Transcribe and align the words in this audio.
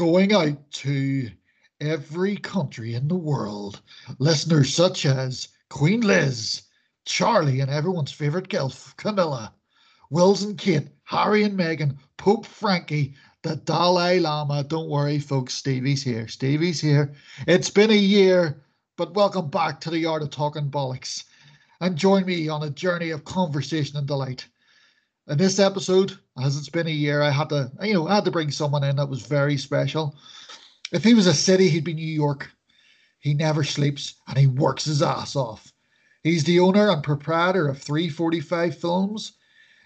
going 0.00 0.32
out 0.32 0.58
to 0.70 1.28
every 1.82 2.34
country 2.34 2.94
in 2.94 3.06
the 3.06 3.14
world. 3.14 3.82
Listeners 4.18 4.74
such 4.74 5.04
as 5.04 5.48
Queen 5.68 6.00
Liz, 6.00 6.62
Charlie, 7.04 7.60
and 7.60 7.70
everyone's 7.70 8.10
favourite 8.10 8.48
gilf, 8.48 8.96
Camilla, 8.96 9.52
Wills 10.08 10.42
and 10.42 10.56
Kate, 10.56 10.88
Harry 11.04 11.42
and 11.42 11.58
Meghan, 11.58 11.98
Pope 12.16 12.46
Frankie, 12.46 13.12
the 13.42 13.56
Dalai 13.56 14.20
Lama. 14.20 14.64
Don't 14.64 14.88
worry, 14.88 15.18
folks, 15.18 15.52
Stevie's 15.52 16.02
here. 16.02 16.26
Stevie's 16.28 16.80
here. 16.80 17.12
It's 17.46 17.68
been 17.68 17.90
a 17.90 17.94
year, 17.94 18.62
but 18.96 19.12
welcome 19.12 19.50
back 19.50 19.82
to 19.82 19.90
the 19.90 20.06
Art 20.06 20.22
of 20.22 20.30
Talking 20.30 20.70
Bollocks. 20.70 21.24
And 21.82 21.94
join 21.94 22.24
me 22.24 22.48
on 22.48 22.62
a 22.62 22.70
journey 22.70 23.10
of 23.10 23.26
conversation 23.26 23.98
and 23.98 24.06
delight. 24.06 24.48
In 25.30 25.38
this 25.38 25.60
episode, 25.60 26.18
as 26.42 26.56
it's 26.56 26.68
been 26.68 26.88
a 26.88 26.90
year, 26.90 27.22
I 27.22 27.30
had 27.30 27.50
to, 27.50 27.70
you 27.82 27.94
know, 27.94 28.08
I 28.08 28.16
had 28.16 28.24
to 28.24 28.32
bring 28.32 28.50
someone 28.50 28.82
in 28.82 28.96
that 28.96 29.08
was 29.08 29.22
very 29.22 29.56
special. 29.56 30.16
If 30.92 31.04
he 31.04 31.14
was 31.14 31.28
a 31.28 31.32
city, 31.32 31.68
he'd 31.68 31.84
be 31.84 31.94
New 31.94 32.04
York. 32.04 32.50
He 33.20 33.32
never 33.32 33.62
sleeps 33.62 34.14
and 34.26 34.36
he 34.36 34.48
works 34.48 34.86
his 34.86 35.02
ass 35.02 35.36
off. 35.36 35.72
He's 36.24 36.42
the 36.42 36.58
owner 36.58 36.90
and 36.90 37.00
proprietor 37.04 37.68
of 37.68 37.78
345 37.78 38.76
Films. 38.76 39.34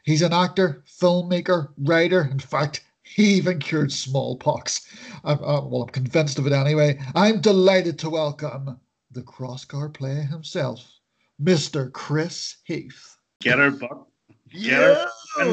He's 0.05 0.23
an 0.23 0.33
actor, 0.33 0.83
filmmaker, 0.87 1.69
writer. 1.77 2.23
In 2.23 2.39
fact, 2.39 2.83
he 3.03 3.35
even 3.35 3.59
cured 3.59 3.93
smallpox. 3.93 4.89
I'm, 5.25 5.45
uh, 5.45 5.61
well, 5.61 5.83
I'm 5.83 5.91
convinced 5.91 6.39
of 6.39 6.47
it 6.47 6.55
anyway. 6.55 6.99
I'm 7.15 7.43
delighted 7.43 7.99
to 7.99 8.09
welcome 8.09 8.81
the 9.11 9.23
Crossgar 9.23 9.93
player 9.93 10.23
himself, 10.23 10.91
Mr. 11.39 11.93
Chris 11.93 12.57
Heath. 12.65 13.19
Get 13.43 13.59
her, 13.59 13.71
Buck. 13.71 14.09
Yeah. 14.55 15.07
her. 15.37 15.45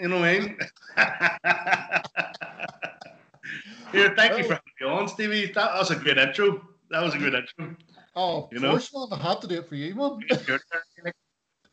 You 0.00 0.08
know 0.08 0.18
what 0.18 0.28
I 0.28 0.38
mean? 0.40 0.58
Here, 3.92 4.12
thank 4.16 4.36
you 4.38 4.44
for 4.44 4.54
having 4.54 4.72
me 4.80 4.86
on, 4.86 5.06
Stevie. 5.08 5.52
That 5.52 5.74
was 5.78 5.90
a 5.92 5.96
good 5.96 6.16
intro. 6.18 6.60
That 6.90 7.02
was 7.02 7.14
a 7.14 7.18
good 7.18 7.34
intro. 7.34 7.76
Oh, 8.16 8.48
You 8.52 8.58
know? 8.60 8.72
man. 8.72 8.80
I 9.12 9.16
had 9.16 9.40
to 9.42 9.46
do 9.46 9.58
it 9.58 9.68
for 9.68 9.74
you, 9.76 9.94
turn. 9.94 10.20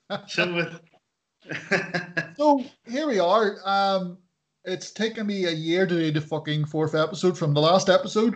So 0.27 0.53
with 0.53 0.79
So 2.37 2.63
here 2.85 3.07
we 3.07 3.19
are. 3.19 3.57
Um, 3.65 4.17
it's 4.65 4.91
taken 4.91 5.25
me 5.25 5.45
a 5.45 5.51
year 5.51 5.87
to 5.87 5.95
do 5.95 6.11
the 6.11 6.19
fucking 6.21 6.65
fourth 6.65 6.93
episode 6.95 7.37
from 7.37 7.53
the 7.53 7.61
last 7.61 7.89
episode. 7.89 8.35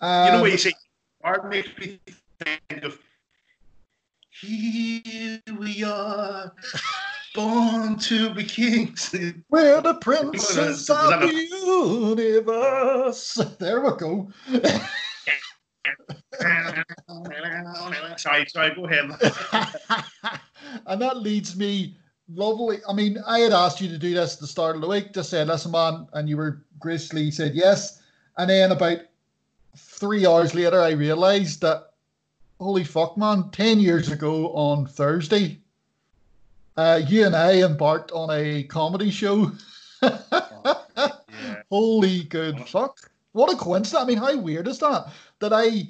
Um, 0.00 0.26
you 0.26 0.32
know 0.32 0.40
what 0.42 0.50
you 0.52 0.58
say? 0.58 0.72
Art 1.22 1.48
makes 1.48 1.70
me 1.78 2.00
think 2.40 2.84
of 2.84 2.98
here 4.40 5.40
we 5.58 5.82
are, 5.82 6.52
born 7.34 7.98
to 7.98 8.30
be 8.34 8.44
kings. 8.44 9.14
We're 9.48 9.80
the 9.80 9.94
princes 9.94 10.88
of 10.90 11.20
the 11.20 12.16
universe. 12.16 13.34
There 13.58 13.80
we 13.80 13.90
go. 13.96 14.30
sorry, 18.18 18.46
sorry, 18.46 18.74
go 18.74 18.86
ahead. 18.86 19.10
and 20.86 21.00
that 21.00 21.18
leads 21.18 21.56
me 21.56 21.96
lovely. 22.28 22.78
I 22.88 22.92
mean, 22.92 23.18
I 23.26 23.40
had 23.40 23.52
asked 23.52 23.80
you 23.80 23.88
to 23.88 23.98
do 23.98 24.14
this 24.14 24.34
at 24.34 24.40
the 24.40 24.46
start 24.46 24.76
of 24.76 24.82
the 24.82 24.88
week, 24.88 25.12
just 25.12 25.30
said, 25.30 25.48
listen, 25.48 25.72
man, 25.72 26.06
and 26.12 26.28
you 26.28 26.36
were 26.36 26.62
graciously 26.78 27.30
said 27.30 27.54
yes. 27.54 28.02
And 28.36 28.50
then 28.50 28.72
about 28.72 28.98
three 29.76 30.26
hours 30.26 30.54
later, 30.54 30.80
I 30.80 30.90
realized 30.90 31.60
that, 31.62 31.92
holy 32.60 32.84
fuck, 32.84 33.16
man, 33.16 33.50
10 33.50 33.80
years 33.80 34.10
ago 34.10 34.52
on 34.52 34.86
Thursday, 34.86 35.60
uh, 36.78 37.00
you 37.08 37.26
and 37.26 37.34
I 37.34 37.62
embarked 37.62 38.12
on 38.12 38.30
a 38.30 38.62
comedy 38.62 39.10
show. 39.10 39.50
Yeah. 40.00 40.18
Holy 41.70 42.22
good 42.24 42.68
fuck. 42.68 43.10
What 43.32 43.52
a 43.52 43.56
coincidence. 43.56 44.00
I 44.00 44.06
mean, 44.06 44.18
how 44.18 44.36
weird 44.38 44.68
is 44.68 44.78
that? 44.78 45.12
That 45.40 45.52
I 45.52 45.88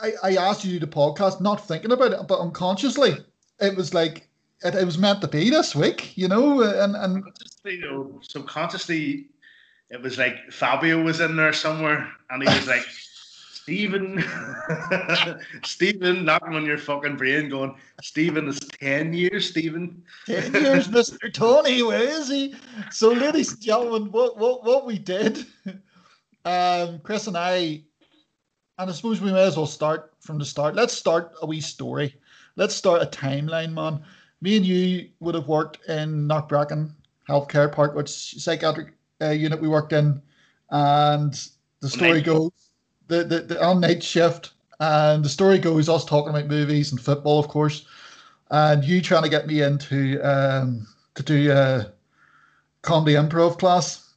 I, 0.00 0.12
I 0.22 0.36
asked 0.36 0.64
you 0.64 0.72
to 0.72 0.80
do 0.80 0.86
the 0.86 0.92
podcast, 0.92 1.42
not 1.42 1.66
thinking 1.68 1.92
about 1.92 2.12
it, 2.12 2.26
but 2.26 2.40
unconsciously. 2.40 3.18
It 3.60 3.76
was 3.76 3.92
like 3.92 4.26
it, 4.64 4.74
it 4.74 4.86
was 4.86 4.96
meant 4.96 5.20
to 5.20 5.28
be 5.28 5.50
this 5.50 5.76
week, 5.76 6.16
you 6.16 6.28
know, 6.28 6.62
and 6.62 6.96
and 6.96 7.22
you 7.66 7.80
know, 7.82 8.20
subconsciously, 8.22 9.26
it 9.90 10.00
was 10.00 10.16
like 10.16 10.50
Fabio 10.50 11.02
was 11.02 11.20
in 11.20 11.36
there 11.36 11.52
somewhere, 11.52 12.10
and 12.30 12.42
he 12.42 12.48
was 12.48 12.66
like, 12.66 12.86
Stephen, 13.70 14.24
Stephen, 15.62 16.24
knocking 16.24 16.56
on 16.56 16.64
your 16.66 16.76
fucking 16.76 17.16
brain, 17.16 17.48
going, 17.48 17.76
Stephen 18.02 18.48
is 18.48 18.58
ten 18.58 19.12
years, 19.12 19.48
Stephen. 19.48 20.02
10 20.26 20.54
years, 20.54 20.88
Mr. 20.96 21.32
Tony, 21.32 21.80
where 21.84 22.02
is 22.02 22.28
he? 22.28 22.56
So, 22.90 23.12
ladies 23.12 23.52
and 23.52 23.60
gentlemen, 23.60 24.10
what 24.10 24.36
what 24.36 24.64
what 24.64 24.86
we 24.86 24.98
did, 24.98 25.46
um, 26.44 26.98
Chris 27.04 27.28
and 27.28 27.36
I, 27.36 27.84
and 28.76 28.90
I 28.90 28.92
suppose 28.92 29.20
we 29.20 29.30
may 29.30 29.44
as 29.44 29.56
well 29.56 29.66
start 29.66 30.14
from 30.18 30.38
the 30.38 30.44
start. 30.44 30.74
Let's 30.74 30.92
start 30.92 31.34
a 31.40 31.46
wee 31.46 31.60
story. 31.60 32.16
Let's 32.56 32.74
start 32.74 33.02
a 33.02 33.06
timeline, 33.06 33.72
man. 33.72 34.02
Me 34.40 34.56
and 34.56 34.66
you 34.66 35.10
would 35.20 35.36
have 35.36 35.46
worked 35.46 35.88
in 35.88 36.26
Knockbracken 36.26 36.90
Healthcare 37.28 37.70
Park, 37.70 37.94
which 37.94 38.08
psychiatric 38.10 38.94
uh, 39.22 39.30
unit 39.30 39.60
we 39.60 39.68
worked 39.68 39.92
in, 39.92 40.20
and 40.70 41.50
the 41.80 41.88
story 41.88 42.20
goes 42.20 42.69
the, 43.10 43.24
the 43.24 43.40
the 43.40 43.64
on 43.64 43.80
night 43.80 44.02
shift, 44.02 44.52
and 44.78 45.24
the 45.24 45.28
story 45.28 45.58
goes 45.58 45.88
us 45.88 46.04
talking 46.04 46.30
about 46.30 46.46
movies 46.46 46.90
and 46.92 47.00
football, 47.00 47.38
of 47.38 47.48
course 47.48 47.84
and 48.50 48.84
you 48.84 49.00
trying 49.00 49.22
to 49.22 49.28
get 49.28 49.46
me 49.46 49.62
into 49.62 50.20
um, 50.22 50.86
to 51.14 51.22
do 51.22 51.52
a 51.52 51.92
comedy 52.82 53.14
improv 53.14 53.58
class. 53.58 54.14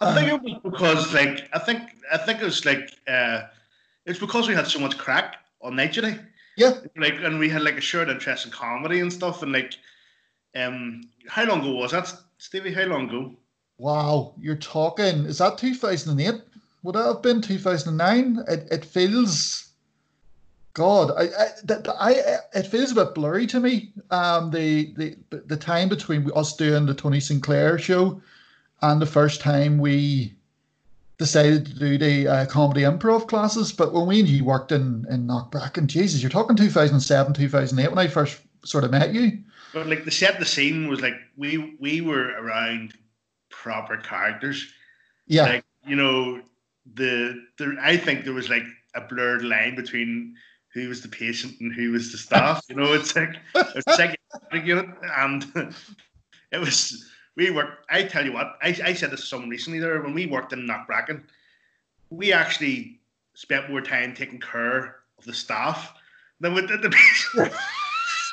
I 0.00 0.14
think 0.14 0.28
it 0.30 0.42
was 0.42 0.60
because, 0.62 1.14
like, 1.14 1.48
I 1.54 1.58
think, 1.58 1.82
I 2.12 2.18
think 2.18 2.40
it 2.40 2.44
was 2.44 2.66
like, 2.66 2.90
uh, 3.08 3.42
it's 4.04 4.18
because 4.18 4.46
we 4.46 4.54
had 4.54 4.66
so 4.66 4.78
much 4.78 4.98
crack 4.98 5.36
on 5.62 5.76
night 5.76 5.92
duty. 5.92 6.18
Yeah, 6.56 6.72
like 6.96 7.16
and 7.22 7.38
we 7.38 7.50
had 7.50 7.62
like 7.62 7.76
a 7.76 7.82
shared 7.82 8.08
interest 8.08 8.46
in 8.46 8.50
comedy 8.50 9.00
and 9.00 9.12
stuff 9.12 9.42
and 9.42 9.52
like 9.52 9.74
um 10.54 11.02
how 11.28 11.44
long 11.44 11.60
ago 11.60 11.74
was 11.74 11.90
that 11.90 12.10
Stevie 12.38 12.72
how 12.72 12.84
long 12.84 13.10
ago 13.10 13.36
wow, 13.78 14.32
you're 14.40 14.56
talking. 14.56 15.26
Is 15.26 15.36
that 15.36 15.58
2008? 15.58 16.40
Would 16.86 16.94
that 16.94 17.06
have 17.06 17.20
been 17.22 17.42
2009? 17.42 18.44
It, 18.46 18.68
it 18.70 18.84
feels. 18.84 19.70
God, 20.72 21.10
I, 21.18 21.24
I, 21.24 21.48
that, 21.64 21.88
I, 21.98 22.12
it 22.56 22.66
feels 22.68 22.92
a 22.92 22.94
bit 22.94 23.12
blurry 23.12 23.44
to 23.48 23.58
me. 23.58 23.92
Um, 24.12 24.52
the, 24.52 24.92
the, 24.96 25.16
the 25.46 25.56
time 25.56 25.88
between 25.88 26.30
us 26.36 26.54
doing 26.54 26.86
the 26.86 26.94
Tony 26.94 27.18
Sinclair 27.18 27.76
show 27.78 28.20
and 28.82 29.02
the 29.02 29.06
first 29.06 29.40
time 29.40 29.78
we 29.78 30.34
decided 31.18 31.66
to 31.66 31.74
do 31.74 31.98
the 31.98 32.28
uh, 32.28 32.46
comedy 32.46 32.82
improv 32.82 33.26
classes. 33.26 33.72
But 33.72 33.92
when 33.92 34.06
we 34.06 34.20
and 34.20 34.28
you 34.28 34.44
worked 34.44 34.70
in 34.70 35.06
in 35.10 35.26
Knockbracken, 35.26 35.86
Jesus, 35.88 36.22
you're 36.22 36.30
talking 36.30 36.54
2007, 36.54 37.32
2008 37.32 37.88
when 37.88 37.98
I 37.98 38.06
first 38.06 38.38
sort 38.64 38.84
of 38.84 38.92
met 38.92 39.12
you. 39.12 39.38
but 39.72 39.88
like 39.88 40.04
the 40.04 40.10
set 40.12 40.38
the 40.38 40.44
scene 40.44 40.86
was 40.88 41.00
like 41.00 41.14
we 41.36 41.76
we 41.80 42.00
were 42.00 42.28
around 42.40 42.94
proper 43.50 43.96
characters 43.96 44.72
Yeah, 45.26 45.46
like 45.46 45.64
you 45.84 45.96
know 45.96 46.42
the 46.94 47.42
there 47.58 47.74
I 47.80 47.96
think 47.96 48.24
there 48.24 48.32
was 48.32 48.48
like 48.48 48.64
a 48.94 49.00
blurred 49.00 49.42
line 49.42 49.74
between 49.74 50.34
who 50.72 50.88
was 50.88 51.00
the 51.00 51.08
patient 51.08 51.54
and 51.60 51.72
who 51.72 51.92
was 51.92 52.12
the 52.12 52.18
staff 52.18 52.64
you 52.68 52.76
know? 52.76 52.92
It's 52.92 53.16
like 53.16 53.36
it's 53.54 53.98
like 53.98 54.18
unit 54.64 54.86
and 55.16 55.46
it 56.52 56.58
was 56.58 57.10
we 57.36 57.50
worked 57.50 57.86
I 57.90 58.04
tell 58.04 58.24
you 58.24 58.32
what 58.32 58.56
I, 58.62 58.76
I 58.84 58.94
said 58.94 59.10
this 59.10 59.20
to 59.20 59.26
someone 59.26 59.50
recently 59.50 59.80
there 59.80 60.00
when 60.02 60.14
we 60.14 60.26
worked 60.26 60.52
in 60.52 60.66
Knockbracken 60.66 61.22
we 62.10 62.32
actually 62.32 63.00
spent 63.34 63.70
more 63.70 63.80
time 63.80 64.14
taking 64.14 64.40
care 64.40 64.96
of 65.18 65.24
the 65.24 65.34
staff 65.34 65.94
than 66.40 66.54
we 66.54 66.66
did 66.66 66.82
the 66.82 66.90
patient 67.36 67.52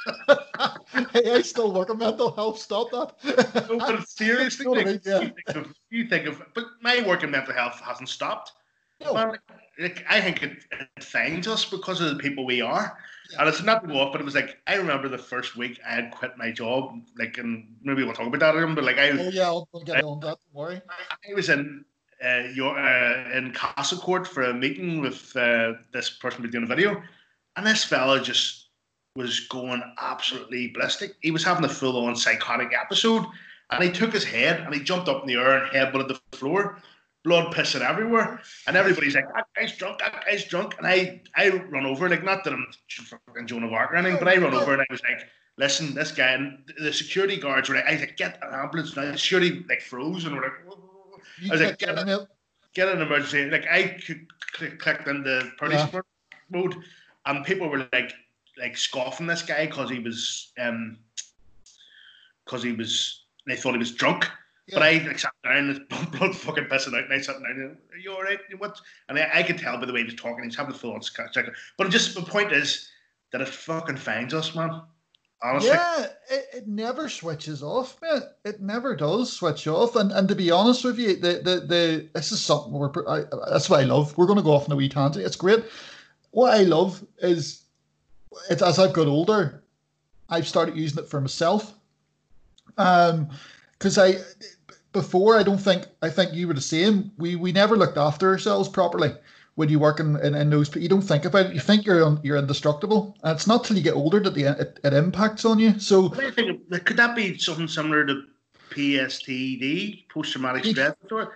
hey, 1.13 1.31
I 1.31 1.41
still 1.41 1.73
work 1.73 1.89
in 1.89 1.97
mental 1.97 2.31
health. 2.31 2.59
Stop 2.59 2.91
that. 2.91 3.69
No, 3.69 3.77
but 3.77 4.07
seriously, 4.07 4.65
Know 4.65 4.71
what 4.71 4.81
I 4.81 4.85
mean? 4.85 5.01
Yeah. 5.05 5.21
you, 5.21 5.31
think 5.45 5.57
of, 5.57 5.73
you 5.89 6.07
think 6.07 6.27
of, 6.27 6.41
but 6.53 6.65
my 6.81 7.01
work 7.07 7.23
in 7.23 7.31
mental 7.31 7.53
health 7.53 7.79
hasn't 7.83 8.09
stopped. 8.09 8.51
No. 9.03 9.13
Man, 9.13 9.37
like, 9.79 10.05
I 10.09 10.21
think 10.21 10.43
it, 10.43 10.65
it 10.71 11.03
finds 11.03 11.47
us 11.47 11.65
because 11.65 12.01
of 12.01 12.09
the 12.09 12.15
people 12.21 12.45
we 12.45 12.61
are. 12.61 12.97
And 13.39 13.49
it's 13.49 13.63
not 13.63 13.81
to 13.81 13.87
go 13.87 13.99
off, 13.99 14.11
but 14.11 14.21
it 14.21 14.25
was 14.25 14.35
like 14.35 14.59
I 14.67 14.75
remember 14.75 15.07
the 15.07 15.17
first 15.17 15.55
week 15.55 15.79
I 15.87 15.93
had 15.95 16.11
quit 16.11 16.37
my 16.37 16.51
job, 16.51 16.99
like, 17.17 17.37
and 17.37 17.75
maybe 17.81 18.03
we'll 18.03 18.13
talk 18.13 18.27
about 18.27 18.39
that 18.41 18.55
again. 18.55 18.75
But 18.75 18.83
like 18.83 18.97
I, 18.97 19.09
Oh 19.09 19.29
yeah, 19.29 19.47
I'll, 19.47 19.67
I'll 19.73 19.81
get 19.81 20.03
on 20.03 20.19
that. 20.19 20.37
Don't 20.37 20.53
worry. 20.53 20.81
I 21.29 21.33
was 21.33 21.49
in 21.49 21.83
uh, 22.23 22.43
your 22.53 22.77
uh, 22.77 23.31
in 23.35 23.51
Castle 23.51 23.97
Court 23.97 24.27
for 24.27 24.43
a 24.43 24.53
meeting 24.53 25.01
with 25.01 25.35
uh, 25.35 25.73
this 25.91 26.09
person 26.09 26.47
doing 26.49 26.65
a 26.65 26.67
video, 26.67 27.01
and 27.55 27.65
this 27.65 27.83
fella 27.83 28.21
just 28.21 28.62
was 29.15 29.41
going 29.41 29.81
absolutely 30.01 30.67
ballistic. 30.69 31.15
He 31.21 31.31
was 31.31 31.43
having 31.43 31.65
a 31.65 31.69
full 31.69 32.05
on 32.05 32.15
psychotic 32.15 32.71
episode, 32.79 33.25
and 33.71 33.83
he 33.83 33.91
took 33.91 34.11
his 34.11 34.23
head 34.23 34.61
and 34.61 34.73
he 34.73 34.81
jumped 34.81 35.07
up 35.07 35.21
in 35.21 35.27
the 35.27 35.35
air 35.35 35.63
and 35.63 35.71
headbutted 35.71 36.07
the 36.07 36.37
floor, 36.37 36.81
blood 37.23 37.53
pissing 37.53 37.81
everywhere, 37.87 38.41
and 38.67 38.75
everybody's 38.75 39.15
like, 39.15 39.31
"That 39.33 39.45
guy's 39.55 39.77
drunk, 39.77 39.99
that 39.99 40.25
guy's 40.25 40.43
drunk," 40.45 40.75
and 40.77 40.87
I 40.87 41.21
I 41.35 41.49
run 41.49 41.85
over 41.85 42.09
like 42.09 42.23
not 42.23 42.43
that 42.43 42.53
I'm 42.53 42.65
fucking 42.89 43.47
Joan 43.47 43.63
of 43.63 43.73
Arc 43.73 43.91
or 43.91 43.95
anything, 43.97 44.17
but 44.19 44.27
I 44.27 44.37
run 44.37 44.53
over 44.53 44.73
and 44.73 44.81
I 44.81 44.85
was 44.89 45.01
like. 45.09 45.27
Listen, 45.55 45.93
this 45.93 46.11
guy 46.11 46.31
and 46.31 46.67
the 46.79 46.91
security 46.91 47.37
guards 47.37 47.69
were 47.69 47.75
like, 47.75 47.85
I 47.85 47.91
was 47.91 47.99
like, 47.99 48.17
get 48.17 48.39
an 48.41 48.55
ambulance 48.55 48.95
now. 48.95 49.11
The 49.11 49.17
security 49.19 49.63
like 49.69 49.81
froze 49.83 50.25
and 50.25 50.35
we're 50.35 50.41
like, 50.41 50.53
You 51.39 51.49
I 51.49 51.53
was 51.53 51.61
like, 51.61 51.77
get 51.77 51.95
it. 51.95 52.27
get 52.73 52.87
an 52.89 53.03
emergency. 53.03 53.51
Like 53.51 53.67
I 53.69 53.99
click, 54.55 54.79
clicked 54.79 55.07
into 55.07 55.51
police 55.59 55.75
Yeah. 55.93 56.01
mode, 56.49 56.73
and 57.27 57.45
people 57.45 57.69
were 57.69 57.87
like, 57.93 58.13
like 58.57 58.77
scoffing 58.77 59.27
this 59.27 59.41
guy 59.41 59.65
because 59.65 59.89
he 59.89 59.99
was, 59.99 60.51
um, 60.59 60.97
because 62.45 62.63
he 62.63 62.71
was, 62.71 63.23
they 63.47 63.55
thought 63.55 63.73
he 63.73 63.79
was 63.79 63.91
drunk. 63.91 64.29
But 64.71 64.81
I 64.81 65.03
like, 65.05 65.19
sat 65.19 65.33
down, 65.43 65.69
and 65.69 65.89
blood, 66.11 66.35
fucking 66.35 66.65
pissing 66.65 66.95
out, 66.95 67.03
and 67.03 67.13
I 67.13 67.19
sat 67.19 67.33
down. 67.33 67.45
And, 67.45 67.77
Are 67.91 67.97
you 67.97 68.13
all 68.13 68.23
right? 68.23 68.39
What? 68.59 68.79
And 69.09 69.19
I, 69.19 69.29
I 69.33 69.43
could 69.43 69.57
tell 69.57 69.77
by 69.77 69.85
the 69.85 69.93
way 69.93 69.99
he 69.99 70.05
was 70.05 70.15
talking, 70.15 70.43
he's 70.45 70.55
having 70.55 70.73
a 70.73 70.77
full 70.77 70.93
on 70.93 71.01
check. 71.01 71.45
But 71.77 71.89
just 71.89 72.15
the 72.15 72.21
point 72.21 72.53
is 72.53 72.89
that 73.31 73.41
it 73.41 73.49
fucking 73.49 73.97
finds 73.97 74.33
us, 74.33 74.55
man. 74.55 74.81
Honestly, 75.43 75.71
Yeah, 75.71 76.05
it, 76.29 76.45
it 76.53 76.67
never 76.67 77.09
switches 77.09 77.61
off, 77.61 78.01
man. 78.01 78.21
It 78.45 78.61
never 78.61 78.95
does 78.95 79.33
switch 79.33 79.67
off. 79.67 79.97
And 79.97 80.13
and 80.13 80.29
to 80.29 80.35
be 80.35 80.49
honest 80.49 80.85
with 80.85 80.97
you, 80.97 81.17
the 81.17 81.41
the, 81.43 81.59
the 81.67 82.09
this 82.13 82.31
is 82.31 82.39
something 82.39 82.71
we're 82.71 82.91
I, 83.09 83.25
that's 83.49 83.69
what 83.69 83.81
I 83.81 83.83
love. 83.83 84.17
We're 84.17 84.27
going 84.27 84.37
to 84.37 84.43
go 84.43 84.53
off 84.53 84.69
on 84.69 84.71
a 84.71 84.77
wee 84.77 84.87
tangent. 84.87 85.25
It's 85.25 85.35
great. 85.35 85.65
What 86.31 86.53
I 86.53 86.63
love 86.63 87.05
is 87.17 87.62
it's 88.49 88.61
as 88.61 88.79
I've 88.79 88.93
got 88.93 89.07
older, 89.07 89.63
I've 90.29 90.47
started 90.47 90.77
using 90.77 91.03
it 91.03 91.09
for 91.09 91.21
myself. 91.21 91.73
Um, 92.77 93.29
because 93.73 93.97
I 93.97 94.15
before 94.93 95.37
I 95.37 95.43
don't 95.43 95.57
think 95.57 95.85
I 96.01 96.09
think 96.09 96.33
you 96.33 96.47
were 96.47 96.53
the 96.53 96.61
same. 96.61 97.11
We 97.17 97.35
we 97.35 97.51
never 97.51 97.75
looked 97.75 97.97
after 97.97 98.29
ourselves 98.29 98.69
properly 98.69 99.13
when 99.55 99.69
you 99.69 99.77
work 99.77 99.99
in, 99.99 100.15
in, 100.21 100.33
in 100.33 100.49
those 100.49 100.67
but 100.67 100.81
you 100.81 100.89
don't 100.89 101.01
think 101.01 101.25
about 101.25 101.45
it 101.45 101.53
you 101.53 101.59
think 101.59 101.85
you're 101.85 102.03
un, 102.03 102.19
you're 102.23 102.37
indestructible 102.37 103.15
and 103.23 103.35
it's 103.35 103.45
not 103.45 103.63
till 103.63 103.77
you 103.77 103.83
get 103.83 103.93
older 103.93 104.19
that 104.19 104.33
the 104.33 104.45
it, 104.45 104.79
it 104.83 104.93
impacts 104.93 105.45
on 105.45 105.59
you 105.59 105.79
so 105.79 106.09
think? 106.09 106.85
Could 106.85 106.97
that 106.97 107.15
be 107.15 107.37
something 107.37 107.67
similar 107.67 108.03
to 108.03 108.23
PSTD, 108.71 110.09
post 110.09 110.31
traumatic 110.31 110.65
stress 110.65 110.95
disorder? 111.03 111.33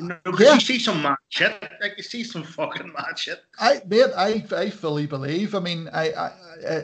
You 0.00 0.08
know, 0.08 0.16
'cause 0.24 0.40
Yeah. 0.40 0.54
you 0.54 0.60
see 0.60 0.78
some 0.78 1.02
mad 1.02 1.16
shit. 1.28 1.62
Like 1.80 1.94
you 1.96 2.02
see 2.02 2.24
some 2.24 2.42
fucking 2.42 2.92
mad 2.92 3.18
shit. 3.18 3.42
I 3.58 3.82
mate, 3.86 4.10
I 4.16 4.44
I 4.56 4.70
fully 4.70 5.06
believe. 5.06 5.54
I 5.54 5.60
mean, 5.60 5.88
I, 5.92 6.12
I, 6.12 6.30
I, 6.68 6.82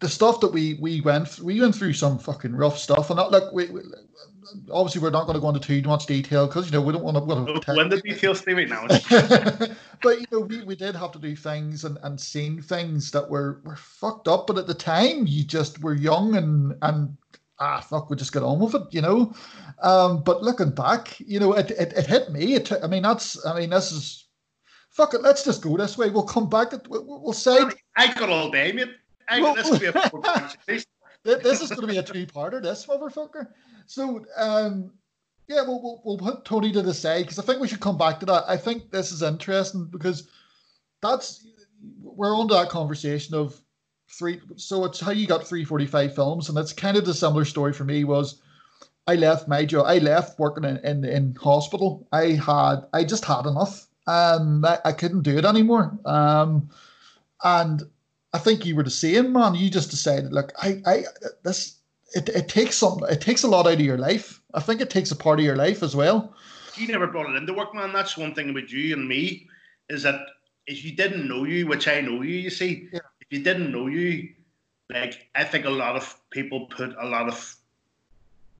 the 0.00 0.08
stuff 0.08 0.40
that 0.40 0.48
we 0.52 0.74
we 0.80 1.00
went 1.02 1.28
through, 1.28 1.46
we 1.46 1.60
went 1.60 1.74
through 1.74 1.92
some 1.92 2.18
fucking 2.18 2.54
rough 2.54 2.78
stuff, 2.78 3.10
and 3.10 3.16
not 3.18 3.30
look, 3.30 3.52
we, 3.52 3.66
we 3.66 3.82
obviously 4.70 5.00
we're 5.00 5.10
not 5.10 5.24
going 5.26 5.34
to 5.34 5.40
go 5.40 5.48
into 5.48 5.60
too 5.60 5.82
much 5.88 6.06
detail 6.06 6.46
because 6.46 6.66
you 6.66 6.72
know 6.72 6.80
we 6.80 6.92
don't 6.92 7.04
want 7.04 7.16
to. 7.16 7.70
No, 7.70 7.76
when 7.76 7.88
the 7.88 8.00
details, 8.00 8.40
Stevie? 8.40 8.66
Now, 8.66 8.86
but 10.02 10.20
you 10.20 10.26
know, 10.32 10.40
we, 10.40 10.62
we 10.64 10.74
did 10.76 10.94
have 10.96 11.12
to 11.12 11.18
do 11.18 11.36
things 11.36 11.84
and, 11.84 11.98
and 12.02 12.20
seen 12.20 12.60
things 12.60 13.10
that 13.12 13.28
were, 13.28 13.60
were 13.64 13.76
fucked 13.76 14.28
up. 14.28 14.46
But 14.46 14.58
at 14.58 14.66
the 14.66 14.74
time, 14.74 15.26
you 15.26 15.44
just 15.44 15.82
were 15.82 15.94
young 15.94 16.36
and 16.36 16.74
and 16.82 17.16
ah 17.58 17.80
fuck, 17.80 18.10
we 18.10 18.16
just 18.16 18.32
get 18.32 18.42
on 18.42 18.60
with 18.60 18.74
it, 18.74 18.82
you 18.90 19.00
know. 19.00 19.34
Um, 19.82 20.22
but 20.22 20.42
looking 20.42 20.70
back, 20.70 21.18
you 21.20 21.40
know, 21.40 21.52
it 21.54 21.70
it, 21.72 21.92
it 21.92 22.06
hit 22.06 22.30
me. 22.30 22.54
It, 22.54 22.72
I 22.82 22.86
mean, 22.86 23.02
that's 23.02 23.44
I 23.46 23.58
mean, 23.58 23.70
this 23.70 23.92
is 23.92 24.26
fuck 24.90 25.14
it. 25.14 25.22
Let's 25.22 25.44
just 25.44 25.62
go 25.62 25.76
this 25.76 25.98
way. 25.98 26.10
We'll 26.10 26.22
come 26.24 26.48
back. 26.48 26.72
We'll, 26.88 27.04
we'll 27.04 27.32
say 27.32 27.58
I 27.96 28.12
got 28.14 28.30
all 28.30 28.50
day, 28.50 28.72
mate. 28.72 28.88
I 29.28 29.40
got 29.40 29.56
this 29.56 29.78
be 29.78 29.86
a. 29.86 29.92
This 31.24 31.62
is 31.62 31.68
going 31.68 31.82
to 31.82 31.86
be 31.86 31.98
a 31.98 32.02
two-parter. 32.02 32.60
This 32.60 32.84
motherfucker. 32.86 33.46
So, 33.86 34.24
um, 34.36 34.90
yeah, 35.46 35.62
we'll, 35.62 35.80
we'll 35.80 36.02
we'll 36.04 36.18
put 36.18 36.44
Tony 36.44 36.72
to 36.72 36.82
the 36.82 36.92
side 36.92 37.22
because 37.22 37.38
I 37.38 37.42
think 37.42 37.60
we 37.60 37.68
should 37.68 37.80
come 37.80 37.96
back 37.96 38.18
to 38.20 38.26
that. 38.26 38.44
I 38.48 38.56
think 38.56 38.90
this 38.90 39.12
is 39.12 39.22
interesting 39.22 39.86
because 39.86 40.28
that's 41.00 41.46
we're 42.00 42.36
on 42.36 42.48
to 42.48 42.54
that 42.54 42.70
conversation 42.70 43.34
of 43.34 43.60
three. 44.12 44.40
So 44.56 44.84
it's 44.84 45.00
how 45.00 45.12
you 45.12 45.26
got 45.26 45.46
three 45.46 45.64
forty-five 45.64 46.14
films, 46.14 46.48
and 46.48 46.56
that's 46.56 46.72
kind 46.72 46.96
of 46.96 47.04
the 47.04 47.14
similar 47.14 47.44
story 47.44 47.72
for 47.72 47.84
me. 47.84 48.04
Was 48.04 48.40
I 49.06 49.16
left 49.16 49.48
my 49.48 49.64
job? 49.64 49.86
I 49.86 49.98
left 49.98 50.38
working 50.38 50.64
in 50.64 50.78
in, 50.78 51.04
in 51.04 51.34
hospital. 51.34 52.06
I 52.12 52.32
had 52.32 52.84
I 52.92 53.04
just 53.04 53.24
had 53.24 53.46
enough. 53.46 53.86
Um, 54.06 54.64
I, 54.64 54.78
I 54.84 54.92
couldn't 54.92 55.22
do 55.22 55.38
it 55.38 55.44
anymore. 55.44 55.96
Um, 56.04 56.68
and 57.44 57.82
I 58.32 58.38
think 58.38 58.66
you 58.66 58.74
were 58.74 58.82
the 58.82 58.90
same, 58.90 59.32
man. 59.32 59.54
You 59.54 59.70
just 59.70 59.90
decided, 59.90 60.32
look, 60.32 60.52
I, 60.60 60.82
I, 60.86 61.04
this, 61.44 61.76
it, 62.14 62.28
it 62.30 62.48
takes 62.48 62.76
something, 62.76 63.06
it 63.08 63.20
takes 63.20 63.44
a 63.44 63.48
lot 63.48 63.66
out 63.66 63.74
of 63.74 63.80
your 63.80 63.98
life. 63.98 64.40
I 64.54 64.60
think 64.60 64.80
it 64.80 64.90
takes 64.90 65.12
a 65.12 65.16
part 65.16 65.38
of 65.38 65.44
your 65.44 65.54
life 65.54 65.84
as 65.84 65.94
well. 65.94 66.34
You 66.76 66.88
never 66.88 67.06
brought 67.06 67.30
it 67.30 67.36
into 67.36 67.52
work, 67.52 67.74
man. 67.74 67.92
That's 67.92 68.16
one 68.16 68.34
thing 68.34 68.50
about 68.50 68.70
you 68.70 68.94
and 68.94 69.06
me 69.06 69.48
is 69.88 70.02
that 70.02 70.20
if 70.66 70.84
you 70.84 70.96
didn't 70.96 71.28
know 71.28 71.44
you, 71.44 71.68
which 71.68 71.86
I 71.86 72.00
know 72.00 72.22
you, 72.22 72.34
you 72.34 72.50
see, 72.50 72.88
Yeah. 72.92 73.00
If 73.32 73.38
you 73.38 73.44
didn't 73.44 73.72
know 73.72 73.86
you, 73.86 74.28
like 74.90 75.28
I 75.34 75.44
think 75.44 75.64
a 75.64 75.70
lot 75.70 75.96
of 75.96 76.14
people 76.30 76.66
put 76.66 76.94
a 77.00 77.06
lot 77.06 77.28
of 77.28 77.56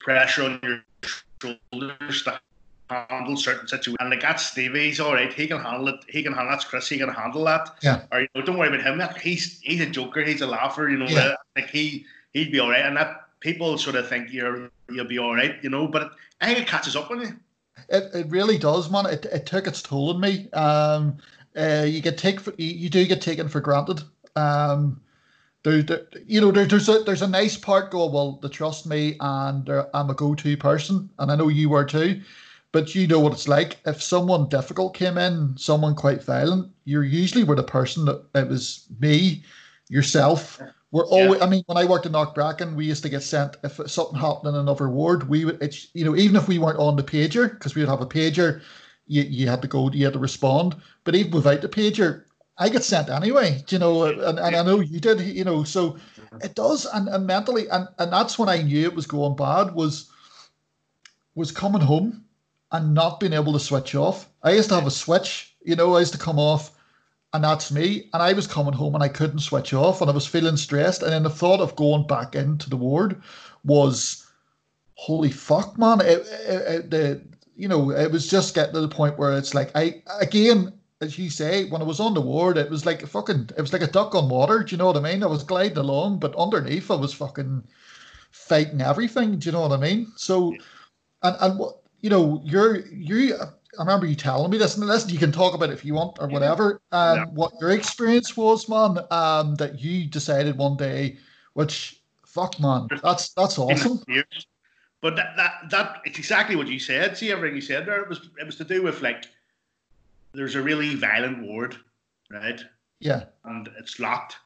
pressure 0.01 0.45
on 0.45 0.61
your 0.63 0.83
shoulders 1.41 2.23
to 2.23 2.41
handle 2.89 3.37
certain 3.37 3.69
situations. 3.69 3.99
And 4.01 4.11
like 4.11 4.23
that's 4.23 4.47
Stevie, 4.47 4.87
he's 4.87 4.99
all 4.99 5.13
right. 5.13 5.33
He 5.33 5.47
can 5.47 5.61
handle 5.61 5.89
it. 5.89 5.97
He 6.09 6.23
can 6.23 6.33
handle 6.33 6.51
that's 6.53 6.65
Chris. 6.65 6.89
He 6.89 6.99
can 6.99 7.11
handle 7.11 7.45
that. 7.45 7.77
Yeah. 7.83 8.03
Or 8.11 8.21
you 8.23 8.29
know, 8.35 8.43
don't 8.43 8.57
worry 8.57 8.69
about 8.69 8.81
him. 8.81 9.17
He's 9.21 9.61
he's 9.61 9.81
a 9.83 9.87
joker. 9.87 10.23
He's 10.23 10.41
a 10.41 10.47
laugher. 10.47 10.89
You 10.89 10.97
know, 10.97 11.07
Yeah. 11.07 11.35
like 11.55 11.69
he 11.69 12.07
he'd 12.33 12.51
be 12.51 12.59
all 12.59 12.71
right. 12.71 12.85
And 12.85 12.97
that 12.97 13.25
people 13.41 13.77
sort 13.77 13.97
of 13.97 14.09
think 14.09 14.33
you're 14.33 14.71
you'll 14.91 15.05
be 15.05 15.19
all 15.19 15.35
right. 15.35 15.57
You 15.63 15.69
know, 15.69 15.87
but 15.87 16.13
I 16.41 16.47
think 16.47 16.61
it 16.61 16.67
catches 16.67 16.97
up 16.97 17.11
on 17.11 17.21
you. 17.21 17.37
It, 17.91 18.05
it 18.15 18.27
really 18.31 18.57
does, 18.57 18.91
man. 18.91 19.05
It, 19.07 19.27
it 19.27 19.45
took 19.45 19.67
its 19.67 19.83
toll 19.83 20.15
on 20.15 20.21
me. 20.21 20.51
Um, 20.53 21.19
uh, 21.57 21.85
you 21.87 22.01
get 22.01 22.17
take 22.17 22.41
for, 22.41 22.55
you 22.57 22.89
do 22.89 23.05
get 23.07 23.21
taken 23.21 23.49
for 23.49 23.61
granted. 23.61 24.03
Um, 24.37 25.01
there, 25.63 25.83
there 25.83 26.07
you 26.27 26.41
know, 26.41 26.51
there, 26.51 26.67
there's 26.67 26.89
a 26.89 27.01
there's 27.05 27.23
a 27.23 27.29
nice 27.29 27.57
part 27.57 27.91
going. 27.91 28.13
Well, 28.13 28.39
they 28.43 28.49
trust 28.49 28.87
me, 28.87 29.17
and 29.21 29.69
uh, 29.69 29.87
I'm 29.95 30.11
a 30.11 30.15
go-to 30.15 30.57
person, 30.57 31.11
and 31.19 31.31
I 31.31 31.37
know 31.37 31.49
you 31.49 31.69
were 31.69 31.85
too. 31.85 32.21
But 32.73 32.95
you 32.95 33.07
know 33.07 33.21
what 33.21 33.35
it's 33.35 33.49
like. 33.49 33.77
If 33.85 34.03
someone 34.03 34.49
difficult 34.49 34.95
came 34.95 35.19
in, 35.19 35.55
someone 35.59 35.95
quite 35.95 36.25
violent, 36.25 36.71
you're 36.85 37.05
usually 37.05 37.45
with 37.45 37.59
a 37.59 37.63
person 37.63 38.07
that 38.07 38.25
it 38.35 38.49
was 38.49 38.87
me, 38.99 39.43
yourself. 39.89 40.59
We're 40.91 41.07
Yeah. 41.07 41.11
always. 41.11 41.43
I 41.43 41.49
mean, 41.49 41.63
when 41.67 41.77
I 41.79 41.85
worked 41.85 42.07
in 42.07 42.13
Knockbracken, 42.13 42.75
we 42.75 42.87
used 42.87 43.03
to 43.03 43.09
get 43.11 43.23
sent 43.23 43.57
if 43.63 43.79
something 43.91 44.19
happened 44.19 44.55
in 44.55 44.61
another 44.61 44.89
ward. 44.89 45.29
We 45.29 45.45
would, 45.45 45.63
it's 45.63 45.89
you 45.95 46.05
know, 46.05 46.17
even 46.17 46.37
if 46.37 46.49
we 46.49 46.59
weren't 46.59 46.79
on 46.79 46.97
the 46.97 47.03
pager, 47.03 47.51
because 47.51 47.75
we 47.75 47.83
would 47.83 47.89
have 47.91 48.01
a 48.01 48.07
pager, 48.07 48.63
you, 49.07 49.23
you 49.23 49.49
had 49.49 49.63
to 49.63 49.69
go, 49.69 49.91
you 49.91 50.05
had 50.05 50.15
to 50.15 50.19
respond. 50.19 50.77
But 51.05 51.15
even 51.15 51.33
without 51.33 51.61
the 51.61 51.69
pager, 51.69 52.25
I 52.63 52.69
get 52.69 52.85
sent 52.85 53.09
anyway. 53.11 53.63
You 53.69 53.79
know, 53.79 54.05
and, 54.05 54.39
and 54.39 54.57
I 54.57 54.63
know 54.63 54.81
you 54.81 55.01
did. 55.01 55.21
You 55.21 55.45
know, 55.45 55.65
so 55.65 55.97
it 56.43 56.55
does, 56.55 56.87
and, 56.87 57.09
and 57.09 57.27
mentally, 57.27 57.69
and 57.69 57.89
and 57.99 58.13
that's 58.13 58.39
when 58.39 58.49
I 58.49 58.63
knew 58.63 58.85
it 58.85 58.95
was 58.95 59.07
going 59.07 59.37
bad. 59.37 59.75
Was 59.75 60.11
was 61.35 61.51
coming 61.51 61.83
home 61.83 62.25
and 62.71 62.95
not 62.95 63.21
being 63.21 63.33
able 63.33 63.53
to 63.53 63.61
switch 63.61 63.95
off. 63.95 64.29
I 64.43 64.53
used 64.53 64.69
to 64.69 64.75
have 64.77 64.87
a 64.87 64.91
switch. 64.91 65.55
You 65.65 65.77
know, 65.77 65.95
I 65.97 66.01
used 66.01 66.13
to 66.13 66.19
come 66.19 66.39
off 66.39 66.73
and 67.33 67.45
that's 67.45 67.73
me. 67.73 68.09
And 68.13 68.23
I 68.23 68.33
was 68.33 68.47
coming 68.47 68.73
home 68.73 68.95
and 68.95 69.03
I 69.03 69.09
couldn't 69.09 69.41
switch 69.41 69.73
off, 69.73 70.01
and 70.01 70.11
I 70.11 70.15
was 70.15 70.27
feeling 70.27 70.57
stressed. 70.57 71.03
And 71.03 71.13
then 71.13 71.23
the 71.23 71.31
thought 71.31 71.61
of 71.61 71.77
going 71.77 72.07
back 72.07 72.35
into 72.35 72.69
the 72.69 72.77
ward 72.77 73.23
was, 73.65 74.27
holy 74.95 75.31
fuck, 75.31 75.79
man! 75.79 76.01
It, 76.01 76.27
it, 76.47 76.75
it, 76.75 76.91
the 76.91 77.23
you 77.57 77.69
know, 77.69 77.91
it 77.91 78.11
was 78.11 78.29
just 78.29 78.55
getting 78.55 78.75
to 78.75 78.81
the 78.81 78.89
point 78.89 79.19
where 79.19 79.37
it's 79.37 79.55
like 79.55 79.71
I 79.75 80.03
again, 80.21 80.73
as 81.03 81.19
you 81.19 81.29
say, 81.29 81.65
when 81.65 81.83
I 81.83 81.85
was 81.85 82.01
on 82.01 82.15
the 82.15 82.21
ward, 82.21 82.57
it 82.57 82.71
was 82.71 82.87
like 82.87 83.03
a 83.03 83.07
fucking, 83.07 83.51
it 83.57 83.61
was 83.61 83.73
like 83.73 83.83
a 83.83 83.89
duck 83.89 84.15
on 84.15 84.29
water. 84.29 84.63
Do 84.63 84.73
you 84.73 84.79
know 84.79 84.87
what 84.87 84.97
I 84.97 85.01
mean? 85.01 85.23
I 85.23 85.27
was 85.27 85.43
gliding 85.43 85.79
along, 85.79 86.21
but 86.21 86.35
underneath, 86.37 86.91
I 86.91 86.95
was 86.95 87.13
fucking 87.13 87.65
fighting 88.31 88.81
everything. 88.81 89.39
Do 89.39 89.47
you 89.47 89.53
know 89.53 89.63
what 89.63 89.73
I 89.73 89.79
mean? 89.79 90.13
So, 90.17 90.57
and 91.23 91.37
and 91.41 91.59
what 91.59 91.81
you 92.01 92.09
know, 92.09 92.41
you're 92.45 92.87
you. 92.87 93.37
I 93.37 93.83
remember 93.83 94.07
you 94.07 94.15
telling 94.15 94.51
me 94.51 94.59
this, 94.59 94.77
and 94.77 94.87
listen, 94.87 95.11
you 95.11 95.19
can 95.19 95.33
talk 95.33 95.55
about 95.55 95.71
it 95.71 95.73
if 95.73 95.85
you 95.85 95.95
want 95.95 96.19
or 96.21 96.29
whatever. 96.29 96.83
Um, 96.93 97.19
Yeah. 97.19 97.25
what 97.27 97.53
your 97.61 97.71
experience 97.71 98.37
was, 98.37 98.69
man. 98.69 98.99
Um, 99.11 99.55
that 99.57 99.81
you 99.81 100.07
decided 100.07 100.57
one 100.57 100.77
day, 100.77 101.17
which 101.55 102.03
fuck, 102.27 102.61
man, 102.61 102.89
that's 103.03 103.31
that's 103.31 103.59
awesome. 103.59 104.03
But 105.01 105.17
that, 105.17 105.37
that 105.37 105.71
that 105.71 106.03
it's 106.05 106.19
exactly 106.19 106.55
what 106.55 106.69
you 106.69 106.79
said. 106.79 107.17
See 107.17 107.33
everything 107.33 107.57
you 107.57 107.63
said 107.63 107.87
there. 107.87 108.03
It 108.03 108.09
was 108.09 108.31
it 108.39 108.47
was 108.47 108.57
to 108.57 108.65
do 108.65 108.83
with 108.83 109.03
like 109.03 109.27
there's 110.35 110.55
a 110.55 110.63
really 110.63 110.95
violent 110.95 111.43
ward, 111.43 111.77
right? 112.31 112.61
Yeah, 113.01 113.25
And 113.45 113.69
it's 113.79 113.99
locked. 113.99 114.37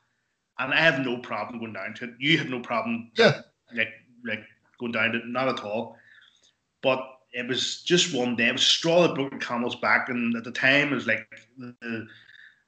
And 0.59 0.73
I 0.73 0.81
have 0.81 1.05
no 1.05 1.19
problem 1.19 1.59
going 1.59 1.75
down 1.75 1.95
to 1.95 2.05
it. 2.05 2.11
You 2.19 2.39
have 2.39 2.49
no 2.49 2.61
problem 2.61 3.11
yeah, 3.19 3.43
like 3.75 3.89
like 4.25 4.41
going 4.81 4.93
down 4.93 5.13
to 5.13 5.19
it, 5.19 5.27
not 5.27 5.49
at 5.49 5.61
all. 5.63 5.97
But 6.83 6.99
it 7.33 7.47
was 7.47 7.83
just 7.83 8.15
one 8.15 8.37
day. 8.37 8.49
It 8.49 8.53
was 8.53 8.63
a 8.63 8.65
straw 8.65 9.03
that 9.03 9.15
broke 9.15 9.33
the 9.33 9.37
camel's 9.39 9.77
back, 9.77 10.09
and 10.09 10.35
at 10.35 10.45
the 10.45 10.51
time 10.53 10.93
it 10.93 10.95
was 10.95 11.07
like 11.07 11.29
the 11.59 12.07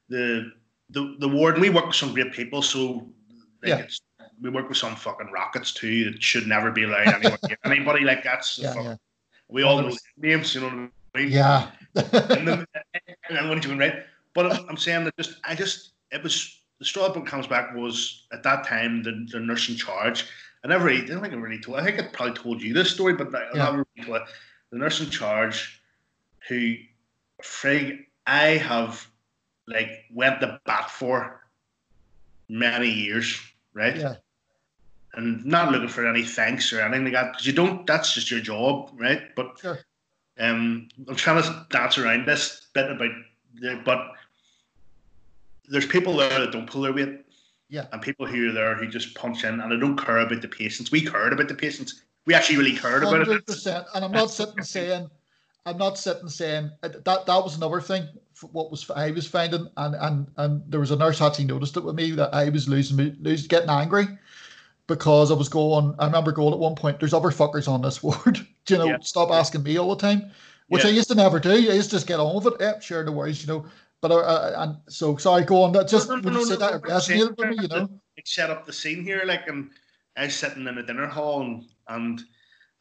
the 0.09 0.51
the, 0.91 1.15
the 1.19 1.27
ward. 1.27 1.55
And 1.55 1.61
we 1.63 1.69
work 1.69 1.87
with 1.87 1.95
some 1.95 2.13
great 2.13 2.31
people, 2.33 2.61
so 2.61 3.07
like 3.63 3.69
Yeah. 3.69 3.77
it's, 3.77 3.99
we 4.41 4.49
work 4.51 4.69
with 4.69 4.77
some 4.77 4.95
fucking 4.95 5.31
rockets 5.31 5.73
too 5.73 6.11
that 6.11 6.21
should 6.21 6.45
never 6.47 6.69
be 6.71 6.83
allowed 6.83 7.07
anywhere 7.07 7.37
anybody. 7.65 8.01
Like 8.05 8.23
that's 8.23 8.59
yeah, 8.59 8.73
fuck- 8.73 8.83
yeah, 8.83 8.95
we 9.47 9.63
all 9.63 9.81
know 9.81 9.91
names, 10.17 10.53
you 10.53 10.61
know 10.61 10.67
what 10.67 10.91
I 11.15 11.19
mean? 11.23 11.31
yeah. 11.31 11.71
And 11.95 12.47
then, 12.47 12.65
and 13.29 13.49
when 13.49 13.57
you 13.61 13.69
can 13.69 13.77
right. 13.77 14.03
But 14.33 14.51
I'm, 14.51 14.69
I'm 14.69 14.77
saying 14.77 15.05
that 15.05 15.17
just 15.17 15.39
I 15.43 15.55
just 15.55 15.91
it 16.11 16.23
was 16.23 16.61
the 16.79 16.85
straw 16.85 17.03
that 17.03 17.13
broke 17.13 17.25
the 17.25 17.31
camel's 17.31 17.47
back 17.47 17.75
was 17.75 18.25
at 18.31 18.43
that 18.43 18.65
time 18.65 19.03
the, 19.03 19.27
the 19.31 19.39
nurse 19.39 19.69
in 19.69 19.75
charge. 19.75 20.25
I 20.63 20.67
never 20.67 20.85
really, 20.85 21.03
I 21.03 21.05
don't 21.05 21.21
think 21.21 21.33
I 21.33 21.37
really 21.37 21.59
told. 21.59 21.79
I 21.79 21.83
think 21.83 21.99
I 21.99 22.07
probably 22.07 22.35
told 22.35 22.61
you 22.61 22.73
this 22.73 22.91
story, 22.91 23.13
but 23.13 23.33
I 23.33 23.47
Yeah. 23.53 23.63
never 23.65 23.85
really 23.95 24.05
told 24.05 24.21
it. 24.21 24.27
The 24.71 24.77
nurse 24.77 24.99
in 24.99 25.09
charge, 25.09 25.81
who 26.47 26.75
Frig, 27.41 28.05
I 28.27 28.57
have 28.57 29.07
like 29.67 30.05
went 30.13 30.41
to 30.41 30.59
bat 30.65 30.89
for 30.91 31.41
many 32.49 32.89
years, 32.89 33.39
right? 33.73 33.95
Yeah. 33.95 34.15
And 35.13 35.43
not 35.45 35.71
looking 35.71 35.87
for 35.89 36.07
any 36.07 36.23
thanks 36.23 36.71
or 36.71 36.81
anything 36.81 37.05
like 37.05 37.13
that 37.13 37.31
because 37.31 37.47
you 37.47 37.53
don't. 37.53 37.87
That's 37.87 38.13
just 38.13 38.29
your 38.29 38.41
job, 38.41 38.91
right? 38.93 39.35
But 39.35 39.57
Sure. 39.59 39.79
Um, 40.39 40.87
I'm 41.07 41.15
trying 41.15 41.41
to 41.43 41.65
dance 41.69 41.97
around 41.97 42.25
this 42.25 42.67
bit 42.73 42.89
about, 42.89 43.11
but 43.83 44.11
there's 45.67 45.85
people 45.85 46.17
there 46.17 46.39
that 46.39 46.51
don't 46.51 46.69
pull 46.69 46.81
their 46.81 46.93
weight. 46.93 47.25
Yeah. 47.69 47.85
And 47.91 48.01
people 48.01 48.25
who 48.25 48.49
are 48.49 48.51
there 48.51 48.75
who 48.75 48.87
just 48.87 49.13
punch 49.15 49.43
in 49.43 49.59
and 49.59 49.71
they 49.71 49.77
don't 49.77 49.97
care 49.97 50.17
about 50.17 50.41
the 50.41 50.47
patients. 50.47 50.91
We 50.91 51.05
cared 51.05 51.33
about 51.33 51.47
the 51.47 51.55
patients. 51.55 52.01
We 52.25 52.33
actually 52.33 52.57
really 52.57 52.75
cared 52.75 53.03
about 53.03 53.17
Hundred 53.17 53.37
it. 53.37 53.47
percent. 53.47 53.85
And 53.93 54.03
I'm 54.03 54.11
not 54.11 54.31
sitting 54.31 54.63
saying, 54.63 55.09
I'm 55.65 55.77
not 55.77 55.97
sitting 55.97 56.29
saying 56.29 56.71
uh, 56.81 56.89
that. 56.89 57.25
That 57.25 57.43
was 57.43 57.57
another 57.57 57.81
thing. 57.81 58.07
What 58.51 58.71
was 58.71 58.89
I 58.89 59.11
was 59.11 59.27
finding, 59.27 59.67
and 59.77 59.95
and 59.95 60.27
and 60.37 60.63
there 60.67 60.79
was 60.79 60.91
a 60.91 60.95
nurse 60.95 61.21
actually 61.21 61.45
noticed 61.45 61.77
it 61.77 61.83
with 61.83 61.95
me 61.95 62.11
that 62.11 62.33
I 62.33 62.49
was 62.49 62.67
losing, 62.67 63.15
losing, 63.19 63.47
getting 63.47 63.69
angry 63.69 64.07
because 64.89 65.31
I 65.31 65.35
was 65.35 65.47
going. 65.47 65.95
I 65.99 66.07
remember 66.07 66.33
going 66.33 66.53
at 66.53 66.59
one 66.59 66.75
point. 66.75 66.99
There's 66.99 67.13
other 67.13 67.29
fuckers 67.29 67.69
on 67.69 67.81
this 67.81 68.03
ward. 68.03 68.45
Do 68.65 68.73
you 68.73 68.77
know? 68.77 68.85
Yeah. 68.87 68.97
Stop 68.99 69.31
asking 69.31 69.63
me 69.63 69.77
all 69.77 69.95
the 69.95 70.01
time, 70.01 70.29
which 70.67 70.83
I 70.83 70.89
used 70.89 71.07
to 71.07 71.15
never 71.15 71.39
do. 71.39 71.51
I 71.51 71.55
used 71.55 71.91
to 71.91 71.95
just 71.95 72.07
get 72.07 72.19
on 72.19 72.35
with 72.35 72.53
it. 72.53 72.53
Yeah, 72.59 72.79
sure, 72.79 73.05
no 73.05 73.13
worries. 73.13 73.41
You 73.41 73.47
know. 73.47 73.65
But 74.01 74.11
uh, 74.11 74.17
uh, 74.17 74.53
and 74.57 74.77
so 74.87 75.15
sorry, 75.17 75.43
go 75.43 75.63
on. 75.63 75.71
That 75.71 75.87
just 75.87 76.09
No, 76.09 76.15
no, 76.15 76.21
when 76.21 76.33
no, 76.33 76.39
you 76.41 76.45
said 76.45 76.59
that, 76.59 76.73
it 76.75 76.83
no, 76.87 76.93
I'm 76.93 77.01
resonated 77.01 77.37
with 77.37 77.49
me. 77.49 77.57
You 77.61 77.67
know. 77.69 77.89
like, 78.17 78.27
set 78.27 78.49
up 78.49 78.65
the 78.65 78.73
scene 78.73 79.03
here, 79.03 79.23
like, 79.25 79.47
and 79.47 79.71
I 80.17 80.25
was 80.25 80.35
sitting 80.35 80.67
in 80.67 80.77
a 80.77 80.83
dinner 80.83 81.07
hall, 81.07 81.41
and, 81.41 81.65
and 81.87 82.21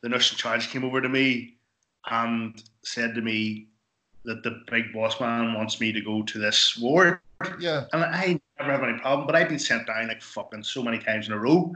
the 0.03 0.09
nurse 0.09 0.33
in 0.33 0.39
charge 0.39 0.69
came 0.69 0.85
over 0.85 1.01
to 1.01 1.09
me 1.09 1.57
and 2.11 2.63
said 2.83 3.15
to 3.15 3.21
me 3.21 3.69
that 4.25 4.43
the 4.43 4.63
big 4.71 4.93
boss 4.93 5.21
man 5.21 5.55
wants 5.55 5.81
me 5.81 5.93
to 5.93 6.01
go 6.01 6.23
to 6.23 6.39
this 6.39 6.79
ward, 6.79 7.21
Yeah. 7.59 7.85
and 7.93 8.05
I 8.05 8.41
never 8.59 8.73
have 8.73 8.83
any 8.83 8.99
problem, 8.99 9.27
but 9.27 9.37
I've 9.37 9.49
been 9.49 9.59
sent 9.59 9.87
down 9.87 10.09
like 10.09 10.23
fucking 10.23 10.65
so 10.65 10.83
many 10.83 10.99
times 10.99 11.27
in 11.27 11.33
a 11.33 11.39
row. 11.39 11.75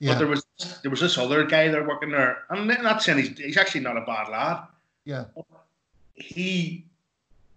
But 0.00 0.18
there 0.18 0.26
was 0.26 0.44
there 0.82 0.90
was 0.90 1.00
this 1.00 1.16
other 1.16 1.44
guy 1.44 1.68
there 1.68 1.86
working 1.86 2.10
there, 2.10 2.38
and 2.50 2.70
I'm 2.72 2.82
not 2.82 3.02
saying 3.02 3.18
he's, 3.18 3.38
he's 3.38 3.56
actually 3.56 3.82
not 3.82 3.96
a 3.96 4.00
bad 4.00 4.28
lad. 4.28 4.64
Yeah. 5.04 5.26
He 6.14 6.84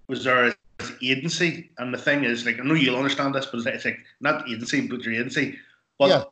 was 0.07 0.23
there 0.23 0.45
as 0.79 0.91
agency, 1.01 1.71
and 1.79 1.91
the 1.91 1.97
thing 1.97 2.23
is, 2.23 2.45
like, 2.45 2.59
I 2.59 2.63
know 2.63 2.75
you'll 2.75 2.97
understand 2.97 3.33
this, 3.33 3.47
but 3.47 3.65
it's 3.65 3.85
like 3.85 3.99
not 4.21 4.47
agency, 4.47 4.87
but 4.87 5.03
your 5.03 5.15
agency. 5.15 5.57
But 5.97 6.09
Yeah. 6.09 6.23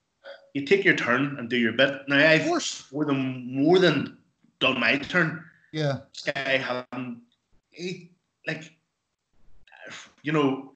you 0.53 0.65
take 0.65 0.83
your 0.83 0.95
turn 0.95 1.37
and 1.39 1.49
do 1.49 1.57
your 1.57 1.73
bit. 1.73 2.07
Now 2.07 2.17
I've 2.17 2.45
more 2.91 3.05
than 3.05 3.51
more 3.51 3.79
than 3.79 4.17
done 4.59 4.79
my 4.79 4.97
turn. 4.97 5.43
Yeah. 5.71 6.01
This 6.13 6.31
guy 6.31 6.85
he 7.71 8.11
like 8.45 8.71
you 10.21 10.31
know 10.31 10.72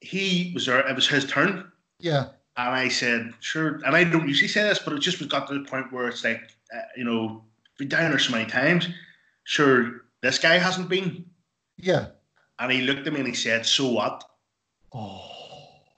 he 0.00 0.52
was 0.54 0.66
there. 0.66 0.86
It 0.86 0.94
was 0.94 1.08
his 1.08 1.26
turn. 1.26 1.70
Yeah. 1.98 2.26
And 2.56 2.74
I 2.74 2.88
said, 2.88 3.32
sure. 3.40 3.80
And 3.86 3.94
I 3.94 4.04
don't 4.04 4.26
usually 4.26 4.48
say 4.48 4.62
this, 4.62 4.78
but 4.78 4.92
it 4.92 5.00
just 5.00 5.26
got 5.28 5.48
to 5.48 5.54
the 5.54 5.64
point 5.68 5.92
where 5.92 6.08
it's 6.08 6.24
like, 6.24 6.42
uh, 6.74 6.80
you 6.96 7.04
know, 7.04 7.44
been 7.78 7.88
down 7.88 8.10
there 8.10 8.18
so 8.18 8.32
many 8.32 8.48
times. 8.48 8.88
Sure, 9.44 10.02
this 10.20 10.38
guy 10.38 10.58
hasn't 10.58 10.88
been. 10.88 11.24
Yeah. 11.76 12.08
And 12.58 12.72
he 12.72 12.82
looked 12.82 13.06
at 13.06 13.12
me 13.12 13.20
and 13.20 13.28
he 13.28 13.34
said, 13.34 13.64
so 13.64 13.88
what? 13.88 14.24
Oh. 14.92 15.24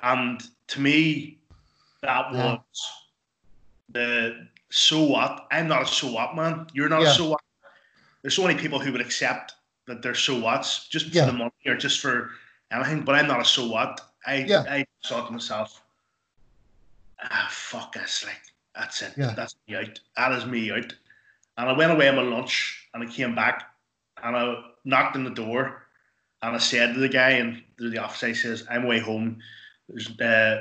And 0.02 0.42
to 0.69 0.80
me, 0.80 1.38
that 2.02 2.33
Yeah. 2.33 2.52
was 2.52 2.61
the 3.88 4.47
so 4.71 5.02
what. 5.02 5.47
I'm 5.50 5.69
not 5.69 5.83
a 5.83 5.87
so 5.87 6.12
what 6.12 6.37
man. 6.37 6.66
You're 6.75 6.88
not 6.88 7.02
Yeah. 7.02 7.11
a 7.11 7.14
so 7.14 7.28
what. 7.30 7.40
There's 8.23 8.35
so 8.37 8.47
many 8.47 8.59
people 8.59 8.78
who 8.78 8.92
would 8.92 9.00
accept 9.00 9.54
that 9.87 10.02
they're 10.02 10.14
so 10.14 10.38
what's 10.38 10.87
just 10.88 11.07
Yeah. 11.07 11.25
for 11.26 11.33
the 11.33 11.38
money 11.38 11.52
or 11.66 11.76
just 11.76 12.00
for 12.00 12.30
anything, 12.70 13.02
but 13.02 13.14
I'm 13.14 13.26
not 13.26 13.40
a 13.40 13.44
so 13.44 13.68
what. 13.68 14.00
I 14.26 14.36
Yeah. 14.36 14.64
I 14.68 14.86
thought 15.04 15.26
to 15.26 15.32
myself, 15.32 15.82
ah 17.22 17.48
fuck 17.50 17.92
this, 17.92 18.24
like 18.24 18.40
that's 18.74 19.02
it. 19.02 19.12
Yeah. 19.16 19.34
That's 19.34 19.56
me 19.68 19.76
out. 19.76 20.00
That 20.16 20.32
is 20.32 20.46
me 20.46 20.70
out. 20.70 20.92
And 21.58 21.68
I 21.68 21.72
went 21.72 21.92
away 21.92 22.08
on 22.08 22.16
my 22.16 22.22
lunch 22.22 22.88
and 22.94 23.02
I 23.02 23.06
came 23.06 23.34
back 23.34 23.64
and 24.22 24.36
I 24.36 24.62
knocked 24.84 25.16
on 25.16 25.24
the 25.24 25.30
door 25.30 25.82
and 26.42 26.54
I 26.54 26.58
said 26.58 26.94
to 26.94 27.00
the 27.00 27.08
guy 27.08 27.30
in 27.32 27.62
the 27.78 27.98
office, 27.98 28.22
I 28.22 28.32
says, 28.32 28.66
I'm 28.70 28.86
way 28.86 28.98
home. 28.98 29.38
Uh, 30.22 30.56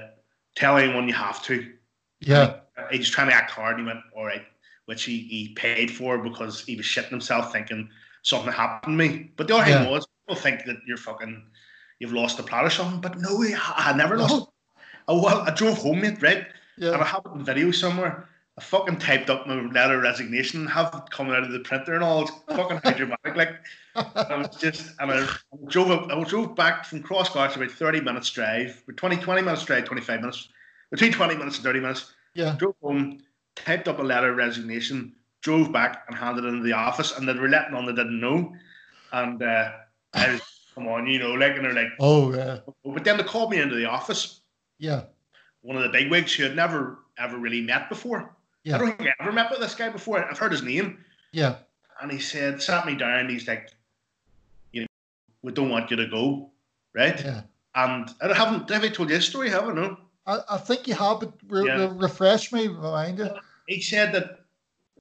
tell 0.55 0.77
anyone 0.77 1.07
you 1.07 1.13
have 1.13 1.43
to. 1.43 1.71
Yeah. 2.19 2.55
He 2.91 2.97
was 2.97 3.09
trying 3.09 3.29
to 3.29 3.35
act 3.35 3.51
hard 3.51 3.77
and 3.77 3.87
he 3.87 3.93
went, 3.93 4.03
all 4.15 4.25
right, 4.25 4.41
which 4.85 5.03
he, 5.03 5.19
he 5.19 5.49
paid 5.55 5.91
for 5.91 6.17
because 6.17 6.65
he 6.65 6.75
was 6.75 6.85
shitting 6.85 7.09
himself 7.11 7.51
thinking 7.53 7.89
something 8.23 8.51
happened 8.51 8.99
to 8.99 9.07
me. 9.07 9.31
But 9.37 9.47
the 9.47 9.55
other 9.55 9.69
Yeah. 9.69 9.83
thing 9.83 9.91
was, 9.91 10.07
people 10.27 10.41
think 10.41 10.65
that 10.65 10.77
you're 10.87 10.97
fucking, 10.97 11.43
you've 11.99 12.13
lost 12.13 12.37
the 12.37 12.43
plot 12.43 12.65
or 12.65 12.69
something. 12.69 13.01
But 13.01 13.19
no, 13.19 13.43
I, 13.43 13.91
I 13.91 13.93
never 13.95 14.17
lost 14.17 14.33
No. 14.33 14.53
Oh, 15.07 15.23
well, 15.23 15.41
I 15.41 15.51
drove 15.51 15.77
home, 15.79 16.01
mate, 16.01 16.21
right? 16.21 16.45
And 16.93 17.01
I 17.01 17.05
have 17.05 17.23
it 17.25 17.31
in 17.35 17.43
video 17.43 17.71
somewhere. 17.71 18.29
I 18.57 18.61
fucking 18.61 18.97
typed 18.97 19.29
up 19.29 19.47
my 19.47 19.55
letter 19.55 19.95
of 19.95 20.03
resignation, 20.03 20.67
have 20.67 20.93
it 20.93 21.09
coming 21.11 21.33
out 21.33 21.43
of 21.43 21.51
the 21.51 21.61
printer 21.61 21.93
and 21.95 22.03
all. 22.03 22.23
It's 22.23 22.31
fucking 22.49 22.81
how 22.83 22.91
dramatic. 22.91 23.35
Like, 23.35 23.55
I 23.95 24.35
was 24.35 24.55
just, 24.57 24.91
and 24.99 25.11
I 25.11 25.27
drove 25.67 25.91
up, 25.91 26.11
I 26.11 26.23
drove 26.25 26.55
back 26.55 26.85
from 26.85 27.01
Crossgar 27.01 27.55
about 27.55 27.71
30 27.71 28.01
minutes 28.01 28.29
drive, 28.29 28.83
or 28.87 28.93
20, 28.93 29.17
20 29.17 29.41
minutes 29.41 29.63
drive, 29.63 29.85
25 29.85 30.19
minutes, 30.19 30.49
between 30.91 31.13
20 31.13 31.35
minutes 31.35 31.55
and 31.55 31.63
30 31.63 31.79
minutes. 31.79 32.13
Yeah. 32.33 32.55
Drove 32.59 32.75
home, 32.83 33.19
typed 33.55 33.87
up 33.87 33.99
a 33.99 34.03
letter 34.03 34.31
of 34.31 34.37
resignation, 34.37 35.15
drove 35.41 35.71
back 35.71 36.03
and 36.07 36.17
handed 36.17 36.43
it 36.43 36.49
into 36.49 36.63
the 36.63 36.73
office, 36.73 37.17
and 37.17 37.27
they 37.27 37.33
were 37.33 37.49
letting 37.49 37.73
on 37.73 37.85
they 37.85 37.93
didn't 37.93 38.19
know. 38.19 38.53
And 39.13 39.41
uh, 39.41 39.71
I 40.13 40.33
was, 40.33 40.41
come 40.75 40.87
on, 40.87 41.07
you 41.07 41.19
know, 41.19 41.31
like, 41.33 41.55
and 41.55 41.65
they're 41.65 41.73
like, 41.73 41.91
Oh 41.99 42.33
yeah. 42.33 42.59
but 42.85 43.03
then 43.03 43.17
they 43.17 43.23
called 43.23 43.51
me 43.51 43.59
into 43.59 43.75
the 43.75 43.85
office, 43.85 44.41
Yeah. 44.77 45.03
one 45.61 45.75
of 45.77 45.83
the 45.83 45.89
bigwigs 45.89 46.33
who 46.33 46.43
had 46.43 46.55
never, 46.55 46.99
ever 47.17 47.37
really 47.37 47.61
met 47.61 47.89
before. 47.89 48.33
Yeah. 48.63 48.75
I 48.75 48.77
don't 48.79 48.97
think 48.97 49.09
I 49.09 49.13
ever 49.23 49.31
met 49.31 49.49
with 49.51 49.59
this 49.59 49.75
guy 49.75 49.89
before. 49.89 50.23
I've 50.23 50.37
heard 50.37 50.51
his 50.51 50.63
name. 50.63 50.97
Yeah. 51.31 51.55
And 52.01 52.11
he 52.11 52.19
said, 52.19 52.61
sat 52.61 52.85
me 52.85 52.95
down, 52.95 53.29
he's 53.29 53.47
like, 53.47 53.71
you 54.71 54.81
know, 54.81 54.87
we 55.41 55.51
don't 55.51 55.69
want 55.69 55.89
you 55.91 55.97
to 55.97 56.07
go, 56.07 56.49
right? 56.93 57.19
Yeah. 57.23 57.41
And 57.75 58.09
I 58.21 58.33
haven't, 58.33 58.69
have 58.69 58.83
I 58.83 58.89
told 58.89 59.09
you 59.09 59.15
this 59.15 59.27
story? 59.27 59.49
Have 59.49 59.67
I? 59.69 59.73
No. 59.73 59.97
I, 60.25 60.39
I 60.51 60.57
think 60.57 60.87
you 60.87 60.93
have, 60.95 61.19
but 61.21 61.33
re- 61.47 61.65
Yeah. 61.65 61.85
re- 61.87 61.97
refresh 61.97 62.51
me, 62.51 62.67
remind 62.67 63.17
you. 63.19 63.29
He 63.67 63.81
said 63.81 64.13
that, 64.13 64.39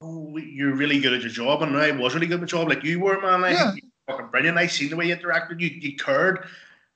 oh, 0.01 0.37
you're 0.37 0.75
really 0.75 0.99
good 0.99 1.13
at 1.13 1.21
your 1.21 1.29
job, 1.31 1.61
and 1.61 1.75
I 1.77 1.91
was 1.91 2.13
really 2.15 2.27
good 2.27 2.35
at 2.35 2.41
my 2.41 2.45
job, 2.47 2.67
like 2.69 2.83
you 2.83 2.99
were, 2.99 3.19
man. 3.21 3.43
I 3.43 3.51
Yeah. 3.51 3.71
Fucking 4.09 4.27
brilliant. 4.27 4.57
I 4.57 4.67
seen 4.67 4.89
the 4.89 4.95
way 4.95 5.07
you 5.07 5.15
interacted, 5.15 5.59
you, 5.59 5.67
you 5.69 5.95
cared. 5.95 6.45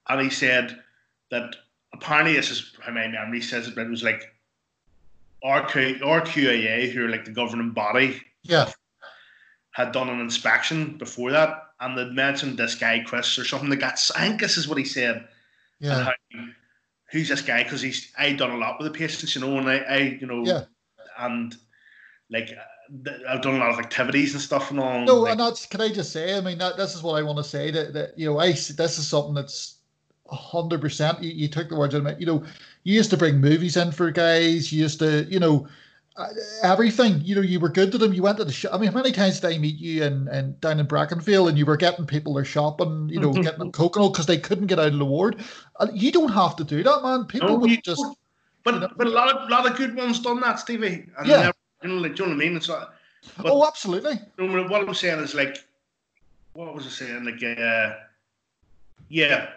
And 0.09 0.21
he 0.21 0.29
said 0.29 0.79
that 1.31 1.55
apparently, 1.93 2.33
this 2.33 2.49
is 2.49 2.73
how 2.81 2.91
my 2.91 3.07
memory 3.07 3.41
says 3.41 3.67
it, 3.67 3.75
but 3.75 3.85
it 3.85 3.89
was 3.89 4.03
like 4.03 4.33
RQ, 5.43 5.99
RQIA, 6.01 6.91
who 6.91 7.05
are 7.05 7.09
like 7.09 7.25
the 7.25 7.31
governing 7.31 7.71
body, 7.71 8.21
Yeah. 8.43 8.71
had 9.71 9.91
done 9.91 10.09
an 10.09 10.19
inspection 10.19 10.97
before 10.97 11.31
that, 11.31 11.69
and 11.79 11.97
they 11.97 12.05
mentioned 12.09 12.57
this 12.57 12.75
guy 12.75 13.03
Chris 13.05 13.37
or 13.37 13.45
something. 13.45 13.69
That 13.69 13.77
got 13.77 14.11
I 14.15 14.27
think 14.27 14.39
this 14.41 14.57
is 14.57 14.67
what 14.67 14.77
he 14.77 14.85
said. 14.85 15.27
Yeah. 15.79 16.03
how, 16.05 16.13
who's 17.11 17.29
this 17.29 17.41
guy? 17.41 17.63
Because 17.63 17.81
he's 17.81 18.11
I 18.17 18.33
done 18.33 18.51
a 18.51 18.57
lot 18.57 18.79
with 18.79 18.91
the 18.91 18.97
patients, 18.97 19.35
you 19.35 19.41
know, 19.41 19.57
and 19.57 19.69
I, 19.69 19.77
I 19.77 19.97
you 20.19 20.25
know, 20.27 20.45
Yeah. 20.45 20.63
and 21.19 21.55
like 22.29 22.49
I've 23.27 23.41
done 23.41 23.55
a 23.55 23.57
lot 23.57 23.71
of 23.71 23.79
activities 23.79 24.33
and 24.33 24.41
stuff 24.41 24.69
and 24.69 24.79
all. 24.79 25.03
No, 25.05 25.15
like, 25.15 25.31
and 25.31 25.39
that's 25.39 25.65
can 25.65 25.81
I 25.81 25.91
just 25.91 26.11
say? 26.11 26.37
I 26.37 26.41
mean, 26.41 26.59
that 26.59 26.77
this 26.77 26.93
is 26.93 27.01
what 27.01 27.13
I 27.13 27.23
want 27.23 27.37
to 27.37 27.43
say. 27.43 27.71
That 27.71 27.93
that 27.93 28.17
you 28.17 28.25
know, 28.27 28.39
I 28.39 28.51
this 28.51 28.97
is 28.99 29.07
something 29.07 29.33
that's 29.33 29.77
hundred 30.29 30.81
percent. 30.81 31.21
You, 31.23 31.31
you 31.31 31.47
took 31.47 31.69
the 31.69 31.75
words 31.75 31.95
out 31.95 31.99
of 31.99 32.03
my. 32.03 32.15
You 32.17 32.25
know, 32.25 32.43
you 32.83 32.93
used 32.93 33.09
to 33.09 33.17
bring 33.17 33.41
movies 33.41 33.77
in 33.77 33.91
for 33.91 34.11
guys. 34.11 34.71
You 34.71 34.83
used 34.83 34.99
to, 34.99 35.23
you 35.23 35.39
know, 35.39 35.67
uh, 36.17 36.27
everything. 36.61 37.21
You 37.21 37.35
know, 37.35 37.41
you 37.41 37.59
were 37.59 37.69
good 37.69 37.91
to 37.93 37.97
them. 37.97 38.13
You 38.13 38.21
went 38.21 38.37
to 38.37 38.45
the 38.45 38.51
shop. 38.51 38.73
I 38.73 38.77
mean, 38.77 38.91
how 38.91 38.97
many 38.97 39.11
times 39.11 39.39
did 39.39 39.51
I 39.53 39.57
meet 39.57 39.77
you 39.77 40.03
and 40.03 40.27
and 40.27 40.59
down 40.61 40.79
in 40.79 40.85
Brackenfield, 40.85 41.49
and 41.49 41.57
you 41.57 41.65
were 41.65 41.77
getting 41.77 42.05
people 42.05 42.35
their 42.35 42.45
shopping, 42.45 43.09
you 43.09 43.19
know, 43.19 43.33
getting 43.33 43.59
them 43.59 43.71
coconut 43.71 44.13
because 44.13 44.27
they 44.27 44.37
couldn't 44.37 44.67
get 44.67 44.79
out 44.79 44.93
of 44.93 44.99
the 44.99 45.05
ward. 45.05 45.43
Uh, 45.79 45.87
you 45.91 46.11
don't 46.11 46.31
have 46.31 46.55
to 46.57 46.63
do 46.63 46.83
that, 46.83 47.01
man. 47.01 47.25
People 47.25 47.49
no, 47.49 47.55
would 47.55 47.83
just. 47.83 48.05
but 48.63 48.75
you 48.75 48.79
know. 48.81 48.89
but 48.95 49.07
a 49.07 49.09
lot 49.09 49.35
of 49.35 49.49
lot 49.49 49.69
of 49.69 49.75
good 49.77 49.95
ones 49.95 50.19
done 50.19 50.39
that, 50.41 50.59
Stevie. 50.59 51.07
And 51.17 51.27
Yeah. 51.27 51.37
never- 51.37 51.53
you 51.83 51.89
know, 51.89 51.95
like, 52.01 52.15
do 52.15 52.23
you 52.23 52.29
know 52.29 52.35
what 52.35 52.43
I 52.43 52.47
mean? 52.47 52.57
It's 52.57 52.69
like, 52.69 52.87
but- 53.37 53.51
oh, 53.51 53.65
absolutely. 53.67 54.19
you 54.37 54.47
know, 54.47 54.63
what 54.67 54.87
I'm 54.87 54.93
saying 54.93 55.19
is 55.19 55.33
like, 55.33 55.57
what 56.53 56.73
was 56.73 56.85
I 56.85 56.89
saying? 56.89 57.23
Like, 57.25 57.41
uh, 57.43 57.95
yeah, 59.09 59.49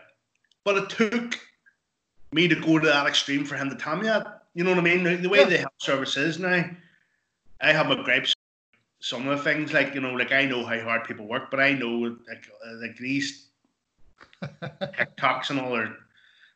but 0.64 0.76
it 0.76 0.90
took 0.90 1.38
me 2.32 2.48
to 2.48 2.54
go 2.54 2.78
to 2.78 2.86
that 2.86 3.06
extreme 3.06 3.44
for 3.44 3.56
him 3.56 3.70
to 3.70 3.76
tell 3.76 3.96
me 3.96 4.04
that. 4.04 4.44
You 4.54 4.64
know 4.64 4.70
what 4.70 4.78
I 4.78 4.82
mean? 4.82 5.04
The, 5.04 5.16
the 5.16 5.28
way 5.28 5.40
Yeah. 5.40 5.44
the 5.46 5.58
health 5.58 5.72
service 5.78 6.16
is 6.16 6.38
now, 6.38 6.64
I 7.60 7.72
have 7.72 7.86
my 7.88 8.02
gripes. 8.02 8.34
Some 9.00 9.28
of 9.28 9.36
the 9.38 9.44
things, 9.44 9.72
like 9.74 9.94
you 9.94 10.00
know, 10.00 10.14
like 10.14 10.32
I 10.32 10.46
know 10.46 10.64
how 10.64 10.80
hard 10.80 11.04
people 11.04 11.26
work, 11.28 11.50
but 11.50 11.60
I 11.60 11.72
know 11.72 12.16
like 12.28 12.46
uh, 12.66 12.74
like 12.80 12.96
these 12.96 13.48
TikToks 14.42 15.50
and 15.50 15.60
all 15.60 15.76
are 15.76 15.94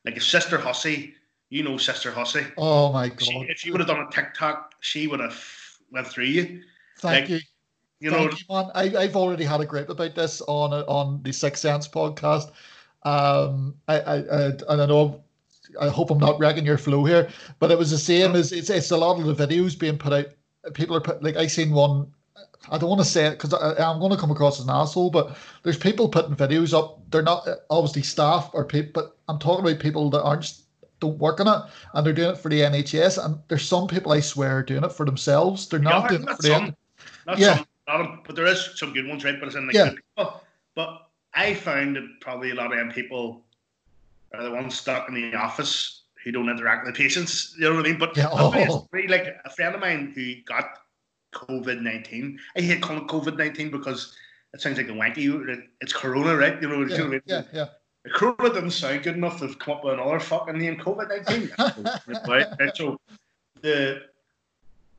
like 0.05 0.17
a 0.17 0.21
sister 0.21 0.59
Hussey. 0.59 1.15
You 1.51 1.63
know, 1.65 1.77
sister 1.77 2.11
Hussey. 2.11 2.47
Oh 2.57 2.93
my 2.93 3.11
She, 3.19 3.33
god. 3.35 3.47
if 3.51 3.59
she 3.59 3.71
would 3.71 3.81
have 3.81 3.89
done 3.89 4.07
a 4.07 4.11
TikTok, 4.11 4.75
she 4.81 5.07
would 5.07 5.21
have 5.21 5.35
went 5.91 6.07
through 6.07 6.25
you. 6.25 6.63
Thank 6.99 7.23
like, 7.23 7.29
you. 7.29 7.39
You 8.01 8.11
know, 8.11 8.29
Thank 8.29 8.41
you, 8.41 8.47
man. 8.49 8.71
I, 8.75 8.97
I've 8.97 9.17
already 9.17 9.45
had 9.45 9.61
a 9.61 9.67
gripe 9.67 9.91
about 9.91 10.15
this 10.15 10.41
on 10.43 10.73
on 10.73 11.23
the 11.23 11.33
Six 11.33 11.61
Sense 11.61 11.87
podcast. 11.87 12.51
Um, 13.03 13.75
I, 13.89 14.01
I, 14.01 14.15
I 14.17 14.53
and 14.69 14.83
I 14.83 14.87
know 14.87 15.23
I 15.79 15.89
hope 15.89 16.11
I'm 16.11 16.19
not 16.19 16.39
wrecking 16.39 16.65
your 16.65 16.79
flow 16.79 17.05
here, 17.05 17.29
but 17.59 17.71
it 17.71 17.79
was 17.79 17.91
the 17.91 17.99
same 17.99 18.35
as 18.35 18.53
it's 18.53 18.71
it's 18.71 18.91
a 18.91 18.97
lot 18.97 19.21
of 19.21 19.27
the 19.27 19.47
videos 19.47 19.79
being 19.79 19.99
put 19.99 20.13
out. 20.13 20.27
People 20.75 20.97
are 20.97 21.01
put 21.01 21.23
like 21.23 21.37
I 21.37 21.47
seen 21.47 21.73
one. 21.73 22.11
I 22.71 22.79
don't 22.79 22.91
want 22.91 23.01
to 23.01 23.07
say 23.07 23.27
it 23.27 23.39
because 23.39 23.55
I'm 23.55 24.01
going 24.01 24.13
to 24.13 24.19
come 24.19 24.31
across 24.31 24.61
as 24.61 24.65
an 24.65 24.71
asshole, 24.71 25.11
but 25.11 25.37
there's 25.63 25.79
people 25.79 26.09
putting 26.09 26.37
videos 26.37 26.77
up. 26.77 27.01
They're 27.11 27.23
not 27.23 27.47
obviously 27.71 28.03
staff 28.03 28.51
or 28.53 28.65
people, 28.65 29.03
but 29.03 29.17
I'm 29.29 29.39
talking 29.39 29.65
about 29.67 29.81
people 29.81 30.11
that 30.11 30.23
aren't 30.23 30.61
don't 31.01 31.19
work 31.19 31.41
on 31.41 31.49
it 31.49 31.71
and 31.95 32.07
they're 32.07 32.13
doing 32.13 32.31
it 32.31 32.39
for 32.39 32.49
the 32.49 32.61
NHS. 32.61 33.25
And 33.25 33.39
there's 33.49 33.67
some 33.67 33.87
people 33.89 34.13
I 34.13 34.21
swear 34.21 34.59
are 34.59 34.63
doing 34.63 34.85
it 34.85 34.93
for 34.93 35.05
themselves. 35.05 35.69
They're 35.69 35.81
not 35.81 36.05
Yeah, 36.05 36.19
doing 36.19 36.29
it 36.29 36.37
for 36.37 36.43
the 36.43 36.75
not 37.27 37.39
Yeah. 37.39 37.65
some, 37.89 38.23
but 38.27 38.37
there 38.37 38.47
is 38.47 38.79
some 38.79 38.93
good 38.93 39.07
ones, 39.07 39.25
right? 39.25 39.39
But 39.39 39.49
it's 39.49 39.57
in 39.57 39.67
like 39.67 39.75
Yeah. 39.75 39.91
good 39.91 40.01
people. 40.17 40.45
But 40.75 41.09
I 41.35 41.55
found 41.55 41.97
that 41.97 42.09
probably 42.21 42.51
a 42.51 42.55
lot 42.55 42.73
of 42.73 42.79
them 42.79 42.91
people 42.91 43.45
are 44.35 44.45
the 44.45 44.51
ones 44.51 44.79
stuck 44.79 45.09
in 45.09 45.15
the 45.15 45.35
office 45.35 46.03
who 46.23 46.33
don't 46.33 46.49
interact 46.49 46.87
with 46.87 46.95
the 46.95 47.03
patients. 47.03 47.55
You 47.59 47.71
know 47.71 47.77
what 47.77 47.87
I 47.87 47.89
mean? 47.91 47.99
But 47.99 48.17
Yeah, 48.17 48.29
I'll 48.29 48.53
tell 48.53 48.61
you 48.61 48.67
a 48.67 48.73
oh. 48.73 48.89
like 49.09 49.27
a 49.45 49.51
friend 49.51 49.75
of 49.75 49.81
mine 49.81 50.13
who 50.15 50.35
got 50.43 50.79
COVID 51.33 51.81
nineteen. 51.81 52.39
I 52.57 52.61
hate 52.61 52.83
calling 52.83 53.03
it 53.03 53.09
COVID 53.09 53.37
nineteen 53.37 53.71
because 53.71 54.15
it 54.53 54.61
sounds 54.61 54.77
like 54.79 54.89
a 54.89 54.93
wanky. 54.93 55.65
It's 55.81 55.93
Corona, 55.93 56.37
right? 56.37 56.61
You 56.61 56.69
know, 56.69 56.81
you 56.81 56.87
know 56.87 56.95
what 56.97 57.07
I 57.07 57.09
mean? 57.09 57.23
yeah, 57.25 57.43
yeah. 57.53 57.67
The 58.05 58.11
corona 58.11 58.55
didn't 58.55 58.71
sound 58.71 59.03
good 59.03 59.17
enough 59.17 59.41
to 59.41 59.55
come 59.57 59.77
up 59.77 59.85
with 59.85 59.95
another 59.95 60.21
fucking 60.21 60.57
name, 60.59 60.77
COVID 60.79 61.09
nineteen. 61.09 61.51
right, 62.27 62.47
right. 62.59 62.77
So 62.77 62.99
the 63.61 64.03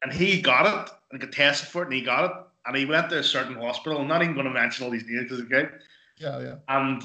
and 0.04 0.14
he 0.14 0.42
got 0.42 0.66
it 0.88 0.94
and 1.12 1.20
got 1.20 1.32
tested 1.32 1.68
for 1.68 1.82
it, 1.82 1.86
and 1.86 1.94
he 1.94 2.02
got 2.02 2.26
it, 2.26 2.32
and 2.68 2.76
he 2.76 2.86
went 2.86 3.10
to 3.10 3.18
a 3.20 3.24
certain 3.24 3.56
hospital. 3.56 4.00
I'm 4.00 4.08
not 4.08 4.22
even 4.22 4.36
going 4.36 4.46
to 4.46 4.52
mention 4.54 4.86
all 4.86 4.92
these 4.92 5.06
names 5.08 5.24
because 5.24 5.42
okay. 5.46 5.70
Yeah, 6.18 6.40
yeah. 6.42 6.56
And 6.68 7.04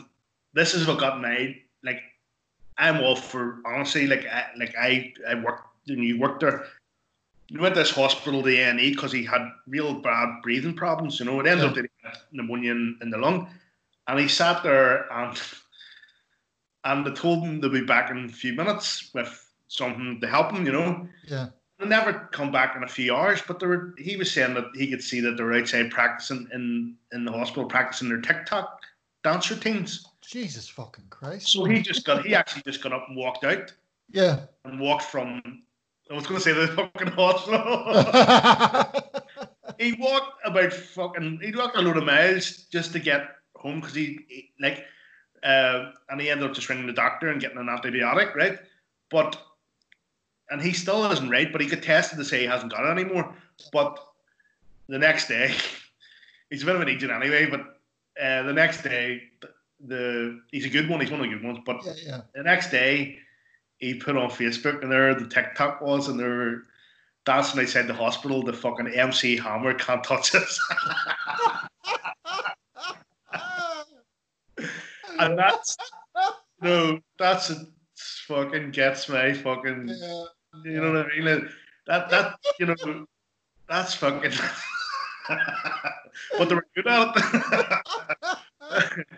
this 0.53 0.75
is 0.75 0.87
what 0.87 0.99
got 0.99 1.21
made. 1.21 1.63
Like 1.83 2.03
I'm 2.77 3.01
all 3.03 3.17
for 3.17 3.61
honestly. 3.65 4.07
Like 4.07 4.27
I, 4.27 4.47
like 4.59 4.75
I 4.79 5.15
I 5.27 5.35
worked 5.37 5.63
and 5.89 6.05
you 6.05 6.19
worked 6.21 6.41
there. 6.41 6.65
He 7.47 7.57
went 7.57 7.75
to 7.75 7.81
this 7.81 7.91
hospital, 7.93 8.43
the 8.43 8.59
A 8.61 8.65
and 8.71 8.81
E, 8.81 8.91
because 8.91 9.13
he 9.13 9.25
had 9.25 9.49
real 9.69 9.95
bad 9.95 10.43
breathing 10.43 10.75
problems. 10.75 11.21
You 11.21 11.27
know, 11.27 11.39
it 11.41 11.47
ended 11.47 11.63
Yeah. 11.63 11.69
up 11.71 11.75
that 11.77 11.83
he 11.85 12.09
had 12.09 12.19
pneumonia 12.33 12.73
in, 12.73 12.99
in 13.01 13.09
the 13.09 13.19
lung, 13.19 13.49
and 14.09 14.19
he 14.19 14.27
sat 14.27 14.63
there 14.65 15.11
and 15.13 15.41
and 16.87 17.05
they 17.05 17.11
told 17.13 17.43
him 17.45 17.61
they'll 17.61 17.71
be 17.71 17.83
back 17.83 18.11
in 18.11 18.25
a 18.25 18.29
few 18.29 18.53
minutes 18.55 19.11
with 19.13 19.53
something 19.69 20.21
to 20.21 20.27
help 20.29 20.53
him. 20.53 20.65
You 20.65 20.73
know, 20.73 21.09
Yeah. 21.27 21.49
they 21.79 21.87
never 21.87 22.29
come 22.33 22.51
back 22.53 22.77
in 22.77 22.85
a 22.85 22.89
few 22.89 23.15
hours, 23.15 23.43
but 23.47 23.59
they 23.59 23.67
were, 23.67 23.95
he 23.99 24.17
was 24.17 24.31
saying 24.33 24.55
that 24.55 24.67
he 24.75 24.89
could 24.89 25.03
see 25.03 25.21
that 25.21 25.37
they 25.37 25.43
were 25.43 25.55
outside 25.55 25.91
practicing 25.91 26.49
in, 26.55 26.95
in 27.13 27.25
the 27.25 27.33
hospital, 27.33 27.67
practicing 27.67 28.09
their 28.09 28.21
TikTok 28.21 28.81
dance 29.25 29.51
routines. 29.51 30.07
Jesus 30.23 30.69
fucking 30.69 31.07
Christ. 31.11 31.49
So 31.49 31.65
he 31.65 31.83
just 31.83 32.05
got, 32.07 32.25
he 32.25 32.35
actually 32.35 32.63
just 32.63 32.83
got 32.83 32.93
up 32.93 33.07
and 33.09 33.17
walked 33.17 33.45
out 33.45 33.73
Yeah. 34.11 34.41
and 34.65 34.79
walked 34.79 35.05
from, 35.05 35.43
I 36.09 36.15
was 36.15 36.27
going 36.29 36.41
to 36.41 36.45
say 36.45 36.53
the 36.53 36.69
fucking 36.69 37.09
hospital. 37.09 37.63
he 39.79 39.93
walked 39.99 40.39
about 40.45 40.73
fucking, 40.73 41.41
he 41.43 41.51
walked 41.51 41.77
a 41.77 41.83
load 41.83 41.97
of 41.97 42.05
miles 42.05 42.67
just 42.71 42.93
to 42.93 43.01
get 43.01 43.29
home 43.57 43.81
because 43.81 43.95
he, 43.97 44.21
he, 44.29 44.51
like, 44.61 44.85
uh, 45.43 45.91
and 46.09 46.21
he 46.21 46.31
ended 46.31 46.49
up 46.49 46.55
just 46.55 46.69
ringing 46.69 46.87
the 46.87 46.93
doctor 46.93 47.29
and 47.29 47.41
getting 47.41 47.59
an 47.59 47.67
antibiotic, 47.67 48.35
right? 48.35 48.59
But, 49.11 49.41
and 50.51 50.61
he 50.61 50.73
still 50.73 51.11
isn't 51.11 51.29
right, 51.29 51.51
but 51.53 51.61
he 51.61 51.67
got 51.67 51.83
tested 51.83 52.19
to 52.19 52.25
say 52.25 52.41
he 52.41 52.47
hasn't 52.47 52.73
got 52.73 52.85
it 52.85 52.99
anymore. 52.99 53.35
But 53.73 53.99
the 54.89 54.99
next 54.99 55.29
day, 55.29 55.55
he's 56.51 56.63
a 56.63 56.67
bit 56.67 56.77
of 56.77 56.83
an 56.83 56.89
idiot 56.89 57.11
anyway, 57.11 57.47
but 57.47 57.61
uh, 58.21 58.43
the 58.43 58.53
next 58.53 58.83
day, 58.83 59.23
the, 59.41 59.49
the 59.87 60.41
he's 60.51 60.65
a 60.65 60.71
good 60.71 60.89
one, 60.89 61.01
he's 61.01 61.11
one 61.11 61.21
of 61.21 61.29
the 61.29 61.35
good 61.35 61.45
ones, 61.45 61.59
but 61.65 61.85
yeah, 61.85 61.93
yeah. 62.07 62.21
the 62.35 62.43
next 62.43 62.71
day 62.71 63.19
he 63.79 63.95
put 63.95 64.17
on 64.17 64.31
Facebook 64.31 64.83
and 64.83 64.91
there 64.91 65.15
the 65.15 65.29
TikTok 65.29 65.81
was 65.83 66.09
and 66.09 66.19
they 66.19 66.25
were 66.25 66.63
dancing 67.27 67.61
outside 67.61 67.87
the 67.87 67.95
hospital. 67.95 68.43
The 68.43 68.55
fucking 68.55 68.89
MC 68.89 69.37
Hammer 69.37 69.75
can't 69.75 70.03
touch 70.03 70.35
us, 70.35 70.59
and 75.21 75.39
that's 75.39 75.77
no, 76.63 76.99
that's 77.19 77.51
a, 77.51 77.67
fucking 78.27 78.71
gets 78.71 79.09
me 79.09 79.33
fucking. 79.35 79.89
yeah. 79.89 80.25
You 80.65 80.81
know 80.81 80.93
what 80.93 81.07
I 81.07 81.17
mean? 81.17 81.25
Like, 81.25 81.45
that 81.87 82.11
that 82.11 82.39
you 82.59 82.67
know 82.67 83.07
that's 83.69 83.95
fucking. 83.95 84.33
but 86.39 86.49
they 86.49 86.55
were 86.55 86.67
good 86.75 86.87
at 86.87 87.13
it. 87.17 88.27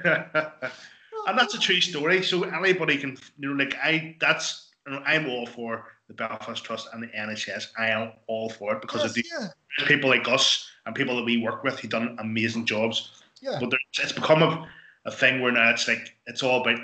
and 1.27 1.39
that's 1.39 1.55
a 1.55 1.59
true 1.59 1.81
story. 1.81 2.23
So 2.23 2.43
anybody 2.45 2.97
can, 2.97 3.17
you 3.39 3.55
know, 3.55 3.65
like 3.65 3.77
I, 3.83 4.17
that's, 4.21 4.71
you 4.87 4.93
know, 4.95 5.03
I'm 5.05 5.29
all 5.29 5.47
for 5.47 5.85
the 6.09 6.15
Belfast 6.15 6.65
Trust 6.65 6.89
and 6.93 7.03
the 7.03 7.09
NHS. 7.09 7.67
I 7.79 7.89
am 7.89 8.13
all 8.27 8.49
for 8.49 8.75
it 8.75 8.81
because 8.81 9.03
Yes, 9.03 9.11
of 9.11 9.15
the 9.15 9.25
yeah. 9.31 9.87
people 9.87 10.09
like 10.11 10.27
us 10.29 10.67
and 10.87 10.95
people 10.95 11.17
that 11.17 11.25
we 11.25 11.39
work 11.39 11.63
with 11.63 11.79
who 11.79 11.89
done 11.89 12.17
amazing 12.21 12.65
jobs. 12.65 13.23
Yeah. 13.43 13.59
But 13.61 13.71
there's- 13.71 13.83
it's 14.01 14.13
become 14.13 14.43
a, 14.43 14.67
a 15.09 15.11
thing 15.11 15.41
where 15.41 15.53
now 15.53 15.71
it's 15.71 15.89
like 15.89 16.15
it's 16.27 16.43
all 16.43 16.61
about 16.61 16.79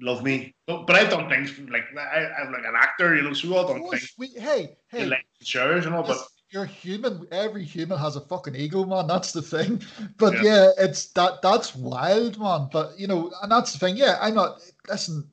love 0.00 0.22
me. 0.22 0.54
But, 0.66 0.86
but 0.86 0.96
I've 0.96 1.10
done 1.10 1.28
things 1.28 1.58
like 1.68 1.84
I, 1.98 2.26
I'm 2.40 2.52
like 2.52 2.64
an 2.64 2.74
actor, 2.76 3.14
you 3.14 3.22
know. 3.22 3.32
So 3.32 3.48
we've 3.48 3.56
all 3.56 3.68
done 3.68 3.88
things, 3.90 4.12
we, 4.16 4.28
hey, 4.28 4.76
hey, 4.88 5.06
like 5.06 5.26
shares 5.42 5.86
and 5.86 5.94
all. 5.94 6.02
But 6.04 6.18
you're 6.50 6.64
human. 6.64 7.26
Every 7.32 7.64
human 7.64 7.98
has 7.98 8.16
a 8.16 8.20
fucking 8.20 8.54
ego, 8.54 8.84
man. 8.84 9.06
That's 9.06 9.32
the 9.32 9.42
thing. 9.42 9.82
But 10.18 10.34
Yeah. 10.34 10.42
yeah. 10.42 10.70
it's 10.78 11.06
that 11.12 11.42
that's 11.42 11.74
wild, 11.74 12.38
man. 12.38 12.68
But 12.72 12.98
you 12.98 13.06
know, 13.06 13.32
and 13.42 13.50
that's 13.50 13.72
the 13.72 13.78
thing. 13.78 13.96
Yeah, 13.96 14.18
I'm 14.20 14.34
not. 14.34 14.60
Listen, 14.88 15.28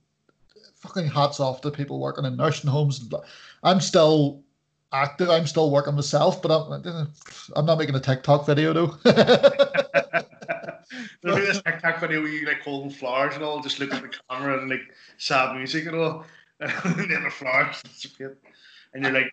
fucking 0.75 1.08
hats 1.08 1.39
off 1.39 1.62
to 1.62 1.71
people 1.71 1.99
working 1.99 2.25
in 2.25 2.36
nursing 2.36 2.69
homes. 2.69 2.99
and. 2.99 3.13
I'm 3.63 3.80
still 3.80 4.41
active. 4.91 5.30
I'm 5.30 5.45
still 5.45 5.69
working 5.69 5.93
myself, 5.95 6.41
but 6.41 6.49
I'm 6.51 7.08
I'm 7.56 7.65
not 7.65 7.77
making 7.77 7.95
a 7.95 7.99
TikTok 7.99 8.45
video 8.47 8.73
though. 8.73 8.97
There'll 11.21 11.38
be 11.38 11.45
this 11.45 11.62
TikTok 11.62 11.99
video 11.99 12.21
where 12.21 12.31
you 12.31 12.47
like 12.47 12.62
holding 12.62 12.89
flowers 12.89 13.36
and 13.36 13.43
all, 13.43 13.62
just 13.62 13.79
look 13.79 13.93
at 13.93 14.01
the 14.01 14.12
camera 14.29 14.60
and 14.60 14.69
like 14.69 14.81
sad 15.17 15.55
music 15.55 15.86
and 15.86 15.95
all, 15.95 16.25
and 16.60 17.12
then 17.12 17.23
the 17.23 17.29
flowers 17.29 17.81
disappear, 17.84 18.38
and 18.93 19.03
you're 19.03 19.13
like, 19.13 19.31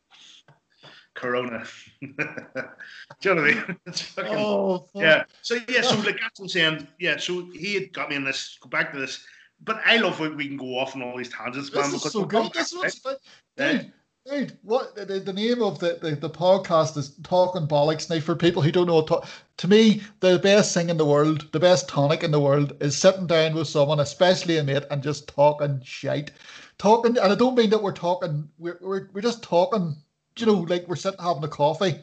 Corona. 1.19 1.65
Do 2.01 2.09
you 2.09 2.15
know 2.17 3.43
what 3.43 3.51
I 3.51 3.55
mean? 3.55 3.77
It's 3.87 4.03
fucking 4.03 4.35
oh, 4.37 4.79
fuck. 4.93 5.03
yeah. 5.03 5.25
So 5.43 5.59
yeah, 5.69 5.83
so 5.83 5.97
like 5.97 6.19
that's 6.21 6.39
what 6.39 6.45
I'm 6.45 6.49
saying. 6.49 6.89
Yeah, 6.99 7.17
so 7.17 7.47
he 7.53 7.75
had 7.75 7.93
got 7.93 8.11
me 8.11 8.17
in 8.17 8.25
this. 8.25 8.59
Go 8.61 8.69
back 8.69 8.93
to 8.93 8.99
this, 9.01 9.25
but 9.65 9.81
I 9.85 9.97
love 9.97 10.21
when 10.21 10.37
we 10.37 10.47
can 10.47 10.57
go 10.57 10.79
off 10.79 10.95
on 10.95 11.03
all 11.03 11.17
these 11.17 11.31
tangents, 11.31 11.73
man. 11.73 11.85
This 11.85 11.95
is 11.95 12.01
because 12.01 12.13
so 12.13 12.25
good. 12.25 12.53
Back, 12.53 12.67
what's 12.73 13.05
right? 13.05 13.17
dude, 13.57 13.93
dude. 14.29 14.59
What 14.63 14.95
the, 14.95 15.21
the, 15.21 15.33
name 15.33 15.63
of 15.63 15.79
the, 15.79 15.99
the, 16.01 16.13
the 16.17 16.31
podcast 16.31 16.97
is 16.97 17.11
Talking 17.23 17.67
Bollocks. 17.67 18.11
Now, 18.11 18.21
for 18.21 18.35
people 18.35 18.63
who 18.63 18.73
don't 18.73 18.87
know, 18.87 19.03
to, 19.03 19.23
to 19.59 19.69
me, 19.69 20.03
the 20.21 20.39
best 20.39 20.75
thing 20.75 20.91
in 20.91 20.97
the 20.97 21.05
world, 21.05 21.51
the 21.53 21.61
best 21.61 21.89
tonic 21.89 22.23
in 22.23 22.31
the 22.31 22.41
world, 22.41 22.77
is 22.81 22.97
sitting 22.97 23.27
down 23.27 23.55
with 23.55 23.69
someone, 23.69 24.01
especially 24.01 24.59
a 24.59 24.65
mate, 24.65 24.85
and 24.91 25.03
just 25.03 25.29
talking 25.29 25.81
shite. 25.83 26.31
Talking, 26.79 27.19
and 27.19 27.33
I 27.33 27.35
don't 27.35 27.57
mean 27.57 27.71
that 27.71 27.83
we're 27.83 27.93
talking. 27.93 28.49
We're 28.59 28.79
we're, 28.81 29.09
we're 29.13 29.21
just 29.21 29.43
talking. 29.43 29.97
You 30.37 30.47
know, 30.47 30.55
like 30.55 30.87
we're 30.87 30.97
sitting 30.97 31.21
having 31.21 31.43
a 31.43 31.49
coffee. 31.49 32.01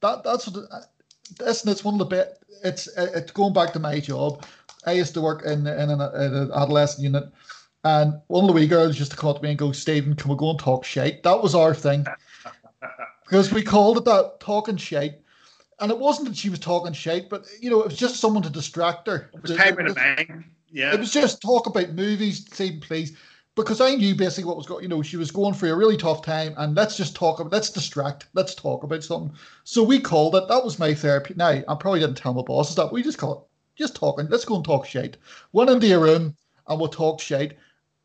That 0.00 0.24
that's 0.24 0.48
what. 0.48 0.64
Uh, 0.70 0.80
listen, 1.40 1.70
it's 1.70 1.84
one 1.84 1.94
of 1.94 1.98
the 1.98 2.06
best. 2.06 2.30
It's 2.64 2.88
uh, 2.96 3.10
it's 3.14 3.32
going 3.32 3.52
back 3.52 3.74
to 3.74 3.78
my 3.78 4.00
job. 4.00 4.46
I 4.86 4.92
used 4.92 5.12
to 5.14 5.20
work 5.20 5.44
in 5.44 5.66
in 5.66 5.90
an, 5.90 6.00
in 6.00 6.34
an 6.34 6.50
adolescent 6.54 7.04
unit, 7.04 7.24
and 7.84 8.14
one 8.28 8.44
of 8.44 8.48
the 8.48 8.54
wee 8.54 8.66
girls 8.66 8.98
used 8.98 9.10
to 9.10 9.16
come 9.16 9.30
up 9.30 9.36
to 9.36 9.42
me 9.42 9.50
and 9.50 9.58
go, 9.58 9.70
Stephen, 9.72 10.16
can 10.16 10.30
we 10.30 10.36
go 10.36 10.50
and 10.50 10.58
talk 10.58 10.84
shite? 10.84 11.22
That 11.22 11.42
was 11.42 11.54
our 11.54 11.74
thing. 11.74 12.06
Because 13.24 13.50
we 13.50 13.62
called 13.62 13.96
it 13.96 14.04
that, 14.04 14.38
talking 14.38 14.76
shite. 14.76 15.14
And 15.80 15.90
it 15.90 15.98
wasn't 15.98 16.28
that 16.28 16.36
she 16.36 16.50
was 16.50 16.58
talking 16.58 16.92
shite, 16.92 17.30
but 17.30 17.46
you 17.58 17.70
know, 17.70 17.80
it 17.80 17.86
was 17.86 17.96
just 17.96 18.16
someone 18.16 18.42
to 18.42 18.50
distract 18.50 19.06
her. 19.08 19.30
It 19.32 19.42
was 19.42 19.56
time 19.56 19.78
in 19.78 19.88
a 19.88 19.94
bang. 19.94 20.44
Yeah. 20.70 20.92
it 20.92 21.00
was 21.00 21.10
just 21.10 21.40
talk 21.40 21.66
about 21.66 21.94
movies, 21.94 22.46
same 22.52 22.80
please. 22.80 23.16
Because 23.54 23.80
I 23.80 23.94
knew 23.94 24.14
basically 24.14 24.44
what 24.44 24.58
was 24.58 24.66
going, 24.66 24.82
you 24.82 24.88
know, 24.88 25.02
she 25.02 25.16
was 25.16 25.30
going 25.30 25.54
through 25.54 25.72
a 25.72 25.76
really 25.76 25.96
tough 25.96 26.20
time, 26.22 26.54
and 26.58 26.74
let's 26.74 26.96
just 26.96 27.16
talk 27.16 27.40
about, 27.40 27.52
let's 27.52 27.70
distract, 27.70 28.26
let's 28.34 28.54
talk 28.54 28.82
about 28.82 29.02
something. 29.02 29.34
So 29.64 29.82
we 29.82 30.00
called 30.00 30.34
it. 30.34 30.46
That 30.48 30.62
was 30.62 30.78
my 30.78 30.92
therapy. 30.92 31.32
Now 31.34 31.62
I 31.66 31.74
probably 31.80 32.00
didn't 32.00 32.16
tell 32.18 32.34
my 32.34 32.42
bosses 32.42 32.76
that. 32.76 32.92
We 32.92 33.02
just 33.02 33.18
call 33.18 33.32
it, 33.32 33.78
just 33.80 33.96
talking. 33.96 34.28
Let's 34.28 34.44
go 34.44 34.56
and 34.56 34.64
talk 34.64 34.86
shite. 34.86 35.16
Went 35.52 35.70
into 35.70 35.86
your 35.86 36.00
room 36.00 36.36
and 36.68 36.78
we'll 36.78 36.88
talk 36.88 37.20
shite. 37.20 37.56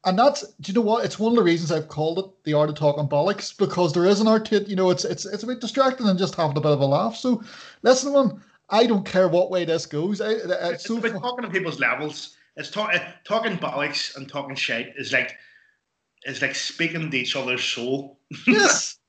And 0.06 0.18
that's, 0.18 0.48
do 0.62 0.72
you 0.72 0.74
know 0.74 0.82
what? 0.82 1.04
It's 1.04 1.20
one 1.20 1.34
of 1.34 1.36
the 1.36 1.44
reasons 1.44 1.72
I've 1.72 1.90
called 1.90 2.20
it 2.20 2.44
the 2.46 2.54
art 2.54 2.70
of 2.70 2.76
talking 2.76 3.08
bollocks 3.08 3.56
because 3.56 3.92
there 3.92 4.06
is 4.06 4.22
an 4.22 4.28
art 4.28 4.46
to 4.46 4.56
it. 4.56 4.68
You 4.68 4.78
know, 4.78 4.90
it's 4.90 5.04
it's 5.04 5.26
it's 5.26 5.44
a 5.44 5.48
bit 5.48 5.60
distracting 5.60 6.08
and 6.08 6.18
just 6.18 6.36
having 6.36 6.56
a 6.56 6.62
bit 6.62 6.72
of 6.72 6.80
a 6.80 6.86
laugh. 6.86 7.18
So, 7.18 7.44
listen, 7.82 8.14
man, 8.14 8.42
I 8.70 8.86
don't 8.86 9.06
care 9.06 9.28
what 9.28 9.52
way 9.52 9.66
this 9.66 9.86
goes. 9.86 10.22
I, 10.22 10.30
it's 10.30 10.46
It's 10.46 10.86
so 10.86 10.98
about 10.98 11.22
talking 11.22 11.44
to 11.44 11.52
people's 11.52 11.80
levels. 11.80 12.38
It's 12.56 12.72
talk, 12.72 12.94
uh, 12.94 13.00
talking 13.26 13.58
bollocks 13.58 14.16
and 14.16 14.28
talking 14.30 14.56
shit 14.56 14.94
is 14.98 15.12
like 15.12 15.36
is 16.26 16.42
like 16.42 16.56
speaking 16.56 17.12
to 17.12 17.18
each 17.18 17.36
other's 17.36 17.64
soul. 17.64 18.20
Yes, 18.48 19.00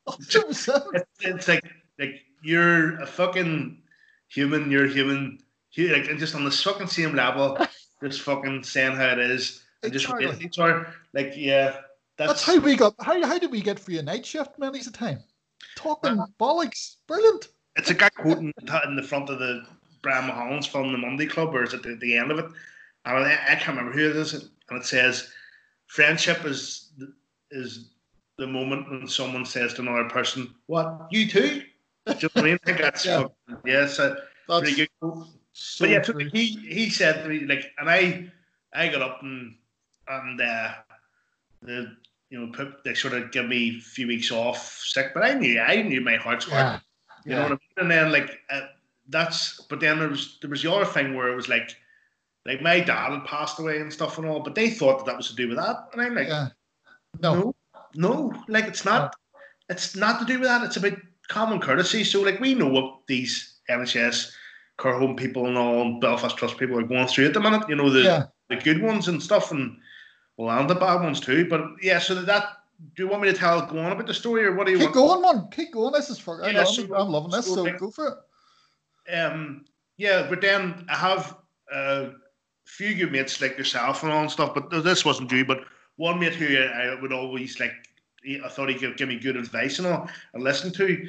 It's, 0.95 1.05
it's 1.21 1.49
like 1.49 1.65
like 1.99 2.21
you're 2.43 3.01
a 3.01 3.07
fucking 3.07 3.81
human, 4.29 4.71
you're 4.71 4.87
human, 4.87 5.39
like, 5.77 6.09
and 6.09 6.19
just 6.19 6.35
on 6.35 6.45
the 6.45 6.51
fucking 6.51 6.87
same 6.87 7.15
level, 7.15 7.59
just 8.03 8.23
fucking 8.23 8.65
saying 8.65 8.97
how 8.97 9.13
it 9.13 9.19
is, 9.19 9.63
and 9.83 9.93
just 9.93 10.05
Exactly. 10.05 10.27
relating 10.27 10.51
to 10.51 10.63
her. 10.63 10.95
Like, 11.13 11.33
yeah, 11.37 11.81
that's, 12.17 12.33
That's 12.33 12.45
how 12.45 12.59
we 12.59 12.77
got. 12.77 12.95
How, 13.01 13.25
how 13.27 13.39
did 13.39 13.51
we 13.51 13.61
get 13.63 13.79
for 13.79 13.93
a 13.93 14.03
night 14.03 14.27
shift 14.27 14.59
many's 14.59 14.87
a 14.87 14.93
time? 14.93 15.21
Talking 15.77 16.17
Well- 16.17 16.31
bollocks, 16.39 16.97
brilliant. 17.07 17.49
it's 17.77 17.91
a 17.91 17.95
guy 17.95 18.09
quoting 18.11 18.53
that 18.65 18.85
in 18.85 18.97
the 18.97 19.03
front 19.03 19.31
of 19.31 19.39
the 19.39 19.65
Brian 20.03 20.27
Mulholland's 20.27 20.67
film, 20.67 20.93
The 20.93 20.99
Monday 20.99 21.27
Club, 21.27 21.55
or 21.55 21.63
is 21.63 21.75
it 21.75 21.83
the, 21.83 21.95
the 21.97 22.17
end 22.17 22.31
of 22.31 22.39
it? 22.39 22.47
And 23.05 23.25
I, 23.25 23.33
I 23.51 23.55
can't 23.55 23.69
remember 23.77 23.93
who 23.93 24.11
it 24.11 24.17
is, 24.17 24.35
and 24.35 24.51
it 24.73 24.85
says, 24.85 25.31
"Friendship 25.87 26.45
is 26.45 26.93
is 27.51 27.91
the 28.39 28.47
moment 28.47 28.91
when 28.91 29.09
someone 29.09 29.45
says 29.45 29.75
to 29.75 29.83
another 29.83 30.09
person, 30.09 30.55
"What 30.67 31.07
you 31.11 31.29
too?" 31.29 31.63
Do 32.07 32.13
you 32.19 32.23
know 32.23 32.29
what 32.33 32.37
I 32.37 32.43
mean? 32.43 32.59
I 32.63 32.67
think 32.67 32.79
that's 32.79 33.05
Yeah. 33.07 33.23
fucking, 33.23 33.57
yeah, 33.67 33.85
it's 33.85 33.99
a 33.99 34.17
That's 34.49 34.61
pretty 34.61 34.77
good 34.77 34.89
quote. 35.01 35.27
so 35.53 35.85
But 35.85 35.91
yeah, 35.91 36.03
so 36.03 36.17
he 36.19 36.47
he 36.47 36.91
said 36.91 37.23
to 37.23 37.29
me 37.29 37.41
like, 37.47 37.71
and 37.79 37.89
I 37.91 38.31
I 38.75 38.89
got 38.89 39.03
up 39.03 39.23
and 39.23 39.55
and 40.11 40.41
uh, 40.41 40.73
the 41.63 41.97
you 42.31 42.41
know 42.41 42.53
put 42.53 42.85
they 42.85 42.95
sort 42.95 43.15
of 43.15 43.33
give 43.33 43.47
me 43.47 43.79
a 43.79 43.81
few 43.81 44.07
weeks 44.07 44.31
off 44.31 44.83
sick, 44.85 45.13
but 45.15 45.25
I 45.25 45.35
knew 45.35 45.61
I 45.61 45.83
knew 45.83 46.01
my 46.01 46.17
heart's 46.17 46.47
work. 46.47 46.55
yeah, 46.55 46.79
You 47.25 47.35
know 47.35 47.43
what 47.43 47.53
I 47.53 47.55
mean? 47.55 47.61
And 47.79 47.91
then 47.91 48.13
like 48.13 48.39
uh, 48.51 48.67
that's 49.09 49.61
but 49.69 49.81
then 49.81 49.99
there 49.99 50.09
was 50.09 50.39
there 50.41 50.51
was 50.51 50.63
the 50.63 50.73
other 50.73 50.85
thing 50.85 51.15
where 51.15 51.29
it 51.29 51.37
was 51.37 51.49
like 51.49 51.77
like 52.47 52.63
my 52.63 52.81
dad 52.81 53.13
had 53.13 53.25
passed 53.25 53.59
away 53.59 53.81
and 53.81 53.93
stuff 53.93 54.19
and 54.19 54.27
all, 54.27 54.41
but 54.41 54.55
they 54.55 54.71
thought 54.71 54.99
that 54.99 55.07
that 55.07 55.17
was 55.17 55.29
to 55.29 55.37
do 55.37 55.49
with 55.49 55.59
that, 55.59 55.89
and 55.93 56.03
I'm 56.03 56.15
like, 56.15 56.29
yeah. 56.29 56.49
No, 57.21 57.35
no, 57.35 57.55
no, 57.95 58.45
like 58.49 58.67
it's 58.67 58.85
not. 58.85 59.15
It's 59.69 59.95
not 59.95 60.19
to 60.21 60.27
do 60.27 60.41
with 60.41 60.49
that. 60.49 60.65
It's 60.65 60.77
about 60.77 60.99
common 61.29 61.61
courtesy. 61.61 62.05
So 62.05 62.23
like 62.23 62.41
we 62.41 62.55
know 62.55 62.69
what 62.69 63.01
these 63.07 63.59
NHS 63.69 64.33
care 64.81 64.99
home 64.99 65.17
people 65.17 65.47
and 65.47 65.57
all 65.57 66.01
Belfast 66.01 66.37
Trust 66.37 66.59
people 66.59 66.79
are 66.79 66.83
going 66.83 67.07
through 67.07 67.27
at 67.27 67.35
the 67.35 67.41
minute. 67.41 67.69
You 67.69 67.77
know 67.77 67.91
the 67.91 68.01
yeah. 68.01 68.25
the 68.49 68.57
good 68.57 68.83
ones 68.83 69.09
and 69.09 69.23
stuff, 69.23 69.51
and 69.51 69.77
well, 70.47 70.59
and 70.59 70.69
the 70.71 70.75
bad 70.75 71.03
ones 71.03 71.21
too. 71.21 71.49
But 71.49 71.63
yeah, 71.83 71.99
so 71.99 72.15
that, 72.15 72.45
do 72.97 73.03
you 73.05 73.09
want 73.09 73.23
me 73.23 73.29
to 73.31 73.37
tell 73.37 73.65
go 73.67 73.79
on 73.79 73.93
about 73.93 74.07
the 74.07 74.15
story, 74.15 74.45
or 74.45 74.55
what 74.55 74.67
do 74.67 74.73
you 74.73 74.79
Keep 74.79 74.95
want? 74.95 75.23
going, 75.23 75.23
man. 75.37 75.49
Keep 75.51 75.73
going. 75.73 75.93
This 75.93 76.11
is 76.11 76.19
for. 76.19 76.41
Yeah, 76.47 76.59
love, 76.59 76.69
so- 76.69 76.95
I'm 76.95 77.09
loving 77.11 77.31
this. 77.31 77.47
so 77.47 77.57
So 77.65 77.73
go 77.79 77.91
for 77.91 78.19
it. 79.09 79.15
um, 79.17 79.65
yeah, 79.97 80.27
but 80.29 80.41
then 80.41 80.87
I 80.89 80.97
have 80.97 81.37
a 81.73 82.11
few 82.65 82.95
good 82.95 83.13
mates 83.13 83.41
like 83.41 83.59
yourself 83.59 84.03
and 84.03 84.13
all 84.13 84.23
and 84.23 84.31
stuff. 84.31 84.55
But 84.55 84.71
this 84.83 85.05
wasn't 85.05 85.31
you, 85.33 85.45
but 85.45 85.65
one 85.97 86.19
mate 86.19 86.35
who 86.35 86.57
I 86.59 86.99
would 87.01 87.13
always 87.13 87.61
like. 87.61 87.73
I 88.45 88.49
thought 88.51 88.69
he 88.69 88.75
could 88.75 88.99
give 88.99 89.09
me 89.09 89.19
good 89.19 89.37
advice 89.37 89.79
and 89.79 89.87
all, 89.89 90.09
and 90.35 90.43
listen 90.45 90.71
to. 90.75 91.07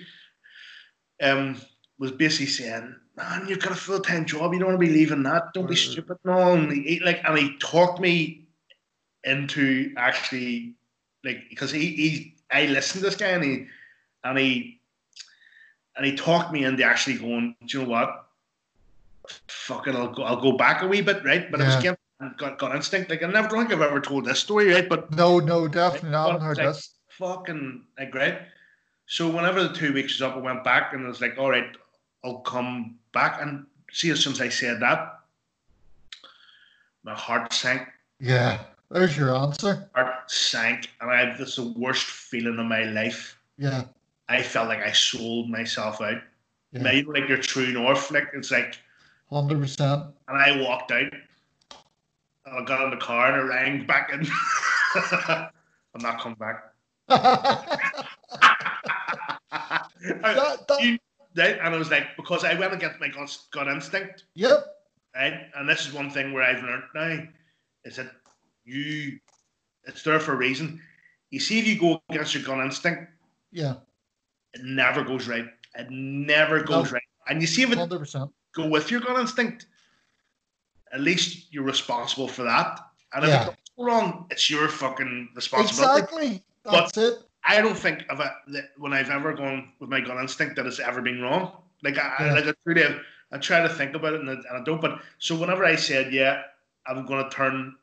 Um, 1.22 1.62
was 2.00 2.12
basically 2.12 2.48
saying, 2.48 2.96
"Man, 3.15 3.48
you've 3.48 3.60
got 3.60 3.74
a 3.74 3.76
full 3.76 4.00
time 4.00 4.26
job. 4.26 4.54
You 4.54 4.60
don't 4.60 4.70
want 4.70 4.82
to 4.82 4.88
be 4.88 4.91
leaving 4.94 5.22
that. 5.24 5.54
Don't 5.54 5.67
be 5.70 5.76
Mm. 5.76 5.91
stupid." 5.91 6.17
No, 6.26 6.54
and 6.54 6.72
he- 6.72 7.00
like, 7.02 7.22
and 7.26 7.38
he 7.38 7.58
talked 7.60 8.00
me 8.00 8.40
into 9.23 9.93
actually 9.97 10.73
like 11.23 11.43
because 11.49 11.71
he 11.71 11.86
he 11.95 12.36
I 12.51 12.65
listened 12.65 13.03
to 13.03 13.10
this 13.10 13.15
guy 13.17 13.27
and 13.29 13.43
he 13.43 13.67
and 14.23 14.38
he 14.38 14.79
and 15.95 16.05
he 16.05 16.15
talked 16.15 16.51
me 16.51 16.63
into 16.63 16.84
actually 16.84 17.17
going. 17.17 17.55
Do 17.65 17.79
you 17.79 17.84
know 17.84 17.89
what? 17.89 18.27
Fucking, 19.47 19.95
I'll 19.95 20.07
go. 20.10 20.23
I'll 20.23 20.41
go 20.41 20.53
back 20.53 20.81
a 20.81 20.88
wee 20.88 21.01
bit, 21.01 21.23
right? 21.23 21.49
But 21.51 21.62
it 21.62 21.65
was 21.65 21.73
Yeah. 21.75 21.79
again 21.79 21.97
got 22.38 22.57
got 22.60 22.75
instinct. 22.75 23.10
Like 23.10 23.23
I 23.23 23.27
never 23.27 23.49
think 23.49 23.71
I've 23.71 23.81
ever 23.81 23.99
told 24.01 24.25
this 24.25 24.39
story, 24.39 24.71
right? 24.73 24.88
But 24.89 25.12
No, 25.15 25.39
no, 25.39 25.67
definitely 25.67 26.10
not. 26.12 26.29
I 26.29 26.31
haven't 26.34 26.45
heard 26.47 26.57
like- 26.57 26.67
this. 26.67 26.95
fucking 27.10 27.86
like 27.99 28.12
great. 28.12 28.38
So 29.05 29.29
whenever 29.29 29.63
the 29.63 29.73
two 29.73 29.91
weeks 29.93 30.13
was 30.13 30.21
up, 30.21 30.36
I 30.36 30.39
went 30.39 30.63
back 30.63 30.93
and 30.93 31.05
I 31.05 31.10
was 31.10 31.19
like, 31.21 31.38
all 31.38 31.49
right, 31.51 31.75
I'll 32.23 32.39
come 32.39 32.97
back. 33.12 33.41
And 33.41 33.65
see, 33.91 34.10
as 34.10 34.21
soon 34.21 34.34
as 34.34 34.41
I 34.41 34.49
said 34.49 34.79
that, 34.79 35.19
my 37.03 37.13
heart 37.13 37.51
sank. 37.53 37.88
Yeah, 38.19 38.60
there's 38.91 39.17
your 39.17 39.36
answer. 39.36 39.89
Heart 39.95 40.30
sank, 40.32 40.89
and 41.01 41.10
I 41.10 41.19
had 41.25 41.38
this 41.38 41.56
the 41.56 41.67
worst 41.77 42.06
feeling 42.06 42.60
of 42.60 42.65
my 42.65 42.84
life. 42.84 43.38
Yeah, 43.58 43.84
I 44.30 44.41
felt 44.41 44.67
like 44.67 44.80
I 44.80 44.91
sold 44.91 45.49
myself 45.49 46.01
out. 46.01 46.21
yeah, 46.71 46.82
Maybe 46.82 47.08
like 47.08 47.27
your 47.30 47.38
true 47.38 47.71
north, 47.71 48.12
like 48.12 48.30
it's 48.34 48.51
like, 48.51 48.77
hundred 49.30 49.60
percent. 49.60 50.04
and 50.27 50.38
I 50.38 50.62
walked 50.62 50.91
out. 50.91 51.12
And 52.45 52.58
I 52.60 52.63
got 52.65 52.84
in 52.86 52.89
the 52.89 52.97
car 52.97 53.27
and 53.32 53.36
I 53.51 53.56
rang 53.56 53.86
back 53.86 54.12
in. 54.12 54.25
I'm 54.95 56.01
not 56.01 56.19
coming 56.19 56.38
back. 56.38 56.63
That, 60.01 60.67
that, 60.67 60.82
You- 60.82 60.97
right? 61.38 61.58
And 61.62 61.75
I 61.75 61.77
was 61.77 61.91
like, 61.91 62.15
because 62.17 62.43
I 62.43 62.56
went 62.56 62.73
against 62.73 62.99
my 62.99 63.08
gut, 63.08 63.38
gut 63.51 63.67
instinct, 63.67 64.23
yep. 64.34 64.65
right? 65.15 65.45
And 65.56 65.69
this 65.69 65.86
is 65.88 65.93
one 65.93 66.10
thing 66.10 66.34
where 66.34 66.43
I've 66.43 66.63
learned 66.63 66.84
now 66.95 67.23
is 67.86 67.97
that 67.97 68.12
you, 68.63 69.19
it's 69.86 70.04
there 70.04 70.19
for 70.19 70.34
a 70.34 70.38
reason. 70.38 70.82
You 71.30 71.39
see, 71.39 71.60
if 71.60 71.67
you 71.67 71.80
go 71.80 72.02
against 72.10 72.34
your 72.34 72.43
gut 72.43 72.63
instinct, 72.63 73.12
Yeah, 73.52 73.76
it 74.54 74.63
never 74.63 75.04
goes 75.04 75.28
right. 75.28 75.45
It 75.76 75.89
never 75.89 76.62
goes 76.63 76.91
No. 76.91 76.95
right. 76.95 77.04
And 77.28 77.41
you 77.41 77.47
see, 77.47 77.63
if 77.63 77.71
it 77.71 77.78
hundred 77.78 78.00
percent. 78.00 78.32
go 78.54 78.67
with 78.67 78.91
your 78.91 79.00
gut 79.00 79.19
instinct, 79.19 79.67
at 80.91 81.02
least 81.02 81.54
you're 81.54 81.63
responsible 81.63 82.28
for 82.28 82.43
that. 82.43 82.80
And 83.13 83.24
if 83.24 83.30
Yeah. 83.30 83.41
it 83.41 83.45
goes 83.45 83.56
wrong, 83.78 84.28
it's 84.30 84.50
your 84.50 84.67
fucking 84.67 85.30
responsibility. 85.36 86.02
Exactly. 86.02 86.43
That's 86.63 86.97
it. 86.97 87.19
I 87.43 87.60
don't 87.62 87.78
think 87.78 88.06
of 88.10 88.19
it 88.19 88.32
that 88.50 88.71
when 88.78 88.93
I've 88.93 89.10
ever 89.10 89.34
gone 89.34 89.74
with 89.80 89.89
my 89.89 90.00
gut 90.00 90.17
instinct 90.17 90.56
that 90.58 90.65
it's 90.67 90.80
ever 90.80 91.02
been 91.02 91.21
wrong. 91.21 91.58
Like 91.84 91.97
I, 91.97 92.08
I 92.19 92.26
Yeah. 92.26 92.34
like 92.34 92.47
I 92.47 92.54
truly, 92.63 93.00
I 93.32 93.38
try 93.38 93.62
to 93.62 93.69
think 93.69 93.95
about 93.95 94.13
it 94.13 94.21
and 94.21 94.30
I, 94.30 94.34
and 94.34 94.58
I 94.60 94.63
don't. 94.63 94.82
But 94.82 95.02
so 95.17 95.36
whenever 95.36 95.65
I 95.65 95.76
said 95.76 96.13
yeah, 96.13 96.43
I'm 96.86 97.06
going 97.06 97.24
to 97.24 97.30
turn 97.30 97.76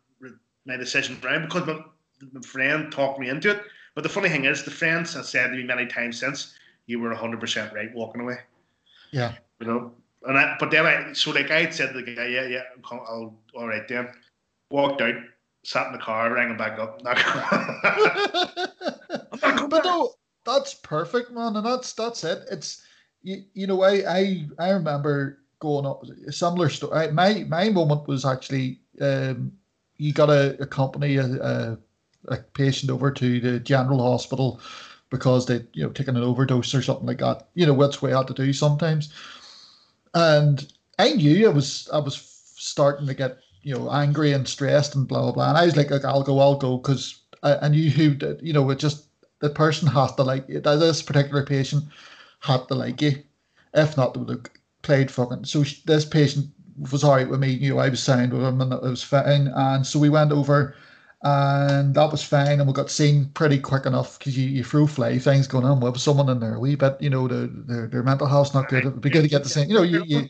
my 0.69 0.77
decision 0.77 1.19
around 1.25 1.47
because 1.47 1.67
my, 1.67 1.83
my 2.33 2.41
friend 2.43 2.93
talked 2.93 3.19
me 3.19 3.29
into 3.29 3.51
it. 3.51 3.63
But 3.95 4.03
the 4.03 4.09
funny 4.09 4.29
thing 4.29 4.45
is, 4.45 4.63
the 4.63 4.71
friends 4.71 5.15
have 5.15 5.27
said 5.27 5.49
to 5.49 5.57
me 5.57 5.65
many 5.65 5.87
times 5.87 6.21
since, 6.21 6.55
"You 6.87 7.01
were 7.01 7.09
100 7.09 7.41
percent 7.41 7.75
right 7.75 7.93
walking 7.95 8.21
away." 8.21 8.39
Yeah. 9.11 9.35
You 9.61 9.67
know, 9.67 9.93
and 10.25 10.39
I, 10.39 10.57
but 10.61 10.71
then 10.71 10.87
I, 10.87 11.13
so 11.15 11.33
like 11.33 11.51
I 11.51 11.63
had 11.63 11.75
said 11.75 11.93
to 11.93 12.03
the 12.03 12.15
guy, 12.15 12.27
"Yeah, 12.27 12.47
yeah, 12.47 12.63
com- 12.83 13.01
I'll, 13.09 13.35
all 13.55 13.67
right 13.67 13.89
then." 13.89 14.09
Walked 14.71 15.01
out, 15.01 15.15
sat 15.65 15.87
in 15.87 15.95
the 15.95 15.99
car, 15.99 16.33
rang 16.33 16.51
him 16.51 16.59
back 16.59 16.79
up. 16.79 17.01
but 19.71 19.85
no, 19.85 20.13
that's 20.45 20.75
perfect, 20.75 21.31
man, 21.31 21.57
and 21.57 21.65
that's 21.65 21.95
that's 21.95 22.23
it. 22.23 22.45
It's 22.51 22.83
you, 23.23 23.45
you 23.55 23.67
know, 23.67 23.83
I 23.83 24.05
I 24.07 24.47
I 24.59 24.71
remember 24.71 25.39
going 25.61 25.87
up 25.87 26.05
a 26.27 26.33
similar 26.33 26.69
story. 26.69 27.11
My 27.13 27.45
my 27.49 27.71
moment 27.71 28.07
was 28.07 28.25
actually 28.25 28.81
um, 29.01 29.53
you 29.99 30.13
got 30.13 30.27
to 30.27 30.61
accompany 30.61 31.17
a, 31.17 31.25
a 31.25 31.79
a 32.29 32.37
patient 32.55 32.91
over 32.91 33.11
to 33.11 33.41
the 33.41 33.61
general 33.61 34.03
hospital 34.03 34.61
because 35.11 35.47
they 35.47 35.65
you 35.73 35.85
know 35.85 35.91
taken 35.91 36.17
an 36.17 36.23
overdose 36.23 36.75
or 36.75 36.83
something 36.83 37.07
like 37.07 37.19
that. 37.19 37.49
You 37.55 37.67
know, 37.67 37.75
what 37.75 38.03
I 38.03 38.17
had 38.17 38.27
to 38.29 38.35
do 38.35 38.53
sometimes, 38.53 39.13
and 40.15 40.71
I 40.99 41.13
knew 41.13 41.49
I 41.49 41.53
was 41.53 41.89
I 41.93 41.99
was 41.99 42.17
starting 42.57 43.07
to 43.07 43.15
get 43.15 43.39
you 43.63 43.75
know 43.75 43.91
angry 43.91 44.33
and 44.33 44.47
stressed 44.47 44.95
and 44.95 45.07
blah 45.07 45.23
blah 45.23 45.33
blah. 45.33 45.49
And 45.51 45.59
I 45.59 45.65
was 45.65 45.77
like, 45.77 45.91
like 45.91 46.05
I'll 46.05 46.23
go, 46.23 46.39
I'll 46.41 46.57
go, 46.57 46.79
because 46.79 47.23
I, 47.43 47.57
I 47.57 47.69
knew 47.69 47.91
who 47.91 48.15
did, 48.15 48.41
you 48.43 48.53
know 48.53 48.69
it 48.71 48.79
just 48.79 49.07
the 49.41 49.51
person 49.51 49.89
has 49.89 50.15
to 50.17 50.23
like 50.23 50.49
it. 50.49 50.65
This 50.65 51.03
particular 51.03 51.45
patient 51.45 51.85
had 52.41 52.67
to 52.69 52.75
like 52.75 53.01
you. 53.01 53.23
If 53.75 53.97
not, 53.97 54.15
they 54.15 54.21
would 54.21 54.31
have 54.31 54.47
played 54.83 55.11
fucking. 55.11 55.45
So 55.45 55.65
this 55.87 56.05
patient 56.05 56.51
was 56.91 57.05
alright 57.05 57.29
with 57.29 57.41
me. 57.41 57.51
You 57.51 57.75
know, 57.75 57.81
I 57.81 57.89
was 57.89 58.03
signed 58.03 58.33
with 58.33 58.43
him 58.43 58.61
and 58.61 58.73
it 58.73 58.83
was 58.83 59.03
fine. 59.03 59.49
And 59.55 59.87
so 59.87 59.99
we 59.99 60.09
went 60.09 60.33
over 60.33 60.75
and 61.23 61.95
that 61.95 62.11
was 62.11 62.23
fine. 62.23 62.61
And 62.61 62.67
we 62.67 62.73
got 62.73 62.91
seen 62.91 63.27
pretty 63.35 63.59
quick 63.59 63.87
enough 63.87 64.19
because 64.19 64.37
you, 64.39 64.49
you 64.49 64.65
throw 64.65 64.87
fly 64.87 65.19
things 65.19 65.47
going 65.47 65.65
on 65.65 65.81
with 65.81 65.99
someone 65.99 66.29
in 66.29 66.41
there 66.41 66.55
a 66.55 66.61
wee 66.61 66.77
bit. 66.77 66.97
You 67.01 67.11
know, 67.11 67.27
the, 67.29 67.51
their, 67.67 67.87
their 67.87 68.03
mental 68.03 68.27
health's 68.27 68.55
not 68.55 68.69
good. 68.69 68.87
It'd 68.87 69.01
be 69.01 69.11
good 69.11 69.23
to 69.23 69.29
get 69.29 69.43
the 69.43 69.49
same. 69.49 69.69
You 69.69 69.77
know, 69.77 69.83
you, 69.83 70.03
you, 70.07 70.29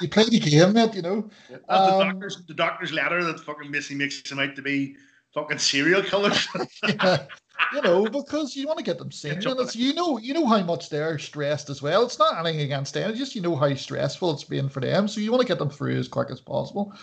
you 0.00 0.08
play 0.08 0.24
the 0.24 0.38
game, 0.38 0.72
mate, 0.72 0.94
you 0.94 1.02
know. 1.02 1.30
That's 1.50 1.62
Um, 1.68 1.98
the 1.98 2.04
doctor's 2.04 2.42
the 2.46 2.54
doctor's 2.54 2.92
letter 2.92 3.24
that 3.24 3.40
fucking 3.40 3.70
basically 3.70 3.96
makes 3.96 4.30
him 4.30 4.38
out 4.38 4.54
to 4.56 4.62
be 4.62 4.96
fucking 5.34 5.58
serial 5.58 6.02
killers. 6.02 6.46
yeah, 6.88 7.26
you 7.72 7.82
know, 7.82 8.06
because 8.06 8.56
you 8.56 8.66
want 8.66 8.78
to 8.78 8.84
get 8.84 8.98
them 8.98 9.12
seen, 9.12 9.32
and 9.32 9.60
it's 9.60 9.76
you 9.76 9.92
know 9.92 10.18
you 10.18 10.32
know 10.32 10.46
how 10.46 10.62
much 10.62 10.88
they're 10.88 11.18
stressed 11.18 11.70
as 11.70 11.82
well. 11.82 12.04
It's 12.04 12.18
not 12.18 12.38
anything 12.38 12.62
against 12.62 12.94
them; 12.94 13.10
it's 13.10 13.18
just 13.18 13.34
you 13.34 13.42
know 13.42 13.56
how 13.56 13.74
stressful 13.74 14.32
it's 14.32 14.44
been 14.44 14.68
for 14.68 14.80
them. 14.80 15.08
So 15.08 15.20
you 15.20 15.30
want 15.30 15.42
to 15.42 15.48
get 15.48 15.58
them 15.58 15.70
through 15.70 15.98
as 15.98 16.08
quick 16.08 16.30
as 16.30 16.40
possible. 16.40 16.94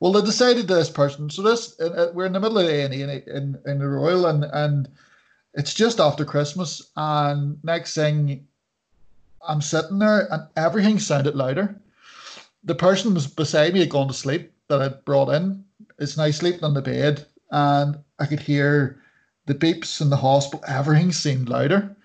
Well, 0.00 0.12
they 0.12 0.22
decided 0.22 0.68
this 0.68 0.90
person. 0.90 1.30
So 1.30 1.42
this 1.42 1.78
uh, 1.80 1.86
uh, 1.86 2.12
we're 2.14 2.26
in 2.26 2.32
the 2.32 2.40
middle 2.40 2.58
of 2.58 2.66
A 2.66 2.82
and 2.82 2.94
E 2.94 3.02
in, 3.02 3.58
in 3.66 3.78
the 3.78 3.88
Royal, 3.88 4.26
and 4.26 4.44
and 4.44 4.88
it's 5.54 5.74
just 5.74 6.00
after 6.00 6.24
Christmas, 6.24 6.90
and 6.96 7.62
next 7.62 7.94
thing, 7.94 8.46
I'm 9.46 9.62
sitting 9.62 9.98
there, 9.98 10.32
and 10.32 10.44
everything 10.56 10.98
sounded 10.98 11.34
louder. 11.34 11.80
The 12.64 12.74
person 12.74 13.14
was 13.14 13.26
beside 13.26 13.74
me 13.74 13.80
had 13.80 13.90
gone 13.90 14.08
to 14.08 14.14
sleep 14.14 14.52
that 14.68 14.82
I'd 14.82 15.04
brought 15.04 15.30
in. 15.30 15.64
Is 15.98 16.16
now 16.16 16.30
sleeping 16.30 16.64
on 16.64 16.74
the 16.74 16.82
bed, 16.82 17.26
and 17.50 17.98
I 18.18 18.26
could 18.26 18.40
hear 18.40 19.00
the 19.46 19.54
beeps 19.54 20.00
in 20.00 20.10
the 20.10 20.16
hospital, 20.16 20.64
everything 20.68 21.12
seemed 21.12 21.48
louder. 21.48 21.96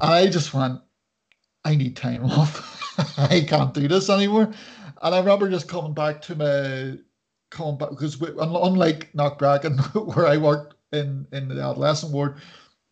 I 0.00 0.26
just 0.26 0.54
went, 0.54 0.80
I 1.64 1.74
need 1.74 1.96
time 1.96 2.24
off. 2.24 3.18
I 3.18 3.44
can't 3.46 3.74
do 3.74 3.88
this 3.88 4.10
anymore. 4.10 4.52
And 5.02 5.14
I 5.14 5.18
remember 5.18 5.50
just 5.50 5.68
coming 5.68 5.94
back 5.94 6.22
to 6.22 6.36
my 6.36 6.98
coming 7.50 7.78
back 7.78 7.90
because 7.90 8.20
we, 8.20 8.28
unlike 8.38 9.12
Knockbracken, 9.12 9.78
where 10.14 10.26
I 10.26 10.36
worked 10.36 10.74
in 10.92 11.26
in 11.32 11.48
the 11.48 11.60
adolescent 11.62 12.12
ward, 12.12 12.36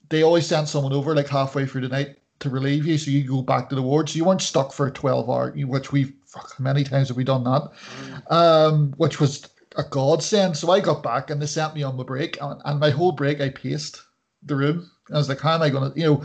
they 0.08 0.22
always 0.22 0.46
sent 0.46 0.68
someone 0.68 0.92
over 0.92 1.14
like 1.14 1.28
halfway 1.28 1.66
through 1.66 1.82
the 1.82 1.88
night 1.88 2.16
to 2.40 2.50
relieve 2.50 2.86
you, 2.86 2.96
so 2.96 3.10
you 3.10 3.22
go 3.22 3.42
back 3.42 3.68
to 3.68 3.74
the 3.74 3.82
ward, 3.82 4.08
so 4.08 4.16
you 4.16 4.24
weren't 4.24 4.40
stuck 4.40 4.72
for 4.72 4.86
a 4.86 4.90
twelve 4.90 5.28
hour, 5.28 5.52
which 5.52 5.92
we've 5.92 6.12
fuck, 6.24 6.58
many 6.58 6.84
times 6.84 7.08
have 7.08 7.16
we 7.16 7.24
done 7.24 7.44
that, 7.44 7.70
mm. 8.02 8.32
um, 8.32 8.94
which 8.96 9.20
was 9.20 9.48
a 9.76 9.84
godsend. 9.84 10.56
So 10.56 10.70
I 10.70 10.80
got 10.80 11.02
back 11.02 11.30
and 11.30 11.40
they 11.40 11.46
sent 11.46 11.74
me 11.74 11.82
on 11.82 11.96
my 11.96 12.04
break, 12.04 12.40
and, 12.40 12.60
and 12.64 12.80
my 12.80 12.90
whole 12.90 13.12
break 13.12 13.40
I 13.40 13.50
paced 13.50 14.02
the 14.42 14.56
room. 14.56 14.90
I 15.12 15.16
was 15.16 15.28
like, 15.28 15.40
how 15.40 15.54
am 15.54 15.62
I 15.62 15.70
going 15.70 15.92
to, 15.92 15.98
you 15.98 16.06
know, 16.06 16.24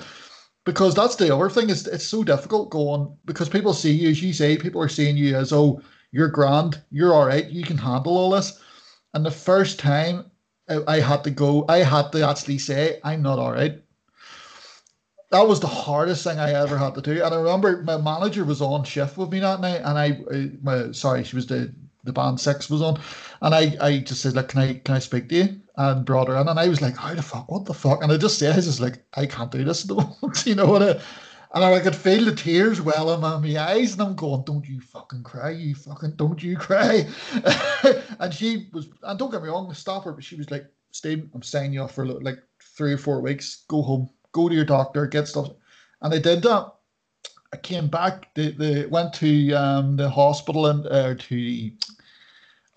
because 0.65 0.95
that's 0.95 1.15
the 1.15 1.33
other 1.33 1.49
thing 1.49 1.69
is 1.69 1.87
it's 1.87 2.05
so 2.05 2.23
difficult 2.23 2.69
going 2.71 3.15
because 3.25 3.47
people 3.47 3.73
see 3.73 3.91
you 3.91 4.09
as 4.09 4.21
you 4.21 4.33
say 4.33 4.57
people 4.57 4.81
are 4.81 4.89
seeing 4.89 5.15
you 5.15 5.35
as 5.35 5.53
oh 5.53 5.79
you're 6.11 6.27
grand 6.27 6.81
you're 6.91 7.13
all 7.13 7.27
right 7.27 7.49
you 7.49 7.63
can 7.63 7.77
handle 7.77 8.17
all 8.17 8.31
this 8.31 8.59
and 9.13 9.25
the 9.25 9.31
first 9.31 9.79
time 9.79 10.29
I, 10.67 10.79
I 10.87 10.99
had 10.99 11.23
to 11.23 11.31
go 11.31 11.65
I 11.69 11.77
had 11.77 12.11
to 12.11 12.27
actually 12.27 12.57
say 12.57 12.99
I'm 13.03 13.21
not 13.21 13.39
all 13.39 13.51
right 13.51 13.81
that 15.31 15.47
was 15.47 15.59
the 15.59 15.67
hardest 15.67 16.23
thing 16.23 16.39
I 16.39 16.53
ever 16.53 16.77
had 16.77 16.95
to 16.95 17.01
do 17.01 17.23
and 17.23 17.33
I 17.33 17.37
remember 17.37 17.83
my 17.83 17.97
manager 17.97 18.43
was 18.43 18.61
on 18.61 18.83
shift 18.83 19.17
with 19.17 19.31
me 19.31 19.39
that 19.39 19.61
night 19.61 19.81
and 19.83 19.97
I, 19.99 20.19
I 20.33 20.51
my, 20.61 20.91
sorry 20.91 21.23
she 21.23 21.35
was 21.35 21.45
the 21.45 21.73
the 22.05 22.13
band 22.13 22.39
six 22.39 22.69
was 22.69 22.81
on, 22.81 22.99
and 23.41 23.53
I, 23.53 23.75
I 23.81 23.97
just 23.99 24.21
said 24.21 24.35
like, 24.35 24.49
can 24.49 24.61
I 24.61 24.73
can 24.75 24.95
I 24.95 24.99
speak 24.99 25.29
to 25.29 25.35
you? 25.35 25.61
And 25.77 26.05
brought 26.05 26.29
her 26.29 26.37
in, 26.37 26.47
and 26.47 26.59
I 26.59 26.69
was 26.69 26.81
like, 26.81 26.95
how 26.95 27.13
the 27.13 27.21
fuck, 27.21 27.51
what 27.51 27.65
the 27.65 27.73
fuck? 27.73 28.01
And 28.01 28.11
I 28.11 28.17
just 28.17 28.39
said, 28.39 28.53
I 28.53 28.55
was 28.55 28.65
just 28.65 28.79
like, 28.79 29.03
I 29.15 29.25
can't 29.25 29.51
do 29.51 29.63
this 29.63 29.83
at 29.83 29.89
the 29.89 29.95
moment, 30.21 30.45
you 30.45 30.55
know 30.55 30.67
what? 30.67 30.83
I, 30.83 31.01
and 31.53 31.63
I 31.63 31.79
could 31.79 31.95
feel 31.95 32.25
the 32.25 32.35
tears 32.35 32.81
welling 32.81 33.23
in 33.23 33.55
my 33.55 33.61
eyes, 33.61 33.93
and 33.93 34.01
I'm 34.01 34.15
going, 34.15 34.43
don't 34.43 34.67
you 34.67 34.81
fucking 34.81 35.23
cry, 35.23 35.51
you 35.51 35.73
fucking 35.73 36.15
don't 36.17 36.41
you 36.43 36.57
cry. 36.57 37.07
and 38.19 38.33
she 38.33 38.67
was, 38.73 38.89
and 39.03 39.17
don't 39.17 39.31
get 39.31 39.41
me 39.41 39.49
wrong, 39.49 39.73
stop 39.73 40.03
her, 40.03 40.11
but 40.11 40.23
she 40.23 40.35
was 40.35 40.51
like, 40.51 40.65
Steve, 40.91 41.29
I'm 41.33 41.41
signing 41.41 41.73
you 41.73 41.81
off 41.81 41.93
for 41.93 42.05
like 42.05 42.39
three 42.61 42.93
or 42.93 42.97
four 42.97 43.21
weeks. 43.21 43.63
Go 43.67 43.81
home, 43.81 44.09
go 44.31 44.47
to 44.47 44.55
your 44.55 44.65
doctor, 44.65 45.05
get 45.07 45.27
stuff. 45.27 45.49
And 46.01 46.13
I 46.13 46.19
did 46.19 46.41
that. 46.43 46.73
I 47.53 47.57
came 47.57 47.87
back. 47.87 48.33
They, 48.33 48.51
they 48.51 48.85
went 48.85 49.13
to 49.15 49.53
um, 49.53 49.95
the 49.97 50.09
hospital 50.09 50.67
and 50.67 50.85
uh, 50.87 51.15
to 51.15 51.71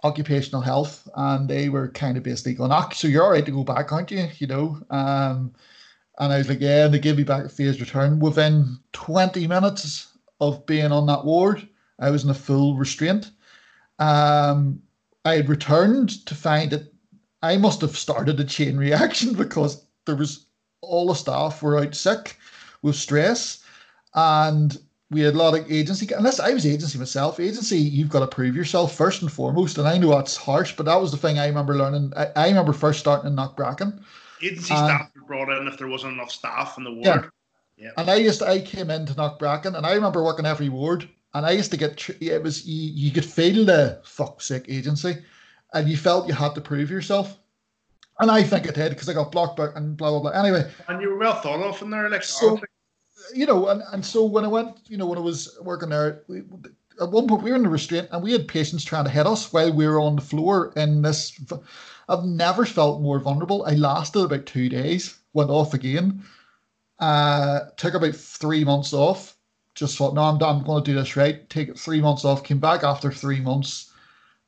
occupational 0.04 0.62
health, 0.62 1.08
and 1.14 1.48
they 1.48 1.68
were 1.68 1.88
kind 1.88 2.16
of 2.16 2.22
basically 2.22 2.54
going, 2.54 2.72
"Ah, 2.72 2.88
so 2.90 3.08
you're 3.08 3.24
all 3.24 3.32
right 3.32 3.44
to 3.44 3.52
go 3.52 3.64
back, 3.64 3.92
aren't 3.92 4.10
you?" 4.10 4.28
You 4.38 4.46
know. 4.46 4.80
Um, 4.90 5.52
and 6.18 6.32
I 6.32 6.38
was 6.38 6.48
like, 6.48 6.60
"Yeah." 6.60 6.86
And 6.86 6.94
they 6.94 6.98
gave 6.98 7.16
me 7.16 7.24
back 7.24 7.44
a 7.44 7.48
phased 7.48 7.80
return. 7.80 8.18
Within 8.20 8.78
20 8.92 9.46
minutes 9.46 10.08
of 10.40 10.64
being 10.66 10.92
on 10.92 11.06
that 11.06 11.24
ward, 11.24 11.68
I 11.98 12.10
was 12.10 12.24
in 12.24 12.30
a 12.30 12.34
full 12.34 12.76
restraint. 12.76 13.30
Um, 13.98 14.82
I 15.24 15.34
had 15.34 15.48
returned 15.48 16.24
to 16.26 16.34
find 16.34 16.70
that 16.70 16.92
I 17.42 17.56
must 17.56 17.80
have 17.80 17.96
started 17.96 18.38
a 18.40 18.44
chain 18.44 18.76
reaction 18.86 19.34
because 19.34 19.84
there 20.06 20.16
was 20.16 20.46
all 20.80 21.08
the 21.08 21.14
staff 21.14 21.62
were 21.62 21.78
out 21.78 21.94
sick 21.94 22.36
with 22.82 22.94
stress, 22.94 23.64
and 24.14 24.78
we 25.10 25.22
had 25.22 25.34
a 25.34 25.38
lot 25.38 25.58
of 25.58 25.70
agency. 25.70 26.12
Unless 26.12 26.38
I 26.38 26.52
was 26.52 26.66
agency 26.66 26.98
myself, 26.98 27.40
agency, 27.40 27.78
you've 27.78 28.10
got 28.10 28.20
to 28.20 28.26
prove 28.26 28.54
yourself 28.54 28.94
first 28.94 29.22
and 29.22 29.32
foremost. 29.32 29.78
And 29.78 29.88
I 29.88 29.96
know 29.96 30.10
that's 30.10 30.36
harsh, 30.36 30.74
but 30.76 30.86
that 30.86 31.00
was 31.00 31.10
the 31.10 31.16
thing 31.16 31.38
I 31.38 31.46
remember 31.46 31.76
learning. 31.76 32.12
I, 32.16 32.28
I 32.36 32.48
remember 32.48 32.72
first 32.72 33.00
starting 33.00 33.30
in 33.30 33.36
Knockbracken. 33.36 34.02
Agency 34.42 34.74
and, 34.74 34.86
staff 34.86 35.10
were 35.16 35.26
brought 35.26 35.60
in 35.60 35.66
if 35.66 35.78
there 35.78 35.88
wasn't 35.88 36.12
enough 36.12 36.30
staff 36.30 36.76
in 36.76 36.84
the 36.84 36.92
ward. 36.92 37.06
Yeah. 37.06 37.22
yeah. 37.78 37.90
And 37.96 38.10
I 38.10 38.16
used 38.16 38.40
to, 38.40 38.48
I 38.48 38.60
came 38.60 38.90
into 38.90 39.14
Knockbracken, 39.14 39.76
and 39.76 39.86
I 39.86 39.94
remember 39.94 40.22
working 40.22 40.46
every 40.46 40.68
ward, 40.68 41.08
and 41.34 41.46
I 41.46 41.52
used 41.52 41.70
to 41.70 41.76
get 41.78 42.08
it 42.20 42.42
was 42.42 42.66
you, 42.66 42.92
you 42.92 43.10
could 43.10 43.24
feel 43.24 43.64
the 43.64 44.00
fuck 44.04 44.42
sick 44.42 44.66
agency, 44.68 45.16
and 45.72 45.88
you 45.88 45.96
felt 45.96 46.28
you 46.28 46.34
had 46.34 46.54
to 46.54 46.60
prove 46.60 46.90
yourself. 46.90 47.38
And 48.20 48.30
I 48.30 48.42
think 48.42 48.66
it 48.66 48.74
did 48.74 48.90
because 48.90 49.08
I 49.08 49.14
got 49.14 49.32
blocked 49.32 49.56
back 49.56 49.70
and 49.76 49.96
blah 49.96 50.10
blah 50.10 50.20
blah. 50.20 50.30
Anyway, 50.32 50.70
and 50.88 51.00
you 51.00 51.10
were 51.10 51.18
well 51.18 51.40
thought 51.40 51.62
of 51.62 51.80
in 51.82 51.90
there, 51.90 52.10
like 52.10 52.24
so 52.24 52.60
you 53.34 53.46
know, 53.46 53.68
and, 53.68 53.82
and 53.92 54.04
so 54.04 54.24
when 54.24 54.44
I 54.44 54.48
went, 54.48 54.78
you 54.86 54.96
know, 54.96 55.06
when 55.06 55.18
I 55.18 55.22
was 55.22 55.58
working 55.62 55.90
there, 55.90 56.22
we, 56.28 56.42
at 57.00 57.10
one 57.10 57.26
point 57.26 57.42
we 57.42 57.50
were 57.50 57.56
in 57.56 57.62
the 57.62 57.68
restraint 57.68 58.08
and 58.10 58.22
we 58.22 58.32
had 58.32 58.48
patients 58.48 58.84
trying 58.84 59.04
to 59.04 59.10
hit 59.10 59.26
us 59.26 59.52
while 59.52 59.72
we 59.72 59.86
were 59.86 60.00
on 60.00 60.16
the 60.16 60.22
floor 60.22 60.72
in 60.76 61.02
this. 61.02 61.40
I've 62.08 62.24
never 62.24 62.64
felt 62.64 63.02
more 63.02 63.18
vulnerable. 63.18 63.64
I 63.66 63.74
lasted 63.74 64.22
about 64.24 64.46
two 64.46 64.68
days, 64.68 65.18
went 65.32 65.50
off 65.50 65.74
again, 65.74 66.22
uh, 66.98 67.60
took 67.76 67.94
about 67.94 68.14
three 68.14 68.64
months 68.64 68.92
off. 68.92 69.36
Just 69.74 69.96
thought, 69.96 70.14
no, 70.14 70.22
I'm, 70.22 70.42
I'm 70.42 70.64
going 70.64 70.82
to 70.82 70.90
do 70.90 70.98
this 70.98 71.16
right. 71.16 71.48
Take 71.50 71.78
three 71.78 72.00
months 72.00 72.24
off. 72.24 72.42
Came 72.42 72.58
back 72.58 72.82
after 72.82 73.12
three 73.12 73.40
months. 73.40 73.92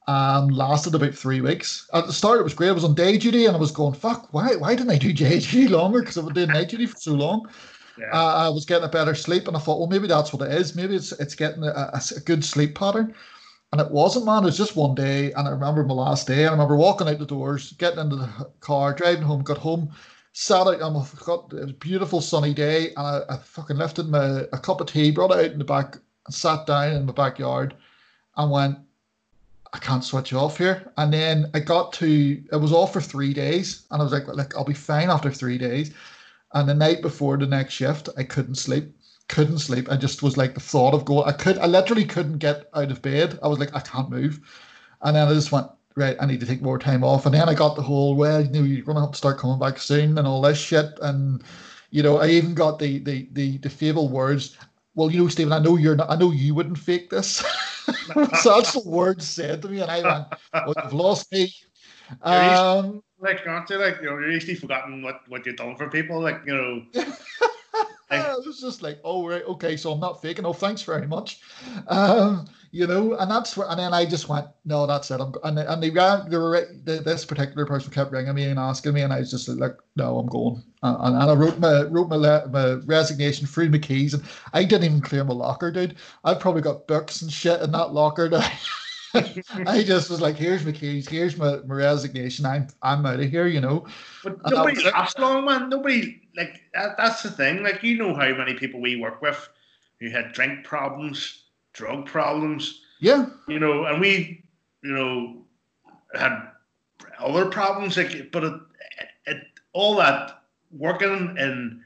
Um, 0.09 0.49
lasted 0.49 0.97
about 0.97 1.15
three 1.15 1.41
weeks. 1.41 1.89
At 1.93 2.07
the 2.07 2.13
start, 2.13 2.41
it 2.41 2.43
was 2.43 2.55
great. 2.55 2.71
I 2.71 2.73
was 2.73 2.83
on 2.83 2.95
day 2.95 3.17
duty 3.17 3.47
and 3.47 3.55
I 3.55 3.61
was 3.61 3.71
going, 3.71 3.95
fuck, 3.95 4.33
why, 4.35 4.57
why 4.57 4.75
didn't 4.75 4.91
I 4.91 4.99
do 4.99 5.13
day 5.13 5.39
duty 5.39 5.69
longer? 5.69 6.01
Because 6.01 6.19
I've 6.19 6.25
been 6.25 6.35
doing 6.35 6.49
night 6.49 6.71
duty 6.71 6.87
for 6.87 6.97
so 6.97 7.13
long. 7.13 7.49
Yeah. 7.99 8.11
Uh, 8.13 8.47
I 8.47 8.49
was 8.49 8.65
getting 8.65 8.85
a 8.85 8.89
better 8.89 9.15
sleep, 9.15 9.49
and 9.49 9.57
I 9.57 9.61
thought, 9.61 9.79
well, 9.79 9.89
maybe 9.89 10.07
that's 10.07 10.33
what 10.33 10.47
it 10.47 10.55
is. 10.55 10.75
Maybe 10.75 10.97
it's 10.97 11.13
it's 11.13 11.35
getting 11.35 11.65
a, 11.65 11.91
a, 11.93 12.21
good 12.21 12.45
sleep 12.45 12.75
pattern. 12.75 13.15
And 13.73 13.81
it 13.81 13.91
wasn't, 13.91 14.27
man. 14.27 14.43
It 14.43 14.47
was 14.47 14.57
just 14.57 14.77
one 14.77 14.95
day, 14.95 15.33
and 15.33 15.47
I 15.47 15.51
remember 15.51 15.85
my 15.85 15.95
last 15.95 16.27
day. 16.27 16.41
And 16.41 16.49
I 16.49 16.53
remember 16.53 16.77
walking 16.77 17.09
out 17.09 17.19
the 17.19 17.27
doors, 17.27 17.73
getting 17.75 18.01
into 18.01 18.17
the 18.17 18.51
car, 18.61 18.93
driving 18.93 19.23
home, 19.23 19.43
got 19.43 19.59
home, 19.59 19.93
sat 20.33 20.67
out. 20.67 20.81
And 20.81 20.97
I 20.97 21.05
got 21.25 21.53
a 21.53 21.67
beautiful 21.75 22.21
sunny 22.21 22.53
day, 22.53 22.89
and 22.97 23.07
I, 23.07 23.21
I 23.31 23.37
fucking 23.37 23.77
lifted 23.77 24.09
my 24.09 24.45
a 24.53 24.59
cup 24.59 24.81
of 24.81 24.89
tea, 24.89 25.11
brought 25.11 25.33
it 25.33 25.39
out 25.39 25.53
in 25.53 25.59
the 25.59 25.65
back, 25.65 25.97
and 26.27 26.35
sat 26.35 26.67
down 26.67 26.93
in 26.93 27.07
the 27.07 27.13
backyard, 27.13 27.75
and 28.37 28.51
went, 28.51 28.79
I 29.73 29.79
can't 29.79 30.05
switch 30.05 30.33
off 30.33 30.59
here. 30.59 30.91
And 30.97 31.13
then 31.13 31.51
I 31.55 31.61
got 31.61 31.93
to, 31.95 32.43
it 32.53 32.57
was 32.57 32.73
off 32.73 32.93
for 32.93 33.01
three 33.01 33.33
days, 33.33 33.87
and 33.91 34.01
I 34.01 34.05
was 34.05 34.13
like, 34.13 34.27
look, 34.27 34.57
I'll 34.57 34.65
be 34.65 34.75
fine 34.75 35.11
after 35.11 35.31
three 35.31 35.59
days. 35.59 35.93
And 36.53 36.69
the 36.69 36.75
night 36.75 37.03
before 37.03 37.37
the 37.37 37.47
next 37.47 37.75
shift, 37.75 38.09
I 38.17 38.25
couldn't 38.25 38.57
sleep. 38.57 38.93
Couldn't 39.29 39.61
sleep. 39.61 39.91
I 39.91 39.97
just 39.97 40.23
was 40.23 40.37
like 40.37 40.55
the 40.55 40.61
thought 40.61 40.95
of 40.95 41.05
going. 41.05 41.29
I 41.29 41.33
could. 41.33 41.59
I 41.59 41.67
literally 41.67 42.05
couldn't 42.05 42.39
get 42.39 42.69
out 42.75 42.91
of 42.91 43.03
bed. 43.03 43.39
I 43.43 43.49
was 43.49 43.61
like, 43.61 43.75
I 43.75 43.81
can't 43.81 44.11
move. 44.11 44.41
And 45.03 45.15
then 45.15 45.29
I 45.29 45.33
just 45.33 45.53
went 45.53 45.69
right. 45.95 46.17
I 46.21 46.27
need 46.27 46.41
to 46.41 46.47
take 46.47 46.63
more 46.63 46.79
time 46.79 47.05
off. 47.05 47.27
And 47.27 47.35
then 47.35 47.49
I 47.49 47.55
got 47.55 47.77
the 47.77 47.83
whole 47.83 48.17
well, 48.17 48.41
you 48.43 48.51
know, 48.51 48.63
you're 48.63 48.85
gonna 48.85 49.01
have 49.01 49.13
to 49.13 49.17
start 49.17 49.39
coming 49.39 49.59
back 49.59 49.79
soon 49.79 50.19
and 50.19 50.27
all 50.27 50.43
this 50.43 50.59
shit. 50.59 50.99
And 51.01 51.43
you 51.91 52.03
know, 52.03 52.19
I 52.19 52.29
even 52.29 52.55
got 52.55 52.79
the 52.79 52.99
the 52.99 53.29
the 53.33 53.59
the 53.59 53.71
fabled 53.71 54.11
words. 54.11 54.57
Well, 54.95 55.11
you 55.11 55.21
know, 55.21 55.29
Stephen, 55.29 55.53
I 55.53 55.61
know 55.61 55.77
you're 55.77 55.97
not. 55.97 56.11
I 56.11 56.17
know 56.17 56.33
you 56.33 56.55
wouldn't 56.55 56.79
fake 56.79 57.11
this. 57.11 57.37
so 58.43 58.57
that's 58.57 58.73
the 58.73 58.83
words 58.85 59.27
said 59.27 59.63
to 59.63 59.69
me, 59.69 59.81
and 59.81 59.91
I 59.91 60.03
went, 60.03 60.27
"Well, 60.53 60.75
you've 60.83 60.93
lost 60.93 61.31
me." 61.33 61.55
Um, 62.23 63.03
like, 63.21 63.47
aren't 63.47 63.71
you? 63.71 63.79
Like, 63.79 64.01
you're 64.03 64.31
usually 64.31 64.55
forgotten 64.55 65.03
what 65.03 65.23
what 65.29 65.47
you've 65.47 65.57
done 65.57 65.77
for 65.77 65.89
people. 65.89 66.21
Like, 66.21 66.41
you 66.47 66.55
know. 66.55 66.83
like, 68.11 68.25
I 68.25 68.35
was 68.35 68.61
just 68.61 68.83
like, 68.83 68.99
oh 69.05 69.29
right, 69.29 69.45
okay, 69.45 69.77
so 69.77 69.93
I'm 69.93 70.01
not 70.01 70.23
faking. 70.23 70.45
Oh, 70.45 70.53
thanks 70.53 70.83
very 70.83 71.07
much. 71.07 71.41
Um, 71.89 72.49
you 72.73 72.87
know, 72.87 73.15
and 73.17 73.31
that's 73.31 73.57
where, 73.57 73.69
and 73.69 73.79
then 73.79 73.93
I 73.93 74.07
just 74.07 74.29
went, 74.29 74.47
no, 74.65 74.87
that's 74.87 75.11
it. 75.11 75.21
I'm 75.21 75.35
and 75.45 75.59
and 75.59 75.83
they. 75.83 75.91
They 75.91 76.37
were 76.37 76.67
this 76.85 77.25
particular 77.25 77.67
person 77.67 77.93
kept 77.93 78.13
ringing 78.13 78.35
me 78.35 78.45
and 78.45 78.59
asking 78.59 78.95
me, 78.95 79.03
and 79.03 79.13
I 79.13 79.19
was 79.19 79.31
just 79.31 79.49
like, 79.49 79.77
no, 79.97 80.19
I'm 80.19 80.27
going. 80.27 80.63
And, 80.83 81.17
and 81.17 81.31
I 81.31 81.35
wrote 81.35 81.59
my 81.59 81.83
wrote 81.83 82.09
my, 82.09 82.45
my 82.47 82.75
resignation, 82.87 83.47
threw 83.47 83.69
my 83.69 83.79
keys, 83.79 84.15
and 84.15 84.23
I 84.53 84.65
didn't 84.65 84.85
even 84.85 85.01
clear 85.01 85.25
my 85.25 85.35
locker, 85.35 85.71
dude. 85.71 85.97
I've 86.25 86.41
probably 86.41 86.63
got 86.63 86.87
books 86.87 87.23
and 87.23 87.31
shit 87.31 87.61
in 87.61 87.73
that 87.73 87.93
locker. 87.93 88.29
That 88.29 88.51
I 89.15 89.83
just 89.83 90.11
was 90.11 90.21
like, 90.21 90.37
here's 90.37 90.65
my 90.65 90.73
keys, 90.73 91.09
here's 91.09 91.37
my, 91.37 91.57
my 91.67 91.75
resignation. 91.75 92.47
I'm 92.47 92.69
I'm 92.83 93.05
out 93.07 93.21
of 93.21 93.31
here, 93.31 93.47
you 93.47 93.61
know. 93.61 93.87
But 94.23 94.39
nobody 94.49 94.85
lasts 94.85 95.19
long, 95.19 95.45
man. 95.45 95.69
Nobody 95.69 96.23
like 96.37 96.61
that, 96.75 96.97
that's 96.97 97.23
the 97.23 97.31
thing. 97.31 97.63
Like 97.63 97.83
you 97.83 97.97
know 97.97 98.15
how 98.15 98.35
many 98.35 98.55
people 98.55 98.81
we 98.81 98.97
work 98.97 99.21
with 99.23 99.49
who 100.01 100.11
had 100.11 100.33
drink 100.33 100.65
problems, 100.65 101.45
drug 101.73 102.07
problems. 102.07 102.83
Yeah. 103.01 103.27
You 103.49 103.59
know, 103.59 103.85
and 103.85 104.01
we, 104.01 104.45
you 104.83 104.93
know, 104.93 105.43
had 106.15 106.51
other 107.19 107.47
problems. 107.47 107.97
Like, 107.97 108.31
but 108.31 108.45
it, 108.45 108.55
it 109.27 109.43
all 109.73 109.97
that 109.97 110.43
working 110.71 111.37
in 111.39 111.83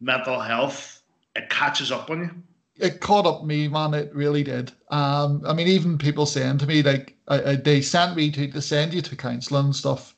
mental 0.00 0.40
health, 0.40 1.02
it 1.34 1.50
catches 1.50 1.90
up 1.90 2.10
on 2.10 2.20
you 2.20 2.42
it 2.78 3.00
caught 3.00 3.26
up 3.26 3.44
me, 3.44 3.68
man. 3.68 3.94
It 3.94 4.14
really 4.14 4.42
did. 4.42 4.72
Um, 4.90 5.42
I 5.46 5.52
mean, 5.52 5.68
even 5.68 5.98
people 5.98 6.26
saying 6.26 6.58
to 6.58 6.66
me 6.66 6.82
like, 6.82 7.16
I, 7.26 7.42
I, 7.42 7.56
they 7.56 7.80
sent 7.80 8.16
me 8.16 8.30
to, 8.32 8.50
to 8.50 8.62
send 8.62 8.94
you 8.94 9.02
to 9.02 9.16
counselling 9.16 9.66
and 9.66 9.76
stuff, 9.76 10.14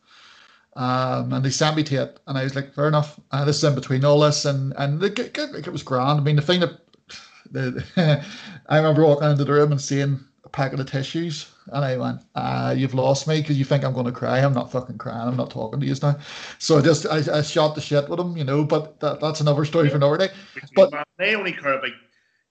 um, 0.77 1.33
and 1.33 1.44
they 1.44 1.51
sent 1.51 1.77
me 1.77 1.83
to 1.85 2.03
it, 2.03 2.20
and 2.27 2.38
I 2.38 2.44
was 2.44 2.55
like, 2.55 2.75
fair 2.75 2.88
enough. 2.88 3.18
Uh, 3.31 3.44
this 3.44 3.59
is 3.59 3.64
in 3.64 3.75
between 3.75 4.05
all 4.05 4.20
this, 4.20 4.44
and 4.44 4.75
and 4.79 5.03
it, 5.03 5.18
it, 5.18 5.37
it 5.37 5.73
was 5.73 5.83
grand. 5.83 6.20
I 6.20 6.23
mean, 6.23 6.37
the 6.37 6.42
thing 6.42 6.61
that 6.61 6.81
the, 7.51 7.85
I 8.68 8.77
remember 8.77 9.05
walking 9.05 9.31
into 9.31 9.44
the 9.44 9.53
room 9.53 9.73
and 9.73 9.81
seeing 9.81 10.20
a 10.44 10.49
packet 10.49 10.81
of 10.81 10.90
tissues, 10.90 11.53
and 11.73 11.85
I 11.85 11.96
went, 11.96 12.20
uh, 12.35 12.75
"You've 12.77 12.94
lost 12.94 13.27
me 13.27 13.40
because 13.40 13.59
you 13.59 13.64
think 13.64 13.85
I'm 13.85 13.94
going 13.94 14.07
to 14.07 14.12
cry. 14.12 14.38
I'm 14.38 14.55
not 14.55 14.70
fucking 14.70 14.99
crying. 14.99 15.29
I'm 15.29 15.37
not 15.37 15.51
talking 15.51 15.81
to 15.81 15.87
you 15.87 15.94
now." 16.03 16.18
So 16.59 16.79
I 16.79 16.83
just 16.83 17.07
I, 17.07 17.38
I 17.38 17.42
shot 17.42 17.75
the 17.75 17.81
shit 17.81 18.09
with 18.09 18.20
him, 18.20 18.37
you 18.37 18.44
know. 18.44 18.64
But 18.64 19.01
that, 19.01 19.20
that's 19.20 19.40
another 19.40 19.64
story 19.64 19.88
for 19.88 19.96
another 19.96 20.18
day. 20.18 20.29
But 20.75 20.92
they 21.18 21.35
only 21.35 21.53
care 21.53 21.79
about 21.79 21.90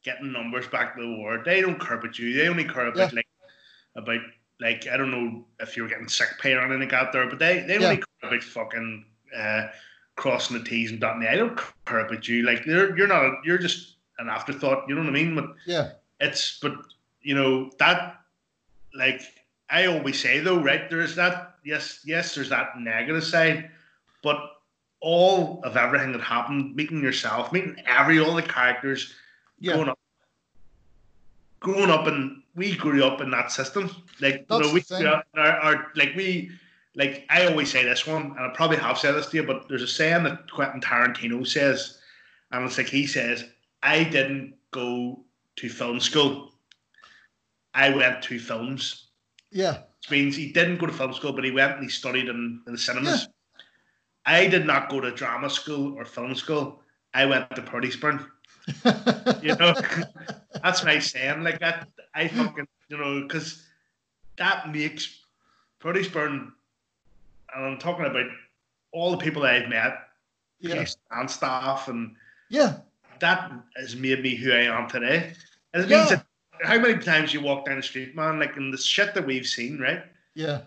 getting 0.03 0.31
numbers 0.31 0.67
back 0.67 0.95
to 0.95 1.01
the 1.01 1.15
ward. 1.17 1.43
They 1.45 1.61
don't 1.61 1.79
care 1.79 1.97
about 1.97 2.17
you. 2.17 2.33
They 2.33 2.47
only 2.47 2.63
care 2.65 2.87
about 2.87 3.11
Yeah. 3.11 3.15
like 3.17 3.27
about 3.95 4.21
like 4.61 4.87
I 4.87 4.97
don't 4.97 5.11
know 5.11 5.45
if 5.59 5.75
you're 5.77 5.87
getting 5.87 6.07
sick 6.07 6.29
pay 6.41 6.53
or 6.53 6.61
anything 6.61 6.93
out 6.93 7.11
there, 7.13 7.27
but 7.27 7.39
they 7.39 7.61
they 7.61 7.77
Yeah. 7.79 7.85
only 7.89 7.97
care 7.97 8.29
about 8.31 8.43
fucking 8.43 9.05
uh, 9.35 9.67
crossing 10.15 10.57
the 10.57 10.63
T's 10.63 10.91
and 10.91 10.99
dotting 10.99 11.21
the 11.21 11.27
I. 11.29 11.31
They 11.33 11.37
don't 11.37 11.59
care 11.85 11.99
about 12.05 12.27
you. 12.27 12.43
Like 12.43 12.65
you're 12.65 12.97
you're 12.97 13.07
not 13.07 13.45
you're 13.45 13.57
just 13.57 13.95
an 14.19 14.29
afterthought. 14.29 14.85
You 14.87 14.95
know 14.95 15.01
what 15.01 15.09
I 15.09 15.13
mean? 15.13 15.35
But 15.35 15.53
Yeah. 15.65 15.91
it's 16.19 16.59
but 16.59 16.73
you 17.21 17.35
know 17.35 17.71
that 17.79 18.17
like 18.93 19.21
I 19.69 19.85
always 19.85 20.19
say 20.19 20.39
though, 20.39 20.59
right? 20.61 20.89
There 20.89 21.01
is 21.01 21.15
that 21.15 21.55
yes, 21.63 22.01
yes, 22.05 22.33
there's 22.35 22.49
that 22.49 22.79
negative 22.79 23.23
side, 23.23 23.69
but 24.23 24.39
all 25.01 25.61
of 25.63 25.77
everything 25.77 26.11
that 26.11 26.21
happened, 26.21 26.75
meeting 26.75 27.01
yourself, 27.01 27.53
meeting 27.53 27.75
every 27.87 28.19
all 28.19 28.35
the 28.35 28.41
characters, 28.41 29.13
Yeah. 29.59 29.73
growing 29.73 29.89
up, 29.89 29.99
growing 31.59 31.89
up, 31.89 32.07
and 32.07 32.41
we 32.55 32.75
grew 32.75 33.03
up 33.03 33.21
in 33.21 33.31
that 33.31 33.51
system. 33.51 33.89
Like 34.21 34.45
you 34.49 34.59
know, 34.59 34.73
we 34.73 34.79
the 34.81 34.85
thing. 34.85 35.01
grew 35.01 35.11
up, 35.11 35.27
our, 35.35 35.51
our, 35.51 35.87
like 35.95 36.13
we. 36.15 36.51
Like 36.95 37.25
I 37.29 37.45
always 37.45 37.71
say 37.71 37.83
this 37.83 38.07
one, 38.07 38.23
and 38.23 38.39
I 38.39 38.49
probably 38.53 38.77
have 38.77 38.97
said 38.97 39.13
this 39.13 39.27
to 39.27 39.37
you, 39.37 39.43
but 39.43 39.69
there's 39.69 39.83
a 39.83 39.87
saying 39.87 40.23
that 40.23 40.51
Quentin 40.51 40.81
Tarantino 40.81 41.47
says, 41.47 41.99
and 42.51 42.65
it's 42.65 42.77
like 42.77 42.87
he 42.87 43.05
says, 43.05 43.45
"I 43.83 44.03
didn't 44.03 44.55
go 44.71 45.23
to 45.57 45.69
film 45.69 45.99
school. 45.99 46.55
I 47.73 47.91
went 47.91 48.23
to 48.23 48.39
films." 48.39 49.09
Yeah. 49.51 49.83
Which 49.99 50.11
means 50.11 50.35
he 50.35 50.51
didn't 50.51 50.77
go 50.77 50.87
to 50.87 50.93
film 50.93 51.13
school, 51.13 51.31
but 51.31 51.43
he 51.43 51.51
went 51.51 51.73
and 51.73 51.83
he 51.83 51.89
studied 51.89 52.27
in, 52.27 52.61
in 52.65 52.73
the 52.73 52.79
cinemas. 52.79 53.27
I 54.25 54.47
did 54.47 54.65
not 54.65 54.89
go 54.89 54.99
to 55.01 55.11
drama 55.11 55.49
school 55.49 55.95
or 55.97 56.05
film 56.05 56.35
school. 56.35 56.81
I 57.13 57.25
went 57.25 57.49
to 57.55 57.61
Purdysburn. 57.61 58.25
You 59.41 59.55
know, 59.55 59.73
that's 60.63 60.83
my 60.83 60.99
saying. 60.99 61.43
Like 61.43 61.59
that, 61.59 61.87
I 62.13 62.27
fucking, 62.27 62.67
you 62.89 62.97
know, 62.97 63.21
because 63.21 63.63
that 64.37 64.71
makes 64.71 65.21
Purdysburn, 65.79 66.51
and 67.55 67.65
I'm 67.65 67.77
talking 67.77 68.05
about 68.05 68.27
all 68.91 69.11
the 69.11 69.17
people 69.17 69.43
that 69.43 69.53
I've 69.55 69.69
met, 69.69 69.93
yeah. 70.59 70.85
and 71.11 71.29
staff, 71.29 71.87
and 71.87 72.15
Yeah. 72.49 72.77
that 73.19 73.51
has 73.77 73.95
made 73.95 74.21
me 74.21 74.35
who 74.35 74.51
I 74.51 74.63
am 74.63 74.89
today. 74.89 75.33
And 75.73 75.83
it 75.83 75.89
Yeah. 75.89 75.97
means 75.97 76.09
that 76.09 76.25
how 76.63 76.77
many 76.77 76.97
times 77.01 77.33
you 77.33 77.41
walk 77.41 77.65
down 77.65 77.77
the 77.77 77.83
street, 77.83 78.15
man, 78.15 78.39
like 78.39 78.57
in 78.57 78.71
the 78.71 78.77
shit 78.77 79.13
that 79.13 79.25
we've 79.25 79.47
seen, 79.47 79.79
right? 79.79 80.03
Yeah. 80.33 80.61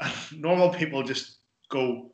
Normal 0.32 0.70
people 0.70 1.02
just 1.02 1.38
go, 1.68 2.10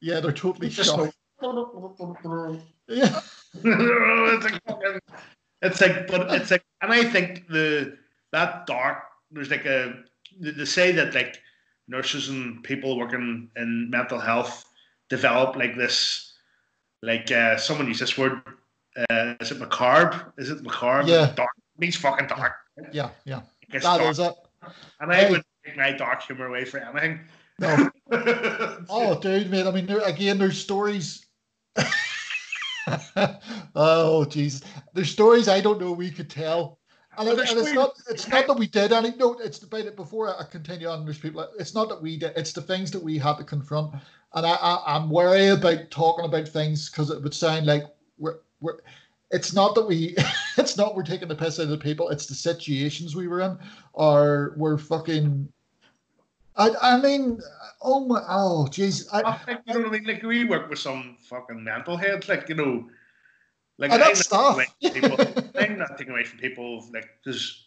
Yeah. 0.00 0.20
They're 0.20 0.32
totally 0.32 0.70
shocked. 0.70 1.14
Yeah. 2.88 3.20
it's 3.64 4.44
like 4.44 4.62
fucking, 4.64 4.98
it's 5.62 5.80
like, 5.80 6.06
but 6.06 6.32
it's 6.34 6.50
like, 6.50 6.64
and 6.82 6.92
I 6.92 7.04
think 7.04 7.46
the 7.48 7.96
that 8.32 8.66
dark, 8.66 8.98
there's 9.30 9.50
like 9.50 9.64
a 9.66 9.94
they 10.38 10.64
say 10.64 10.92
that 10.92 11.14
like 11.14 11.38
nurses 11.88 12.28
and 12.28 12.62
people 12.62 12.98
working 12.98 13.50
in 13.56 13.90
mental 13.90 14.18
health 14.18 14.64
develop 15.08 15.56
like 15.56 15.76
this, 15.76 16.34
like 17.02 17.30
uh, 17.30 17.56
someone 17.56 17.86
used 17.88 18.00
this 18.00 18.16
word, 18.18 18.40
uh, 19.10 19.34
is 19.40 19.50
it 19.50 19.58
macabre? 19.58 20.32
Is 20.36 20.50
it 20.50 20.62
macabre? 20.62 21.08
Yeah. 21.08 21.32
dark 21.34 21.50
it 21.56 21.80
means 21.80 21.96
fucking 21.96 22.26
dark. 22.28 22.52
Yeah. 22.92 23.10
Yeah. 23.24 23.40
That 23.72 23.82
dark. 23.82 24.02
is 24.02 24.18
it. 24.18 24.32
and 25.00 25.12
I 25.12 25.16
Hey. 25.16 25.30
would 25.30 25.42
take 25.64 25.76
my 25.76 25.92
dark 25.92 26.22
humor 26.22 26.46
away 26.46 26.64
for 26.64 26.78
anything. 26.78 27.20
No. 27.58 27.90
Oh, 28.90 29.18
dude, 29.20 29.50
man. 29.50 29.66
I 29.66 29.70
mean, 29.70 29.84
there, 29.84 30.00
again, 30.00 30.38
there's 30.38 30.58
stories. 30.58 31.26
oh, 33.74 34.24
Jesus. 34.24 34.62
There's 34.94 35.10
stories 35.10 35.48
I 35.48 35.60
don't 35.60 35.80
know 35.80 35.92
we 35.92 36.10
could 36.10 36.30
tell. 36.30 36.78
And, 37.18 37.28
and 37.28 37.40
it's 37.40 37.72
not 37.72 37.90
it's 38.08 38.28
not 38.28 38.46
that 38.46 38.58
we 38.58 38.68
did 38.68 38.92
any 38.92 39.12
no 39.16 39.32
it's 39.40 39.60
about 39.60 39.80
it 39.80 39.96
before 39.96 40.28
I 40.28 40.44
continue 40.44 40.86
on 40.86 41.04
there's 41.04 41.18
people 41.18 41.48
it's 41.58 41.74
not 41.74 41.88
that 41.88 42.00
we 42.00 42.16
did 42.16 42.32
it's 42.36 42.52
the 42.52 42.62
things 42.62 42.92
that 42.92 43.02
we 43.02 43.18
had 43.18 43.38
to 43.38 43.44
confront 43.44 43.92
and 44.34 44.46
I, 44.46 44.54
I 44.54 44.94
I'm 44.94 45.10
wary 45.10 45.48
about 45.48 45.90
talking 45.90 46.26
about 46.26 46.46
things 46.46 46.88
because 46.88 47.10
it 47.10 47.20
would 47.20 47.34
sound 47.34 47.66
like 47.66 47.82
we're 48.18 48.38
we're 48.60 48.78
it's 49.32 49.52
not 49.52 49.74
that 49.74 49.88
we 49.88 50.14
it's 50.58 50.76
not 50.76 50.94
we're 50.94 51.02
taking 51.02 51.26
the 51.26 51.34
piss 51.34 51.58
out 51.58 51.64
of 51.64 51.70
the 51.70 51.78
people 51.78 52.08
it's 52.08 52.26
the 52.26 52.34
situations 52.34 53.16
we 53.16 53.26
were 53.26 53.40
in 53.40 53.58
or 53.94 54.54
we're 54.56 54.78
fucking 54.78 55.52
I 56.58 56.74
I 56.82 57.00
mean 57.00 57.40
oh 57.80 58.04
my 58.06 58.22
oh 58.28 58.66
jeez 58.70 59.06
I, 59.12 59.22
I 59.22 59.38
think, 59.38 59.60
you 59.66 59.74
know 59.74 59.80
what 59.80 59.88
I 59.88 59.92
mean? 59.92 60.04
Like 60.04 60.22
we 60.22 60.44
work 60.44 60.68
with 60.68 60.78
some 60.78 61.16
fucking 61.22 61.62
mental 61.62 61.96
heads, 61.96 62.28
like 62.28 62.48
you 62.48 62.56
know, 62.56 62.88
like 63.78 63.92
and 63.92 64.02
I'm, 64.02 64.08
not 64.08 64.16
stuff 64.16 64.58
taking 64.82 65.04
away 65.04 65.16
from 65.16 65.32
people, 65.32 65.60
I'm 65.60 65.78
not 65.78 65.96
taking 65.96 66.12
away 66.12 66.24
from 66.24 66.38
people, 66.38 66.84
like 66.92 67.08
because, 67.22 67.64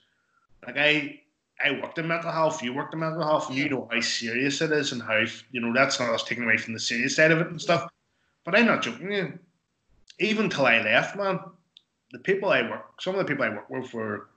like 0.68 0.78
I, 0.78 1.22
I 1.64 1.72
worked 1.82 1.98
in 1.98 2.08
mental 2.08 2.32
health, 2.32 2.62
you 2.62 2.74
worked 2.74 2.94
in 2.94 3.00
mental 3.00 3.24
health, 3.24 3.50
and 3.50 3.58
you 3.58 3.70
know 3.70 3.88
how 3.90 4.02
serious 4.02 4.62
it 4.62 4.72
is, 4.72 4.92
and 4.92 5.02
how 5.02 5.24
you 5.52 5.62
know 5.62 5.74
that's 5.74 6.00
not 6.00 6.10
us 6.10 6.24
taking 6.24 6.44
away 6.44 6.58
from 6.58 6.74
the 6.74 6.80
serious 6.80 7.16
side 7.16 7.32
of 7.32 7.40
it 7.40 7.48
and 7.48 7.62
stuff. 7.62 7.90
But 8.44 8.56
I'm 8.56 8.66
not 8.66 8.84
joking. 8.84 9.12
You. 9.12 9.40
Even 10.20 10.50
till 10.50 10.66
I 10.66 10.82
left, 10.82 11.16
man, 11.16 11.40
the 12.12 12.20
people 12.20 12.50
I 12.50 12.62
work, 12.70 13.02
some 13.02 13.16
of 13.16 13.20
the 13.20 13.26
people 13.26 13.46
I 13.46 13.50
work 13.50 13.70
with 13.70 13.94
were 13.94 14.30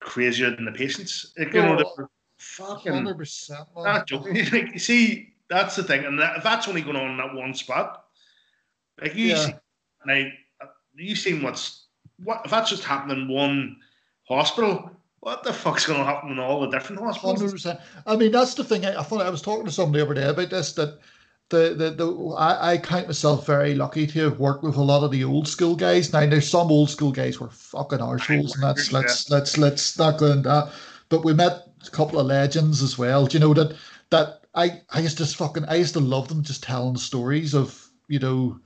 crazier 0.00 0.54
than 0.54 0.66
the 0.66 0.72
patients. 0.72 1.32
Like, 1.38 1.54
you 1.54 1.62
know, 1.62 1.82
Oh, 1.98 2.08
fucking 2.42 2.92
hundred 2.92 3.18
percent 3.18 3.66
joking. 4.06 4.36
Like, 4.52 4.72
you 4.72 4.78
see, 4.78 5.34
that's 5.48 5.76
the 5.76 5.84
thing, 5.84 6.04
and 6.04 6.18
that, 6.18 6.42
that's 6.42 6.68
only 6.68 6.82
going 6.82 6.96
on 6.96 7.10
in 7.12 7.16
that 7.18 7.34
one 7.34 7.54
spot, 7.54 8.04
like 9.00 9.14
you 9.14 9.28
Yeah. 9.28 9.46
see, 9.46 9.54
now 10.06 10.24
you 10.96 11.16
seen 11.16 11.42
what's 11.42 11.86
what 12.24 12.42
if 12.44 12.50
that's 12.50 12.70
just 12.70 12.84
happening 12.84 13.22
in 13.22 13.28
one 13.28 13.76
hospital. 14.28 14.90
What 15.20 15.44
the 15.44 15.52
fuck's 15.52 15.86
going 15.86 16.00
to 16.00 16.04
happen 16.04 16.32
in 16.32 16.40
all 16.40 16.60
the 16.62 16.66
different 16.68 17.00
hospitals? 17.00 17.52
percent. 17.52 17.78
I 18.06 18.16
mean, 18.16 18.32
that's 18.32 18.54
the 18.54 18.64
thing. 18.64 18.84
I, 18.84 18.98
I 18.98 19.02
thought 19.04 19.22
I 19.24 19.30
was 19.30 19.40
talking 19.40 19.64
to 19.66 19.70
somebody 19.70 20.00
the 20.02 20.10
other 20.10 20.14
day 20.14 20.28
about 20.28 20.50
this. 20.50 20.72
That 20.72 20.98
the 21.48 21.74
the, 21.74 21.90
the 21.90 22.34
I, 22.36 22.72
I 22.72 22.78
count 22.78 23.06
myself 23.06 23.46
very 23.46 23.74
lucky 23.76 24.04
to 24.08 24.18
have 24.24 24.40
worked 24.40 24.64
with 24.64 24.74
a 24.76 24.82
lot 24.82 25.04
of 25.04 25.12
the 25.12 25.22
old 25.22 25.46
school 25.46 25.76
guys. 25.76 26.12
Now, 26.12 26.26
there's 26.26 26.50
some 26.50 26.72
old 26.72 26.90
school 26.90 27.12
guys 27.12 27.36
who 27.36 27.44
are 27.44 27.50
fucking 27.50 28.00
arseholes, 28.00 28.54
and 28.54 28.62
that's 28.64 28.90
Yeah. 28.90 28.98
let's 28.98 29.30
let's 29.30 29.58
let's 29.58 29.96
not 29.96 30.18
go 30.18 30.26
into 30.32 30.48
that. 30.48 30.72
But 31.08 31.24
we 31.24 31.34
met 31.34 31.71
a 31.88 31.90
couple 31.90 32.18
of 32.18 32.26
legends 32.26 32.82
as 32.82 32.98
well. 32.98 33.26
Do 33.26 33.36
you 33.36 33.40
know 33.40 33.54
that 33.54 33.76
that 34.10 34.44
I 34.54 34.80
I 34.90 35.00
used 35.00 35.18
to 35.18 35.26
fucking 35.26 35.64
I 35.66 35.76
used 35.76 35.94
to 35.94 36.00
love 36.00 36.28
them 36.28 36.42
just 36.42 36.62
telling 36.62 36.96
stories 36.96 37.54
of 37.54 37.88
you 38.08 38.18
know 38.18 38.58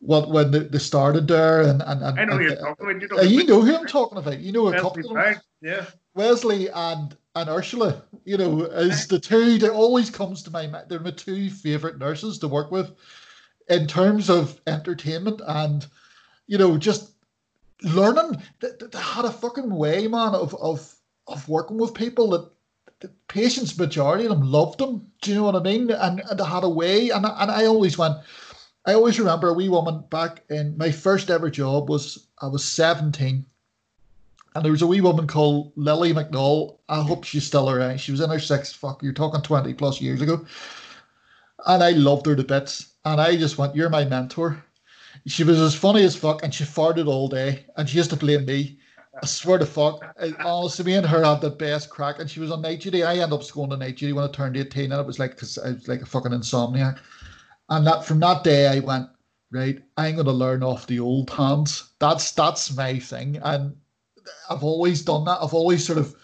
what 0.00 0.30
when 0.30 0.50
they, 0.50 0.60
they 0.60 0.78
started 0.78 1.26
there 1.28 1.62
and 1.62 1.82
and, 1.82 2.02
and 2.02 2.20
I 2.20 2.24
know 2.24 2.32
and- 2.32 2.42
who 2.42 2.48
you're 2.48 2.56
talking 2.56 2.90
about. 2.90 3.02
You 3.02 3.08
know, 3.08 3.18
uh, 3.18 3.22
you 3.22 3.44
know 3.44 3.60
who 3.62 3.76
I'm 3.76 3.86
talking 3.86 4.18
about. 4.18 4.40
You 4.40 4.52
know 4.52 4.68
a 4.68 4.80
couple 4.80 5.14
Wesley 5.14 5.18
of 5.18 5.34
them. 5.34 5.42
Yeah, 5.62 5.86
Wesley 6.14 6.68
and 6.68 7.16
and 7.36 7.50
Ursula, 7.50 8.02
you 8.24 8.38
know, 8.38 8.62
is 8.62 9.06
the 9.06 9.18
two 9.18 9.58
that 9.58 9.70
always 9.70 10.08
comes 10.08 10.42
to 10.42 10.50
my 10.50 10.66
mind. 10.66 10.86
They're 10.88 10.98
my 11.00 11.10
two 11.10 11.50
favorite 11.50 11.98
nurses 11.98 12.38
to 12.38 12.48
work 12.48 12.70
with, 12.70 12.90
in 13.68 13.86
terms 13.86 14.30
of 14.30 14.58
entertainment 14.66 15.42
and, 15.46 15.86
you 16.46 16.56
know, 16.56 16.78
just 16.78 17.12
learning. 17.82 18.42
They, 18.60 18.68
they 18.80 18.98
had 18.98 19.26
a 19.26 19.30
fucking 19.30 19.68
way, 19.68 20.08
man, 20.08 20.34
of 20.34 20.54
of 20.54 20.94
of 21.26 21.46
working 21.46 21.76
with 21.76 21.92
people 21.92 22.30
that 22.30 22.50
the 23.00 23.08
patients 23.28 23.78
majority 23.78 24.24
of 24.24 24.30
them 24.30 24.50
loved 24.50 24.78
them. 24.78 25.10
Do 25.22 25.30
you 25.30 25.36
know 25.36 25.44
what 25.44 25.56
I 25.56 25.60
mean? 25.60 25.90
And, 25.90 26.22
and 26.28 26.40
they 26.40 26.44
had 26.44 26.64
a 26.64 26.68
way, 26.68 27.10
and 27.10 27.24
and 27.26 27.50
I 27.50 27.66
always 27.66 27.98
went. 27.98 28.16
I 28.86 28.94
always 28.94 29.18
remember 29.18 29.48
a 29.48 29.52
wee 29.52 29.68
woman 29.68 30.04
back 30.10 30.42
in 30.48 30.78
my 30.78 30.92
first 30.92 31.30
ever 31.30 31.50
job 31.50 31.88
was 31.88 32.28
I 32.40 32.46
was 32.46 32.64
seventeen 32.64 33.46
and 34.56 34.64
there 34.64 34.72
was 34.72 34.80
a 34.80 34.86
wee 34.86 35.02
woman 35.02 35.26
called 35.26 35.72
Lily 35.76 36.14
McNall. 36.14 36.78
I 36.88 37.02
hope 37.02 37.24
she's 37.24 37.46
still 37.46 37.68
around. 37.68 38.00
She 38.00 38.10
was 38.10 38.22
in 38.22 38.30
her 38.30 38.40
sixth. 38.40 38.74
Fuck, 38.74 39.02
you're 39.02 39.12
talking 39.12 39.42
twenty 39.42 39.74
plus 39.74 40.00
years 40.00 40.22
ago, 40.22 40.46
and 41.66 41.84
I 41.84 41.90
loved 41.90 42.24
her 42.24 42.34
to 42.34 42.42
bits. 42.42 42.94
And 43.04 43.20
I 43.20 43.36
just 43.36 43.58
went, 43.58 43.76
"You're 43.76 43.90
my 43.90 44.06
mentor." 44.06 44.64
She 45.26 45.44
was 45.44 45.60
as 45.60 45.74
funny 45.74 46.04
as 46.04 46.16
fuck, 46.16 46.42
and 46.42 46.54
she 46.54 46.64
farted 46.64 47.06
all 47.06 47.28
day, 47.28 47.66
and 47.76 47.86
she 47.86 47.98
used 47.98 48.08
to 48.10 48.16
blame 48.16 48.46
me. 48.46 48.78
I 49.22 49.26
swear 49.26 49.58
to 49.58 49.66
fuck, 49.66 50.04
honestly, 50.40 50.84
oh, 50.84 50.86
me 50.86 50.94
and 50.96 51.06
her 51.06 51.24
had 51.24 51.40
the 51.40 51.50
best 51.50 51.88
crack, 51.90 52.18
and 52.18 52.30
she 52.30 52.40
was 52.40 52.50
on 52.50 52.62
night 52.62 52.80
duty. 52.80 53.02
I 53.02 53.16
ended 53.16 53.32
up 53.32 53.50
going 53.50 53.70
to 53.70 53.76
night 53.76 53.96
duty 53.96 54.12
when 54.12 54.24
I 54.24 54.28
turned 54.28 54.56
eighteen, 54.56 54.92
and 54.92 55.00
it 55.00 55.06
was 55.06 55.18
like 55.18 55.32
because 55.32 55.58
I 55.58 55.72
was 55.72 55.88
like 55.88 56.02
a 56.02 56.06
fucking 56.06 56.32
insomniac. 56.32 56.98
And 57.68 57.86
that 57.86 58.04
from 58.04 58.20
that 58.20 58.44
day, 58.44 58.68
I 58.68 58.80
went 58.80 59.08
right. 59.50 59.82
I'm 59.96 60.14
going 60.14 60.26
to 60.26 60.32
learn 60.32 60.62
off 60.62 60.86
the 60.86 61.00
old 61.00 61.30
hands. 61.30 61.92
That's 61.98 62.32
that's 62.32 62.76
my 62.76 62.98
thing, 62.98 63.38
and 63.42 63.74
I've 64.50 64.64
always 64.64 65.02
done 65.02 65.24
that. 65.24 65.38
I've 65.40 65.54
always 65.54 65.86
sort 65.86 65.98
of 65.98 66.14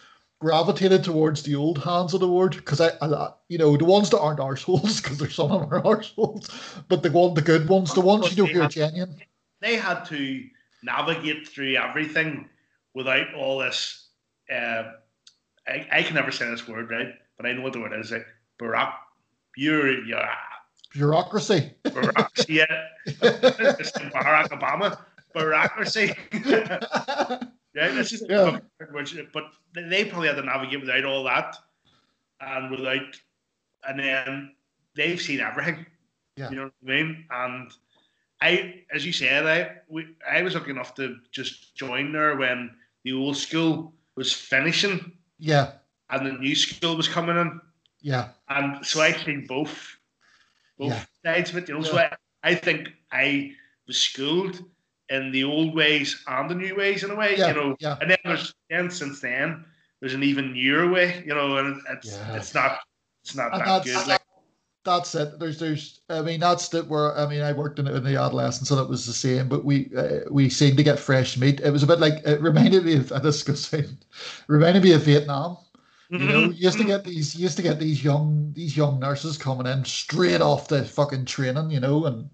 gravitated 0.41 1.05
towards 1.05 1.45
the 1.45 1.55
old 1.55 1.79
hands 1.79 2.15
of 2.15 2.21
the 2.21 2.29
word 2.29 2.57
because 2.57 2.81
I, 2.81 2.91
I, 3.01 3.31
you 3.49 3.59
know, 3.59 3.77
the 3.77 3.85
ones 3.85 4.11
that 4.11 4.19
aren't 4.19 4.41
arseholes 4.41 4.97
because 5.03 5.19
there's 5.19 5.37
some 5.37 5.53
of 5.53 5.61
them 5.61 5.73
are 5.73 5.83
arseholes, 5.83 6.51
but 6.89 7.03
the 7.03 7.11
one, 7.11 7.35
the 7.35 7.43
good 7.43 7.69
ones, 7.69 7.95
the 7.95 8.01
ones 8.01 8.37
you 8.37 8.45
know 8.45 8.53
who 8.53 8.63
are 8.63 8.69
genuine. 8.69 9.17
they 9.61 9.77
had 9.77 10.03
to 10.07 10.45
navigate 10.83 11.47
through 11.47 11.77
everything 11.77 12.49
without 12.95 13.33
all 13.35 13.59
this. 13.59 14.09
Uh, 14.53 14.93
I, 15.67 15.87
I 15.93 16.03
can 16.03 16.15
never 16.15 16.31
say 16.33 16.49
this 16.51 16.67
word 16.67 16.91
right, 16.91 17.15
but 17.37 17.47
I 17.47 17.53
know 17.53 17.63
what 17.63 17.73
the 17.73 17.81
word 17.81 17.93
is. 17.99 18.11
Like 18.13 18.27
yeah, 19.57 20.35
Bureaucracy. 20.93 21.73
Barack, 21.85 22.49
yeah, 22.49 22.65
Barack 23.07 24.49
Obama. 24.49 24.99
bureaucracy. 25.35 26.13
yeah, 26.33 27.49
this 27.75 28.13
is 28.13 28.25
Yeah. 28.29 28.59
which, 28.91 29.17
but 29.33 29.45
they 29.75 30.05
probably 30.05 30.29
had 30.29 30.37
to 30.37 30.43
navigate 30.43 30.81
without 30.81 31.05
all 31.05 31.25
that, 31.25 31.57
and 32.41 32.71
without, 32.71 33.19
and 33.89 33.99
then 33.99 34.55
they've 34.95 35.21
seen 35.21 35.41
everything. 35.41 35.87
Yeah. 36.37 36.51
You 36.51 36.57
know 36.57 36.63
what 36.65 36.73
I 36.87 36.91
mean? 37.03 37.25
And 37.31 37.71
I, 38.41 38.83
as 38.93 39.05
you 39.07 39.13
said, 39.13 39.47
I 39.47 39.77
we, 39.89 40.07
I 40.31 40.43
was 40.43 40.55
lucky 40.55 40.71
enough 40.71 40.95
to 40.97 41.17
just 41.31 41.75
join 41.75 42.13
there 42.13 42.37
when 42.37 42.71
the 43.05 43.13
old 43.13 43.37
school 43.37 43.95
was 44.17 44.33
finishing 44.33 45.13
yeah, 45.39 45.73
and 46.11 46.27
the 46.27 46.33
new 46.33 46.55
school 46.55 46.97
was 46.97 47.09
coming 47.09 47.37
in. 47.37 47.61
yeah, 48.01 48.29
And 48.49 48.85
so 48.85 49.01
I 49.01 49.13
think 49.13 49.49
both 49.49 49.97
both 50.79 50.93
Yeah. 50.93 51.05
sides 51.25 51.51
of 51.51 51.57
it, 51.59 51.69
you 51.69 51.75
know. 51.75 51.83
So 51.83 51.99
I, 51.99 52.15
I 52.43 52.55
think 52.55 52.89
I 53.13 53.53
was 53.87 53.99
schooled 54.01 54.63
in 55.09 55.31
the 55.33 55.45
old 55.45 55.75
ways 55.75 56.23
and 56.27 56.51
the 56.51 56.55
new 56.55 56.75
ways 56.77 57.05
in 57.05 57.11
a 57.11 57.15
way, 57.17 57.37
yeah, 57.37 57.49
you 57.49 57.55
know. 57.55 57.77
yeah. 57.81 57.99
And 58.01 58.11
then 58.11 58.19
there's 58.25 58.55
then 58.71 58.91
since 58.91 59.21
then 59.21 59.65
there's 60.01 60.15
an 60.15 60.23
even 60.23 60.53
newer 60.53 60.91
way, 60.91 61.23
you 61.27 61.35
know, 61.35 61.57
and 61.59 61.81
it's 61.91 62.19
Yeah. 62.19 62.37
it's 62.37 62.55
not 62.55 62.79
it's 63.25 63.37
not 63.37 63.53
And 63.53 63.63
that 63.63 63.85
good. 63.85 64.07
Like 64.09 64.22
that's 64.85 65.15
it. 65.15 65.39
There's 65.39 65.59
there's 65.59 66.01
I 66.09 66.23
mean 66.23 66.41
that's 66.41 66.69
the 66.69 66.83
where 66.83 67.17
I 67.17 67.27
mean 67.27 67.43
I 67.43 67.53
worked 67.53 67.79
in, 67.79 67.87
in 67.87 68.05
the 68.05 68.17
adolescence 68.21 68.69
so 68.69 68.77
that 68.77 68.89
was 68.89 69.07
the 69.07 69.13
same, 69.13 69.49
but 69.49 69.65
we 69.65 69.91
uh, 69.97 70.21
we 70.31 70.49
seemed 70.49 70.77
to 70.79 70.83
get 70.83 70.99
fresh 70.99 71.37
meat. 71.37 71.61
It 71.61 71.71
was 71.71 71.83
a 71.83 71.87
bit 71.87 72.01
like 72.01 72.27
it 72.27 72.41
reminded 72.41 72.85
me 72.85 72.97
of 72.97 73.09
this 73.23 73.43
goes 73.43 73.73
reminded 74.49 74.83
me 74.83 74.93
of 74.93 75.03
Vietnam. 75.03 75.57
You 76.11 76.19
know, 76.19 76.41
you 76.41 76.53
used 76.53 76.77
to 76.77 76.85
get 76.85 77.05
these 77.05 77.35
used 77.35 77.57
to 77.57 77.63
get 77.63 77.79
these 77.79 78.05
young 78.05 78.53
these 78.53 78.77
young 78.77 79.01
nurses 79.01 79.39
coming 79.39 79.67
in 79.67 79.85
straight 79.87 80.43
off 80.43 80.69
the 80.69 80.85
fucking 80.85 81.25
training, 81.25 81.71
you 81.71 81.81
know, 81.81 82.05
and 82.05 82.29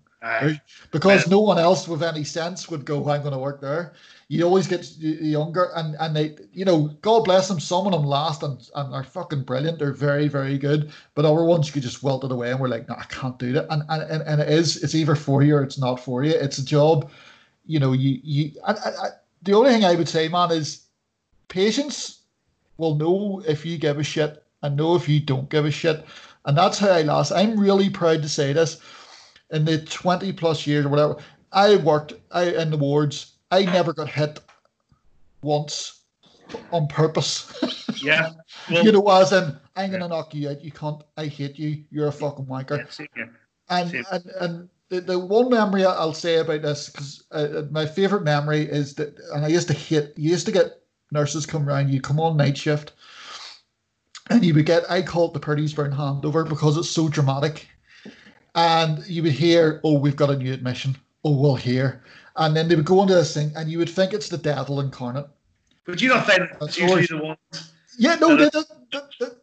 Because 0.91 1.29
no 1.29 1.39
one 1.39 1.59
else 1.59 1.87
with 1.87 2.03
any 2.03 2.25
sense 2.25 2.69
would 2.69 2.85
go, 2.85 3.09
I'm 3.09 3.21
going 3.21 3.33
to 3.33 3.39
work 3.39 3.61
there. 3.61 3.95
You 4.29 4.45
always 4.45 4.67
get 4.67 4.87
younger, 4.99 5.71
and 5.75 5.97
and 6.01 6.15
they, 6.15 6.37
you 6.53 6.65
know, 6.65 6.89
God 7.01 7.25
bless 7.25 7.49
them. 7.49 7.61
Some 7.61 7.87
of 7.87 7.93
them 7.93 8.05
last 8.05 8.43
and, 8.43 8.69
and 8.75 8.93
are 8.93 9.05
fucking 9.05 9.45
brilliant. 9.45 9.79
They're 9.79 9.93
very 9.93 10.29
very 10.29 10.59
good. 10.59 10.93
But 11.15 11.25
other 11.25 11.45
ones 11.45 11.67
you 11.67 11.73
could 11.73 11.83
just 11.83 12.03
welt 12.03 12.25
it 12.25 12.33
away, 12.33 12.51
and 12.51 12.61
we're 12.61 12.69
like, 12.69 12.89
no, 12.89 12.95
I 12.95 13.05
can't 13.05 13.39
do 13.39 13.53
that. 13.53 13.67
And 13.71 13.85
and 13.89 14.03
and, 14.03 14.23
and 14.23 14.41
it 14.41 14.51
is. 14.51 14.83
It's 14.83 14.95
either 14.95 15.15
for 15.15 15.43
you 15.43 15.57
or 15.57 15.63
it's 15.63 15.79
not 15.79 15.99
for 15.99 16.25
you. 16.25 16.33
It's 16.33 16.59
a 16.59 16.65
job. 16.65 17.11
You 17.65 17.81
know, 17.81 17.93
you 17.93 18.21
you. 18.23 18.53
And, 18.67 18.77
and, 18.85 18.97
and 18.97 19.13
the 19.45 19.55
only 19.55 19.71
thing 19.71 19.85
I 19.85 19.95
would 19.95 20.09
say, 20.09 20.29
man, 20.29 20.51
is 20.51 20.85
patience 21.49 22.21
will 22.77 22.97
know 22.97 23.43
if 23.47 23.65
you 23.65 23.79
give 23.79 23.99
a 23.99 24.03
shit 24.03 24.45
and 24.63 24.77
know 24.77 24.95
if 24.95 25.09
you 25.09 25.21
don't 25.21 25.49
give 25.49 25.65
a 25.65 25.71
shit. 25.71 26.05
And 26.45 26.57
that's 26.57 26.79
how 26.79 26.91
I 26.91 27.03
last. 27.03 27.33
I'm 27.33 27.59
really 27.59 27.89
proud 27.89 28.21
to 28.23 28.29
say 28.29 28.53
this. 28.53 28.81
In 29.51 29.65
the 29.65 29.79
20 29.79 30.33
plus 30.33 30.67
years 30.67 30.85
or 30.85 30.89
whatever, 30.91 31.17
I 31.53 31.77
worked 31.77 32.15
I 32.31 32.51
in 32.51 32.71
the 32.71 32.77
wards. 32.77 33.33
I 33.51 33.65
never 33.65 33.93
got 33.93 34.09
hit 34.09 34.41
once 35.43 36.01
on 36.73 36.87
purpose. 36.89 37.53
Yeah. 38.01 38.31
Well, 38.71 38.85
you 38.85 38.93
know, 38.93 39.09
as 39.09 39.33
in, 39.33 39.57
I'm 39.75 39.91
gonna 39.91 40.07
knock 40.07 40.33
you 40.33 40.51
out. 40.51 40.63
You 40.63 40.71
can't. 40.71 41.03
I 41.17 41.27
hate 41.27 41.59
you. 41.59 41.83
You're 41.91 42.07
a 42.07 42.13
fucking 42.13 42.47
wanker. 42.47 42.87
yeah. 43.17 43.25
And 43.69 44.07
and 44.13 44.27
and 44.41 44.69
the, 44.89 45.01
the 45.01 45.19
one 45.19 45.51
memory 45.51 45.85
I'll 45.85 46.15
say 46.15 46.37
about 46.37 46.63
this 46.63 46.91
because 46.91 47.25
uh, 47.33 47.63
my 47.71 47.87
favorite 47.87 48.23
memory 48.23 48.63
is 48.63 48.95
that, 48.95 49.19
and 49.35 49.45
I 49.45 49.49
used 49.49 49.69
to 49.69 49.75
hate. 49.75 50.13
You 50.17 50.31
used 50.31 50.47
to 50.47 50.53
get 50.53 50.81
nurses 51.11 51.45
come 51.45 51.69
around. 51.69 51.91
You 51.91 52.01
come 52.01 52.21
on 52.21 52.37
night 52.37 52.57
shift, 52.57 52.93
and 54.31 54.45
you 54.45 54.55
would 54.55 54.67
get. 54.67 54.89
I 54.91 55.03
call 55.03 55.29
it 55.29 55.35
the 55.35 55.41
Purdysburn 55.41 55.93
handover 55.93 56.49
because 56.49 56.77
it's 56.77 56.91
so 56.91 57.09
dramatic, 57.09 57.69
and 58.59 59.07
you 59.07 59.23
would 59.23 59.33
hear, 59.33 59.81
"Oh, 59.85 59.99
we've 59.99 60.17
got 60.17 60.31
a 60.31 60.37
new 60.37 60.53
admission. 60.53 60.97
Oh, 61.25 61.37
we'll 61.37 61.55
hear," 61.55 62.03
and 62.37 62.57
then 62.57 62.69
they 62.69 62.75
would 62.75 62.85
go 62.85 63.03
into 63.03 63.15
this 63.15 63.33
thing, 63.33 63.53
and 63.55 63.71
you 63.71 63.79
would 63.79 63.89
think 63.89 64.13
it's 64.13 64.29
the 64.29 64.39
devil 64.39 64.81
incarnate. 64.81 65.29
But 65.87 66.03
you 66.03 66.09
don't 66.09 66.27
think 66.27 66.51
That's 66.61 66.77
it's 66.77 66.79
usually 66.79 67.07
the 67.07 67.25
one 67.25 67.37
Yeah, 67.99 68.17
no, 68.17 68.37
that, 68.37 68.53
that, 68.53 68.67
that, 68.91 69.39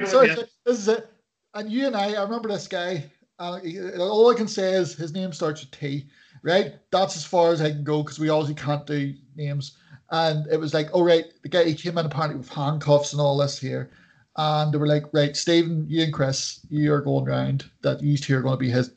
it. 0.00 0.08
Sorry, 0.08 0.28
yeah. 0.28 0.34
this 0.64 0.78
is 0.78 0.88
it. 0.88 1.08
And 1.54 1.70
you 1.70 1.86
and 1.86 1.96
I, 1.96 2.14
I 2.14 2.22
remember 2.22 2.48
this 2.48 2.66
guy. 2.66 3.04
Uh, 3.38 3.60
all 3.98 4.30
I 4.30 4.34
can 4.34 4.48
say 4.48 4.72
is 4.72 4.94
his 4.94 5.12
name 5.12 5.32
starts 5.32 5.60
with 5.60 5.70
T, 5.70 6.06
right? 6.42 6.74
That's 6.90 7.16
as 7.16 7.24
far 7.24 7.52
as 7.52 7.60
I 7.60 7.70
can 7.70 7.84
go 7.84 8.02
because 8.02 8.18
we 8.18 8.30
obviously 8.30 8.54
can't 8.54 8.86
do 8.86 9.14
names. 9.36 9.76
And 10.10 10.46
it 10.50 10.58
was 10.58 10.72
like, 10.72 10.88
oh, 10.94 11.02
right, 11.02 11.26
the 11.42 11.48
guy, 11.48 11.64
he 11.64 11.74
came 11.74 11.98
in 11.98 12.06
apparently 12.06 12.38
with 12.38 12.48
handcuffs 12.48 13.12
and 13.12 13.20
all 13.20 13.36
this 13.36 13.58
here. 13.58 13.90
And 14.36 14.72
they 14.72 14.78
were 14.78 14.86
like, 14.86 15.04
right, 15.12 15.34
Stephen, 15.36 15.86
you 15.88 16.02
and 16.04 16.12
Chris, 16.12 16.60
you 16.68 16.92
are 16.92 17.00
going 17.00 17.24
round. 17.24 17.70
That 17.82 18.02
you 18.02 18.18
two 18.18 18.36
are 18.36 18.42
going 18.42 18.54
to 18.54 18.58
be 18.58 18.70
his 18.70 18.90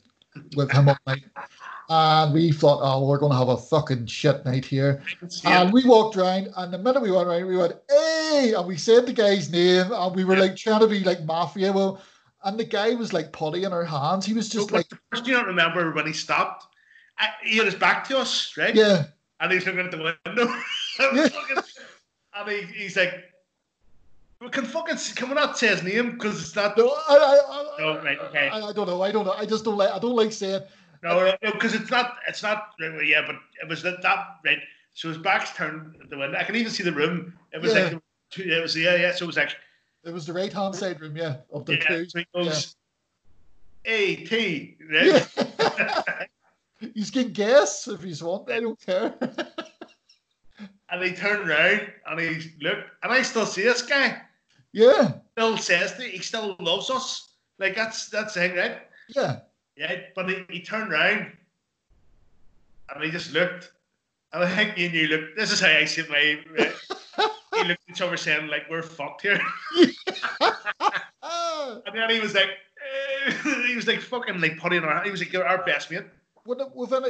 with 0.56 0.70
him 0.70 0.88
all 0.88 0.98
night. 1.06 1.24
And 1.88 2.32
we 2.32 2.52
thought, 2.52 2.80
oh, 2.82 3.04
we're 3.06 3.18
going 3.18 3.32
to 3.32 3.38
have 3.38 3.48
a 3.48 3.56
fucking 3.56 4.06
shit 4.06 4.44
night 4.44 4.64
here. 4.64 5.02
Yeah. 5.42 5.62
And 5.62 5.72
we 5.72 5.84
walked 5.84 6.16
around, 6.16 6.50
and 6.56 6.72
the 6.72 6.78
minute 6.78 7.02
we 7.02 7.10
went 7.10 7.26
around, 7.26 7.46
we 7.46 7.56
went, 7.56 7.72
hey, 7.88 8.52
and 8.56 8.66
we 8.66 8.76
said 8.76 9.06
the 9.06 9.12
guy's 9.12 9.50
name, 9.50 9.90
and 9.90 10.14
we 10.14 10.24
were 10.24 10.36
like 10.36 10.54
trying 10.56 10.80
to 10.80 10.86
be 10.86 11.00
like 11.00 11.24
mafia. 11.24 11.72
Well, 11.72 12.00
and 12.44 12.58
the 12.58 12.64
guy 12.64 12.94
was 12.94 13.12
like 13.12 13.32
putty 13.32 13.64
in 13.64 13.72
our 13.72 13.84
hands. 13.84 14.24
He 14.24 14.34
was 14.34 14.48
just 14.48 14.70
like, 14.70 14.86
first, 15.10 15.26
you 15.26 15.34
don't 15.34 15.46
remember 15.46 15.90
when 15.92 16.06
he 16.06 16.12
stopped. 16.12 16.66
I, 17.18 17.30
he 17.42 17.56
had 17.56 17.66
his 17.66 17.74
back 17.74 18.06
to 18.08 18.18
us, 18.18 18.54
right? 18.56 18.74
yeah, 18.74 19.06
And 19.40 19.50
he's 19.50 19.66
looking 19.66 19.80
at 19.80 19.90
the 19.90 20.16
window. 20.26 20.54
Yeah. 21.14 21.28
Fucking- 21.28 21.64
and 22.34 22.50
he, 22.50 22.62
he's 22.82 22.96
like, 22.96 23.29
we 24.40 24.48
can 24.48 24.64
fucking 24.64 24.96
can 25.14 25.28
we 25.28 25.34
not 25.34 25.58
say 25.58 25.68
his 25.68 25.82
name 25.82 26.12
because 26.12 26.40
it's 26.40 26.56
not 26.56 26.76
no, 26.76 26.88
I, 26.88 27.14
I, 27.14 27.16
I, 27.16 27.76
No, 27.78 28.02
right, 28.02 28.18
okay. 28.18 28.48
I, 28.48 28.68
I 28.68 28.72
don't 28.72 28.86
know, 28.86 29.02
I 29.02 29.12
don't 29.12 29.26
know. 29.26 29.32
I 29.32 29.44
just 29.44 29.64
don't 29.64 29.76
like, 29.76 29.90
I 29.92 29.98
don't 29.98 30.16
like 30.16 30.32
saying, 30.32 30.62
no 31.02 31.34
no 31.42 31.52
because 31.52 31.74
it's 31.74 31.90
not 31.90 32.16
it's 32.28 32.42
not 32.42 32.74
yeah 32.80 33.22
but 33.26 33.36
it 33.62 33.68
was 33.68 33.82
that, 33.82 34.02
that 34.02 34.36
right 34.44 34.58
so 34.92 35.08
his 35.08 35.18
back's 35.18 35.52
turned 35.56 35.96
at 36.02 36.10
the 36.10 36.18
window 36.18 36.36
I 36.38 36.44
can 36.44 36.56
even 36.56 36.70
see 36.72 36.82
the 36.82 36.92
room 36.92 37.32
it 37.52 37.60
was 37.60 37.72
Yeah. 37.72 37.84
like 37.84 37.98
two, 38.30 38.42
it 38.42 38.60
was 38.62 38.76
yeah 38.76 38.96
yeah 38.96 39.14
so 39.14 39.24
it 39.24 39.26
was 39.26 39.36
like 39.36 39.56
it 40.04 40.12
was 40.12 40.26
the 40.26 40.32
right 40.32 40.52
hand 40.52 40.74
side 40.74 41.00
room, 41.00 41.16
yeah, 41.16 41.36
of 41.52 41.66
the 41.66 41.74
yeah 41.74 41.86
two. 41.88 42.08
so 42.08 42.18
he 42.18 42.26
goes 42.34 42.76
A 43.84 44.16
T 44.16 44.76
right 44.90 45.28
Yeah. 45.30 46.24
you 46.94 47.04
can 47.06 47.32
guess 47.32 47.86
if 47.88 48.02
you 48.04 48.26
want. 48.26 48.50
I 48.50 48.60
don't 48.60 48.80
care. 48.80 49.14
and 50.90 51.02
he 51.02 51.12
turned 51.12 51.48
round 51.48 51.82
and 52.06 52.20
he 52.20 52.50
looked 52.60 52.90
and 53.02 53.12
I 53.12 53.22
still 53.22 53.46
see 53.46 53.62
this 53.62 53.82
guy 53.82 54.20
yeah, 54.72 55.12
still 55.32 55.56
says 55.56 55.94
that 55.96 56.06
he 56.06 56.18
still 56.18 56.56
loves 56.60 56.90
us 56.90 57.34
like 57.58 57.74
that's 57.74 58.08
that's 58.08 58.34
the 58.34 58.40
thing 58.40 58.56
right 58.56 58.78
yeah. 59.14 59.40
Yeah, 59.76 60.00
but 60.14 60.28
he, 60.28 60.44
he 60.48 60.60
turned 60.60 60.90
round 60.90 61.32
and 62.94 63.04
he 63.04 63.10
just 63.10 63.32
looked. 63.32 63.72
And 64.32 64.44
I 64.44 64.54
think 64.54 64.76
me 64.76 64.86
and 64.86 64.94
you 64.94 65.08
looked. 65.08 65.36
This 65.36 65.50
is 65.50 65.60
how 65.60 65.68
I 65.68 65.84
see 65.84 66.04
my. 66.08 66.38
Right? 66.56 66.72
he 67.54 67.64
looked 67.64 67.82
at 67.88 67.90
each 67.90 68.00
other 68.00 68.16
saying, 68.16 68.46
like, 68.46 68.70
we're 68.70 68.82
fucked 68.82 69.22
here. 69.22 69.40
And 71.86 71.94
then 71.94 72.10
he 72.10 72.18
was 72.20 72.34
like, 72.34 72.50
he 73.66 73.76
was 73.76 73.86
like 73.86 74.00
fucking 74.00 74.40
like 74.40 74.58
putting 74.58 74.82
our. 74.82 75.04
He 75.04 75.10
was 75.10 75.20
like, 75.20 75.32
you're 75.32 75.46
our 75.46 75.64
best 75.64 75.90
mate. 75.90 76.04
It, 76.58 76.74
within 76.74 77.04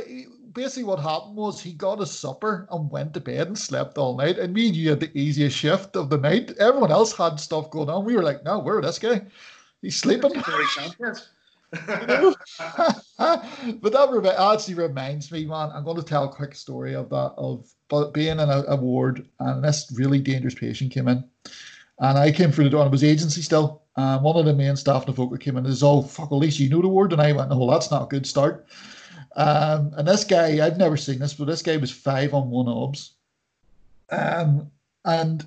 basically 0.53 0.85
what 0.85 0.99
happened 0.99 1.37
was 1.37 1.61
he 1.61 1.73
got 1.73 2.01
his 2.01 2.11
supper 2.11 2.67
and 2.71 2.91
went 2.91 3.15
to 3.15 3.21
bed 3.21 3.47
and 3.47 3.59
slept 3.59 3.97
all 3.97 4.17
night. 4.17 4.39
And 4.39 4.53
me 4.53 4.67
and 4.67 4.77
you 4.77 4.91
had 4.91 5.01
the 5.01 5.17
easiest 5.19 5.57
shift 5.57 5.97
of 5.97 6.11
the 6.11 6.19
night. 6.19 6.57
Everyone 6.59 6.91
else 6.91 7.17
had 7.17 7.41
stuff 7.41 7.71
going 7.71 7.89
on. 7.89 8.05
We 8.05 8.17
were 8.17 8.23
like, 8.23 8.45
no, 8.45 8.59
where 8.59 8.81
this 8.83 8.99
guy? 8.99 9.23
He's 9.81 9.97
sleeping. 9.97 10.33
But 13.83 13.93
that 13.93 14.09
remi- 14.11 14.31
actually 14.31 14.75
reminds 14.75 15.31
me, 15.31 15.45
man. 15.45 15.71
I'm 15.73 15.85
going 15.85 15.97
to 15.97 16.03
tell 16.03 16.25
a 16.25 16.29
quick 16.29 16.55
story 16.55 16.95
of 16.95 17.11
that 17.11 17.35
of 17.37 17.73
being 18.13 18.41
in 18.41 18.41
a, 18.41 18.65
a 18.69 18.77
ward 18.77 19.27
and 19.39 19.63
this 19.63 19.93
really 19.95 20.21
dangerous 20.21 20.55
patient 20.55 20.91
came 20.91 21.07
in, 21.07 21.23
and 21.99 22.19
I 22.19 22.33
came 22.33 22.51
through 22.51 22.65
the 22.65 22.71
door 22.71 22.81
and 22.81 22.89
it 22.89 22.93
was 22.93 23.05
agency 23.05 23.43
still. 23.43 23.83
And 23.97 24.23
one 24.23 24.37
of 24.37 24.47
the 24.47 24.55
main 24.55 24.77
staff 24.77 25.03
in 25.03 25.07
the 25.11 25.17
folk 25.17 25.39
came 25.41 25.57
in 25.57 25.65
and 25.65 25.73
says, 25.73 25.83
"Oh 25.83 26.03
fuck, 26.03 26.33
at 26.33 26.35
least 26.35 26.59
you 26.59 26.69
know 26.69 26.81
the 26.83 26.89
ward." 26.89 27.13
And 27.13 27.21
I 27.21 27.33
went, 27.33 27.51
"No, 27.51 27.71
that's 27.71 27.91
not 27.91 28.05
a 28.05 28.07
good 28.07 28.27
start." 28.27 28.67
Um, 29.37 29.93
and 29.97 30.07
this 30.07 30.25
guy, 30.25 30.65
I've 30.65 30.79
never 30.79 30.97
seen 30.97 31.19
this, 31.19 31.35
but 31.35 31.47
this 31.47 31.63
guy 31.63 31.77
was 31.77 31.91
five 31.91 32.35
on 32.35 32.51
one 32.51 32.69
obs. 32.69 33.15
Um, 34.11 34.71
and 35.05 35.47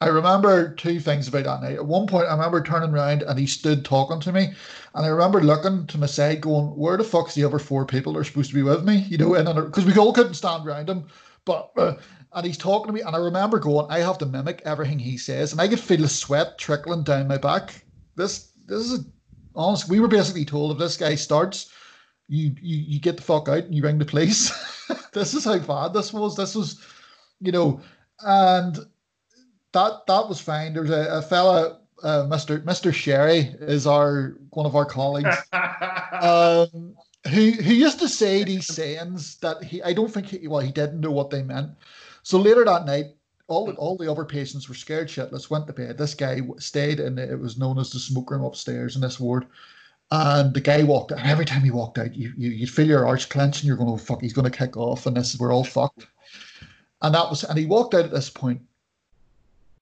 I 0.00 0.06
remember 0.06 0.74
two 0.74 1.00
things 1.00 1.26
about 1.26 1.44
that 1.44 1.62
night. 1.62 1.76
At 1.76 1.86
one 1.86 2.06
point, 2.06 2.28
I 2.28 2.32
remember 2.32 2.62
turning 2.62 2.90
around 2.90 3.22
and 3.22 3.38
he 3.38 3.46
stood 3.46 3.84
talking 3.84 4.20
to 4.20 4.32
me. 4.32 4.52
And 4.94 5.04
I 5.04 5.08
remember 5.08 5.42
looking 5.42 5.86
to 5.88 5.98
my 5.98 6.06
side, 6.06 6.40
going, 6.40 6.66
"Where 6.68 6.96
the 6.96 7.04
fuck's 7.04 7.34
the 7.34 7.44
other 7.44 7.58
four 7.58 7.84
people 7.84 8.12
that 8.12 8.20
are 8.20 8.24
supposed 8.24 8.50
to 8.50 8.54
be 8.54 8.62
with 8.62 8.84
me?" 8.84 9.06
You 9.08 9.18
know, 9.18 9.34
and 9.34 9.52
because 9.66 9.84
we 9.84 9.96
all 9.96 10.12
couldn't 10.12 10.34
stand 10.34 10.66
around 10.66 10.88
him, 10.88 11.08
but 11.44 11.70
uh, 11.76 11.94
and 12.32 12.46
he's 12.46 12.58
talking 12.58 12.86
to 12.86 12.92
me, 12.92 13.00
and 13.00 13.16
I 13.16 13.18
remember 13.18 13.58
going, 13.58 13.86
"I 13.90 13.98
have 13.98 14.18
to 14.18 14.26
mimic 14.26 14.62
everything 14.64 14.98
he 14.98 15.18
says," 15.18 15.52
and 15.52 15.60
I 15.60 15.66
could 15.68 15.80
feel 15.80 16.00
the 16.00 16.08
sweat 16.08 16.58
trickling 16.58 17.02
down 17.02 17.26
my 17.26 17.38
back. 17.38 17.84
This, 18.14 18.52
this 18.66 18.90
is 18.90 19.04
honest. 19.56 19.88
We 19.88 20.00
were 20.00 20.08
basically 20.08 20.44
told 20.44 20.72
if 20.72 20.78
this 20.78 20.96
guy 20.96 21.16
starts, 21.16 21.70
you 22.28 22.54
you 22.60 22.76
you 22.76 23.00
get 23.00 23.16
the 23.16 23.22
fuck 23.22 23.48
out 23.48 23.64
and 23.64 23.74
you 23.74 23.82
ring 23.82 23.98
the 23.98 24.04
police. 24.04 24.52
this 25.12 25.34
is 25.34 25.44
how 25.44 25.58
bad 25.58 25.92
this 25.92 26.12
was. 26.12 26.36
This 26.36 26.54
was, 26.54 26.84
you 27.40 27.52
know, 27.52 27.80
and 28.20 28.78
that 29.72 30.06
that 30.06 30.28
was 30.28 30.40
fine. 30.40 30.74
There's 30.74 30.90
a, 30.90 31.08
a 31.10 31.22
fella, 31.22 31.80
uh, 32.02 32.26
Mister 32.28 32.60
Mister 32.60 32.92
Sherry, 32.92 33.54
is 33.60 33.86
our 33.86 34.36
one 34.50 34.66
of 34.66 34.76
our 34.76 34.86
colleagues. 34.86 35.36
Um, 36.20 36.96
who 37.28 37.50
who 37.50 37.74
used 37.74 38.00
to 38.00 38.08
say 38.08 38.42
these 38.42 38.66
sayings 38.66 39.36
that 39.36 39.62
he 39.62 39.82
I 39.82 39.92
don't 39.92 40.10
think 40.10 40.26
he 40.26 40.48
well 40.48 40.60
he 40.60 40.72
didn't 40.72 41.00
know 41.00 41.12
what 41.12 41.30
they 41.30 41.42
meant. 41.42 41.70
So 42.22 42.38
later 42.38 42.64
that 42.64 42.86
night, 42.86 43.14
all 43.46 43.66
the, 43.66 43.72
all 43.74 43.96
the 43.96 44.10
other 44.10 44.24
patients 44.24 44.68
were 44.68 44.74
scared 44.74 45.08
shitless, 45.08 45.50
went 45.50 45.66
to 45.66 45.72
bed. 45.72 45.98
This 45.98 46.14
guy 46.14 46.40
stayed 46.58 46.98
in 47.00 47.18
it 47.18 47.38
was 47.38 47.58
known 47.58 47.78
as 47.78 47.90
the 47.90 47.98
smoke 47.98 48.30
room 48.30 48.44
upstairs 48.44 48.96
in 48.96 49.02
this 49.02 49.20
ward. 49.20 49.46
And 50.10 50.54
the 50.54 50.60
guy 50.60 50.82
walked 50.84 51.12
out. 51.12 51.18
And 51.18 51.28
every 51.30 51.44
time 51.44 51.62
he 51.62 51.70
walked 51.70 51.98
out, 51.98 52.14
you 52.14 52.32
you 52.36 52.50
you'd 52.50 52.70
feel 52.70 52.86
your 52.86 53.06
arch 53.06 53.28
clench 53.28 53.58
and 53.58 53.64
you're 53.68 53.76
going, 53.76 53.90
oh 53.90 53.98
fuck, 53.98 54.22
he's 54.22 54.32
going 54.32 54.50
to 54.50 54.58
kick 54.58 54.76
off, 54.76 55.06
and 55.06 55.16
this 55.16 55.38
we're 55.38 55.52
all 55.52 55.64
fucked. 55.64 56.06
And 57.02 57.14
that 57.14 57.28
was 57.28 57.44
and 57.44 57.58
he 57.58 57.66
walked 57.66 57.94
out 57.94 58.06
at 58.06 58.10
this 58.10 58.30
point, 58.30 58.62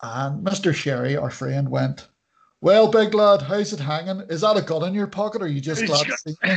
and 0.02 0.42
Mister 0.42 0.72
Sherry, 0.72 1.16
our 1.16 1.30
friend, 1.30 1.70
went, 1.70 2.08
"Well, 2.60 2.90
big 2.90 3.14
lad, 3.14 3.42
how's 3.42 3.72
it 3.72 3.80
hanging? 3.80 4.20
Is 4.28 4.40
that 4.40 4.56
a 4.56 4.62
gun 4.62 4.84
in 4.84 4.94
your 4.94 5.06
pocket, 5.06 5.42
or 5.42 5.44
are 5.44 5.48
you 5.48 5.60
just 5.60 5.86
glad 5.86 6.06
to 6.06 6.16
see 6.18 6.34
me?" 6.42 6.56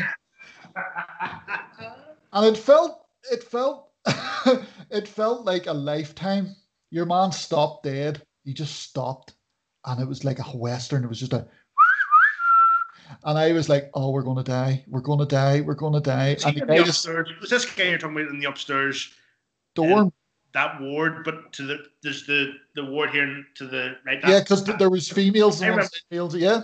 and 2.33 2.45
it 2.45 2.57
felt 2.57 3.05
it 3.31 3.43
felt 3.43 3.89
it 4.89 5.07
felt 5.07 5.45
like 5.45 5.67
a 5.67 5.73
lifetime. 5.73 6.55
Your 6.91 7.05
man 7.05 7.31
stopped 7.31 7.83
dead. 7.83 8.23
He 8.43 8.53
just 8.53 8.77
stopped, 8.77 9.35
and 9.85 10.01
it 10.01 10.07
was 10.07 10.23
like 10.23 10.39
a 10.39 10.57
western. 10.57 11.03
It 11.03 11.09
was 11.09 11.19
just 11.19 11.33
a 11.33 11.47
and 13.23 13.37
I 13.37 13.51
was 13.53 13.69
like, 13.69 13.89
"Oh, 13.93 14.11
we're 14.11 14.23
gonna 14.23 14.43
die. 14.43 14.83
We're 14.87 15.01
gonna 15.01 15.25
die. 15.25 15.61
We're 15.61 15.75
gonna 15.75 16.01
die." 16.01 16.35
Was, 16.35 16.45
and 16.45 16.55
the 16.55 16.61
the 16.61 16.65
guy 16.65 16.77
just 16.77 17.05
upstairs, 17.05 17.29
was 17.41 17.49
this 17.49 17.65
guy 17.65 17.89
you're 17.89 17.97
talking 17.97 18.17
about 18.17 18.29
in 18.29 18.39
the 18.39 18.47
upstairs 18.47 19.13
dorm, 19.75 20.11
that 20.53 20.81
ward, 20.81 21.23
but 21.23 21.53
to 21.53 21.63
the 21.63 21.85
there's 22.01 22.25
the 22.25 22.53
the 22.75 22.83
ward 22.85 23.11
here 23.11 23.43
to 23.55 23.67
the 23.67 23.95
right. 24.05 24.19
yeah, 24.27 24.39
because 24.39 24.63
there 24.63 24.89
was 24.89 25.09
females 25.09 25.61
and 25.61 25.71
remember. 25.71 25.91
males, 26.11 26.35
yeah. 26.35 26.61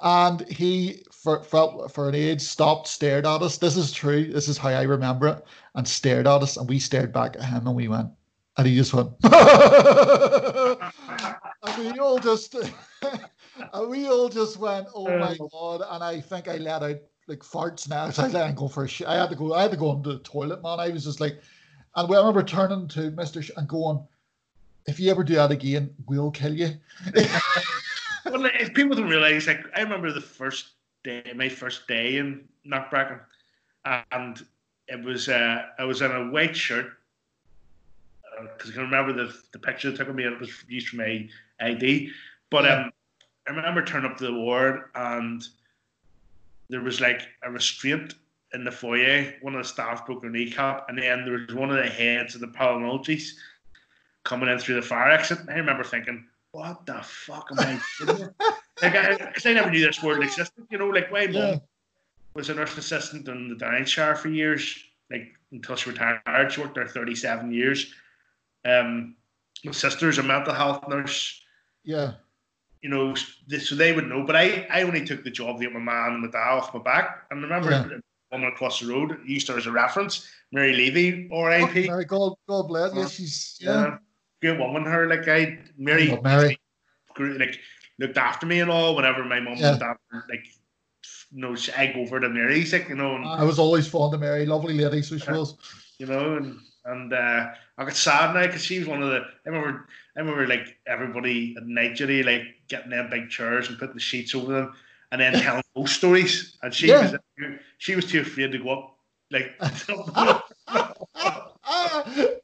And 0.00 0.48
he, 0.48 1.04
for, 1.12 1.42
for 1.42 1.88
for 1.88 2.08
an 2.08 2.14
age, 2.14 2.40
stopped, 2.40 2.88
stared 2.88 3.26
at 3.26 3.42
us. 3.42 3.58
This 3.58 3.76
is 3.76 3.92
true. 3.92 4.32
This 4.32 4.48
is 4.48 4.56
how 4.56 4.70
I 4.70 4.82
remember 4.82 5.28
it. 5.28 5.44
And 5.74 5.86
stared 5.86 6.26
at 6.26 6.42
us, 6.42 6.56
and 6.56 6.68
we 6.68 6.78
stared 6.78 7.12
back 7.12 7.36
at 7.36 7.44
him, 7.44 7.66
and 7.66 7.76
we 7.76 7.88
went, 7.88 8.08
and 8.56 8.66
he 8.66 8.76
just 8.76 8.94
went, 8.94 9.10
and 9.22 9.32
we 11.78 11.98
all 11.98 12.18
just, 12.18 12.54
and 13.72 13.90
we 13.90 14.06
all 14.06 14.28
just 14.28 14.58
went, 14.58 14.88
oh 14.94 15.16
my 15.18 15.36
god! 15.36 15.82
And 15.90 16.02
I 16.02 16.20
think 16.20 16.48
I 16.48 16.56
let 16.56 16.82
out 16.82 16.98
like 17.26 17.40
farts 17.40 17.88
now. 17.88 18.10
So 18.10 18.22
I 18.24 18.28
let 18.28 18.48
him 18.48 18.54
go 18.54 18.68
for 18.68 18.84
a 18.84 18.88
shit. 18.88 19.06
I 19.06 19.16
had 19.16 19.30
to 19.30 19.36
go. 19.36 19.54
I 19.54 19.62
had 19.62 19.70
to 19.72 19.76
go 19.76 19.92
into 19.92 20.12
the 20.14 20.18
toilet, 20.20 20.62
man. 20.62 20.80
I 20.80 20.90
was 20.90 21.04
just 21.04 21.20
like, 21.20 21.40
and 21.96 22.12
I 22.12 22.18
remember 22.18 22.42
turning 22.42 22.88
to 22.88 23.10
Mister 23.12 23.42
Sh- 23.42 23.50
and 23.56 23.68
going, 23.68 24.00
if 24.86 24.98
you 24.98 25.10
ever 25.10 25.24
do 25.24 25.34
that 25.34 25.50
again, 25.50 25.90
we'll 26.06 26.30
kill 26.30 26.54
you. 26.54 26.70
well, 28.24 28.46
if 28.46 28.74
people 28.74 28.96
don't 28.96 29.08
realize, 29.08 29.46
like 29.46 29.64
I 29.74 29.82
remember 29.82 30.12
the 30.12 30.20
first 30.20 30.70
day, 31.04 31.22
my 31.34 31.48
first 31.48 31.86
day 31.86 32.16
in 32.16 32.48
Knockbracken, 32.66 33.20
and 34.12 34.44
it 34.88 35.02
was 35.04 35.28
uh, 35.28 35.62
I 35.78 35.84
was 35.84 36.02
in 36.02 36.10
a 36.10 36.30
white 36.30 36.56
shirt 36.56 36.92
because 38.54 38.70
I 38.70 38.74
can 38.74 38.82
remember 38.82 39.12
the 39.12 39.34
the 39.52 39.58
picture 39.58 39.90
they 39.90 39.96
took 39.96 40.08
of 40.08 40.14
me 40.14 40.24
and 40.24 40.34
it 40.34 40.40
was 40.40 40.50
used 40.68 40.88
for 40.88 40.96
my 40.96 41.28
ID. 41.60 42.10
But 42.50 42.64
Yeah. 42.64 42.84
um, 42.84 42.92
I 43.48 43.52
remember 43.52 43.82
turning 43.82 44.10
up 44.10 44.18
to 44.18 44.26
the 44.26 44.34
ward 44.34 44.82
and 44.94 45.42
there 46.68 46.82
was 46.82 47.00
like 47.00 47.22
a 47.42 47.50
restraint 47.50 48.14
in 48.52 48.64
the 48.64 48.70
foyer. 48.70 49.34
One 49.40 49.54
of 49.54 49.62
the 49.62 49.68
staff 49.68 50.04
broke 50.06 50.20
their 50.22 50.30
kneecap, 50.30 50.86
and 50.88 50.98
then 50.98 51.24
there 51.24 51.34
was 51.34 51.54
one 51.54 51.70
of 51.70 51.76
the 51.76 51.90
heads 51.90 52.34
of 52.34 52.40
the 52.40 52.46
paramilitaries 52.48 53.30
coming 54.24 54.48
in 54.48 54.58
through 54.58 54.74
the 54.76 54.82
fire 54.82 55.10
exit. 55.10 55.40
And 55.40 55.50
I 55.50 55.54
remember 55.54 55.84
thinking, 55.84 56.26
"What 56.52 56.84
the 56.84 57.00
fuck 57.02 57.48
am 57.52 57.58
I 57.60 57.80
doing?" 57.98 58.28
like, 58.82 58.94
I, 58.94 59.32
I 59.44 59.52
never 59.52 59.70
knew 59.70 59.80
this 59.86 60.02
word 60.02 60.22
existed. 60.22 60.64
You 60.70 60.78
know, 60.78 60.88
like 60.88 61.10
my 61.10 61.26
mum 61.26 61.34
Yeah. 61.34 61.58
was 62.34 62.50
a 62.50 62.54
nurse 62.54 62.76
assistant 62.76 63.28
in 63.28 63.48
the 63.48 63.54
Downshire 63.64 64.16
for 64.16 64.28
years, 64.28 64.78
like 65.10 65.32
until 65.52 65.76
she 65.76 65.90
retired. 65.90 66.52
She 66.52 66.60
worked 66.60 66.74
there 66.74 66.86
37 66.86 67.50
years. 67.52 67.92
Um, 68.64 69.16
my 69.64 69.72
sister's 69.72 70.18
a 70.18 70.22
mental 70.22 70.52
health 70.54 70.86
nurse. 70.88 71.40
Yeah. 71.84 72.14
You 72.82 72.90
know, 72.90 73.14
so 73.14 73.74
they 73.74 73.92
would 73.92 74.06
know. 74.06 74.24
But 74.24 74.36
I, 74.36 74.66
I 74.70 74.82
only 74.82 75.04
took 75.04 75.24
the 75.24 75.30
job 75.30 75.56
to 75.56 75.62
get 75.64 75.72
my 75.72 75.80
man 75.80 76.12
and 76.12 76.22
my 76.22 76.28
dad 76.30 76.50
off 76.52 76.72
my 76.72 76.80
back. 76.80 77.24
And 77.30 77.42
remember 77.42 77.70
Yeah. 77.70 77.84
a 77.86 78.34
woman 78.36 78.48
across 78.52 78.80
the 78.80 78.86
road 78.86 79.18
used 79.26 79.48
her 79.48 79.56
as 79.58 79.66
a 79.66 79.72
reference, 79.72 80.28
Mary 80.52 80.72
Levy, 80.74 81.28
or 81.30 81.50
AP. 81.50 81.70
Oh. 81.76 81.86
Mary, 81.88 82.04
God, 82.04 82.34
God 82.48 82.62
bless. 82.68 82.94
Yeah, 82.94 83.06
she's 83.08 83.58
yeah. 83.60 83.70
Yeah, 83.84 83.98
good 84.42 84.58
woman. 84.60 84.84
Her 84.84 85.08
like 85.08 85.26
I 85.26 85.58
Mary, 85.76 86.08
Love 86.08 86.22
Mary. 86.22 86.58
like 87.18 87.58
looked 87.98 88.16
after 88.18 88.46
me 88.46 88.60
and 88.60 88.70
all. 88.70 88.94
Whenever 88.94 89.24
my 89.24 89.40
mum 89.40 89.54
Yeah. 89.56 89.70
and 89.72 89.80
dad 89.80 89.96
like, 90.30 90.46
you 91.32 91.40
know, 91.40 91.56
I 91.76 91.86
go 91.88 92.00
over 92.02 92.20
to 92.20 92.28
Mary's, 92.28 92.72
like 92.72 92.88
you 92.88 92.94
know, 92.94 93.16
and 93.16 93.26
I 93.26 93.42
was 93.42 93.58
always 93.58 93.88
fond 93.88 94.14
of 94.14 94.20
Mary, 94.20 94.46
lovely 94.46 94.74
lady, 94.74 95.02
so 95.02 95.18
she 95.18 95.30
was. 95.32 95.56
you 95.98 96.06
know, 96.06 96.36
and 96.36 96.58
and 96.84 97.12
uh, 97.12 97.48
I 97.78 97.84
got 97.84 97.94
sad 97.94 98.34
now 98.34 98.44
because 98.46 98.64
she 98.64 98.80
was 98.80 98.88
one 98.88 99.02
of 99.02 99.08
the. 99.08 99.20
I 99.46 99.48
remember, 99.48 99.86
I 100.16 100.20
remember 100.20 100.46
like 100.48 100.76
everybody 100.86 101.54
at 101.56 101.64
night 101.66 101.96
duty, 101.96 102.24
like 102.24 102.42
getting 102.68 102.90
them 102.90 103.08
big 103.08 103.30
chairs 103.30 103.68
and 103.68 103.78
putting 103.78 103.94
the 103.94 104.00
sheets 104.00 104.34
over 104.34 104.52
them, 104.52 104.74
and 105.12 105.20
then 105.20 105.32
telling 105.34 105.62
ghost 105.76 105.94
stories. 105.94 106.58
And 106.62 106.74
she 106.74 106.88
Yeah. 106.88 107.12
was 107.12 107.14
she 107.78 107.94
was 107.94 108.04
too 108.06 108.22
afraid 108.22 108.50
to 108.52 108.58
go 108.58 108.70
up. 108.70 108.94
Like 109.30 109.54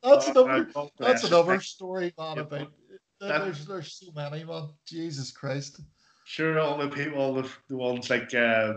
that's 0.02 0.28
another. 0.28 0.68
That's 0.98 1.24
another 1.24 1.60
story, 1.60 2.14
man. 2.18 2.38
About 2.38 2.72
That- 3.20 3.44
there's 3.44 3.66
there's 3.66 3.92
so 3.92 4.12
many, 4.14 4.44
man. 4.44 4.68
Jesus 4.86 5.32
Christ. 5.32 5.80
Sure, 6.26 6.58
all 6.58 6.78
the 6.78 6.88
people, 6.88 7.18
all 7.18 7.34
the, 7.34 7.48
the 7.68 7.76
ones 7.76 8.08
like 8.08 8.32
uh, 8.34 8.74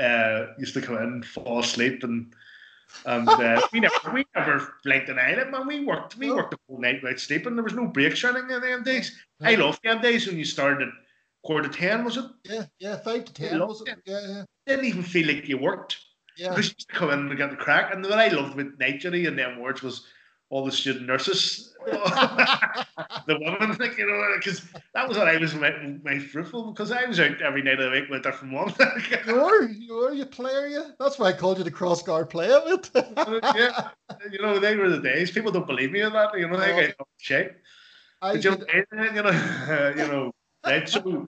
uh, 0.00 0.46
used 0.58 0.74
to 0.74 0.80
come 0.80 0.96
in, 0.96 1.22
fall 1.22 1.60
asleep, 1.60 2.02
and 2.02 2.34
and 3.04 3.28
uh, 3.28 3.60
we 3.72 3.80
never 3.80 4.12
we 4.12 4.24
never 4.34 4.74
blinked 4.84 5.08
an 5.08 5.18
eyelid, 5.18 5.50
man. 5.50 5.66
We 5.66 5.84
worked 5.84 6.16
we 6.16 6.30
worked 6.30 6.52
the 6.52 6.58
whole 6.68 6.80
night 6.80 7.02
without 7.02 7.20
sleeping. 7.20 7.54
There 7.54 7.64
was 7.64 7.74
no 7.74 7.86
breaks 7.86 8.22
or 8.24 8.28
anything 8.28 8.50
in 8.50 8.60
them 8.60 8.82
days. 8.82 9.16
I 9.40 9.54
love 9.54 9.78
them 9.82 10.00
days 10.00 10.26
when 10.26 10.38
you 10.38 10.44
started 10.44 10.88
at 10.88 10.94
quarter 11.44 11.68
to 11.68 11.78
ten, 11.78 12.04
was 12.04 12.16
it? 12.16 12.24
Yeah, 12.44 12.64
yeah, 12.78 12.96
five 12.98 13.24
to 13.26 13.32
ten 13.32 13.58
was 13.60 13.82
it? 13.82 13.88
it. 13.88 13.98
Yeah, 14.04 14.20
yeah, 14.26 14.44
Didn't 14.66 14.86
even 14.86 15.02
feel 15.02 15.26
like 15.26 15.48
you 15.48 15.58
worked 15.58 15.98
yeah. 16.36 16.50
because 16.50 16.66
you 16.66 16.74
used 16.78 16.88
to 16.88 16.94
come 16.94 17.10
in 17.10 17.18
and 17.20 17.36
get 17.36 17.50
the 17.50 17.56
crack. 17.56 17.92
And 17.92 18.02
what 18.04 18.18
I 18.18 18.28
loved 18.28 18.54
with 18.56 18.78
night 18.78 19.00
duty 19.00 19.26
and 19.26 19.38
them 19.38 19.60
words 19.60 19.82
was 19.82 20.04
all 20.50 20.64
the 20.64 20.72
student 20.72 21.06
nurses, 21.06 21.74
the 21.86 23.38
women, 23.40 23.76
like 23.78 23.98
you 23.98 24.06
know, 24.06 24.34
because 24.36 24.62
that 24.94 25.06
was 25.06 25.18
what 25.18 25.28
I 25.28 25.36
was 25.36 25.54
my, 25.54 25.70
my 26.02 26.18
fruitful 26.18 26.72
because 26.72 26.90
I 26.90 27.04
was 27.04 27.20
out 27.20 27.40
every 27.42 27.62
night 27.62 27.80
of 27.80 27.90
the 27.90 28.00
week 28.00 28.08
with 28.08 28.20
a 28.20 28.30
different 28.30 28.54
one. 28.54 28.74
You 29.26 29.34
were, 29.34 29.68
you 29.68 29.94
were, 29.94 30.12
you 30.12 30.26
player, 30.26 30.66
you. 30.66 30.84
That's 30.98 31.18
why 31.18 31.28
I 31.28 31.32
called 31.32 31.58
you 31.58 31.64
the 31.64 31.70
Crossgar 31.70 32.28
player, 32.28 32.60
mate. 32.66 32.90
yeah, 33.56 33.88
you 34.30 34.40
know, 34.40 34.58
they 34.58 34.76
were 34.76 34.88
the 34.88 35.00
days. 35.00 35.30
People 35.30 35.52
don't 35.52 35.66
believe 35.66 35.92
me 35.92 36.00
in 36.00 36.12
that. 36.12 36.38
You 36.38 36.48
know, 36.48 36.58
they 36.58 36.74
get 36.74 36.96
shit. 37.18 37.60
I 38.22 38.34
But 38.34 38.44
you 38.44 38.50
know, 38.50 38.66
you 38.92 39.22
know, 39.22 39.94
you 39.96 40.08
know? 40.08 40.32
So, 40.86 41.26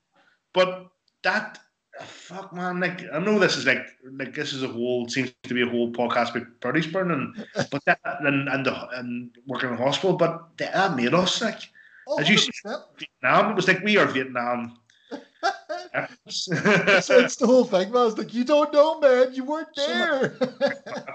but 0.52 0.88
that 1.22 1.58
fuck, 2.04 2.52
man. 2.52 2.80
Like, 2.80 3.02
I 3.12 3.18
know 3.18 3.38
this 3.38 3.56
is 3.56 3.66
like, 3.66 3.86
like 4.12 4.34
this 4.34 4.52
is 4.52 4.62
a 4.62 4.68
whole 4.68 5.08
seems 5.08 5.32
to 5.44 5.54
be 5.54 5.62
a 5.62 5.68
whole 5.68 5.90
podcast 5.90 6.34
with 6.34 6.44
Purdysburn 6.60 7.10
and 7.10 7.46
but 7.70 7.84
that 7.86 8.00
and 8.04 8.48
and, 8.48 8.66
the, 8.66 8.88
and 8.98 9.30
working 9.46 9.70
in 9.70 9.74
a 9.74 9.78
hospital, 9.78 10.16
but 10.16 10.56
that 10.58 10.96
made 10.96 11.14
us 11.14 11.40
like 11.40 11.60
oh, 12.08 12.18
as 12.18 12.28
you 12.28 12.36
100%. 12.36 12.82
Vietnam. 12.98 13.50
It 13.52 13.56
was 13.56 13.68
like 13.68 13.82
we 13.82 13.96
are 13.96 14.06
Vietnam. 14.06 14.76
it's, 15.94 16.48
it's 16.50 17.36
the 17.36 17.46
whole 17.46 17.64
thing, 17.64 17.90
man. 17.90 18.08
It's 18.08 18.18
like 18.18 18.34
you 18.34 18.44
don't 18.44 18.72
know, 18.72 19.00
man. 19.00 19.34
You 19.34 19.44
weren't 19.44 19.68
So 19.74 19.86
there. 19.86 20.36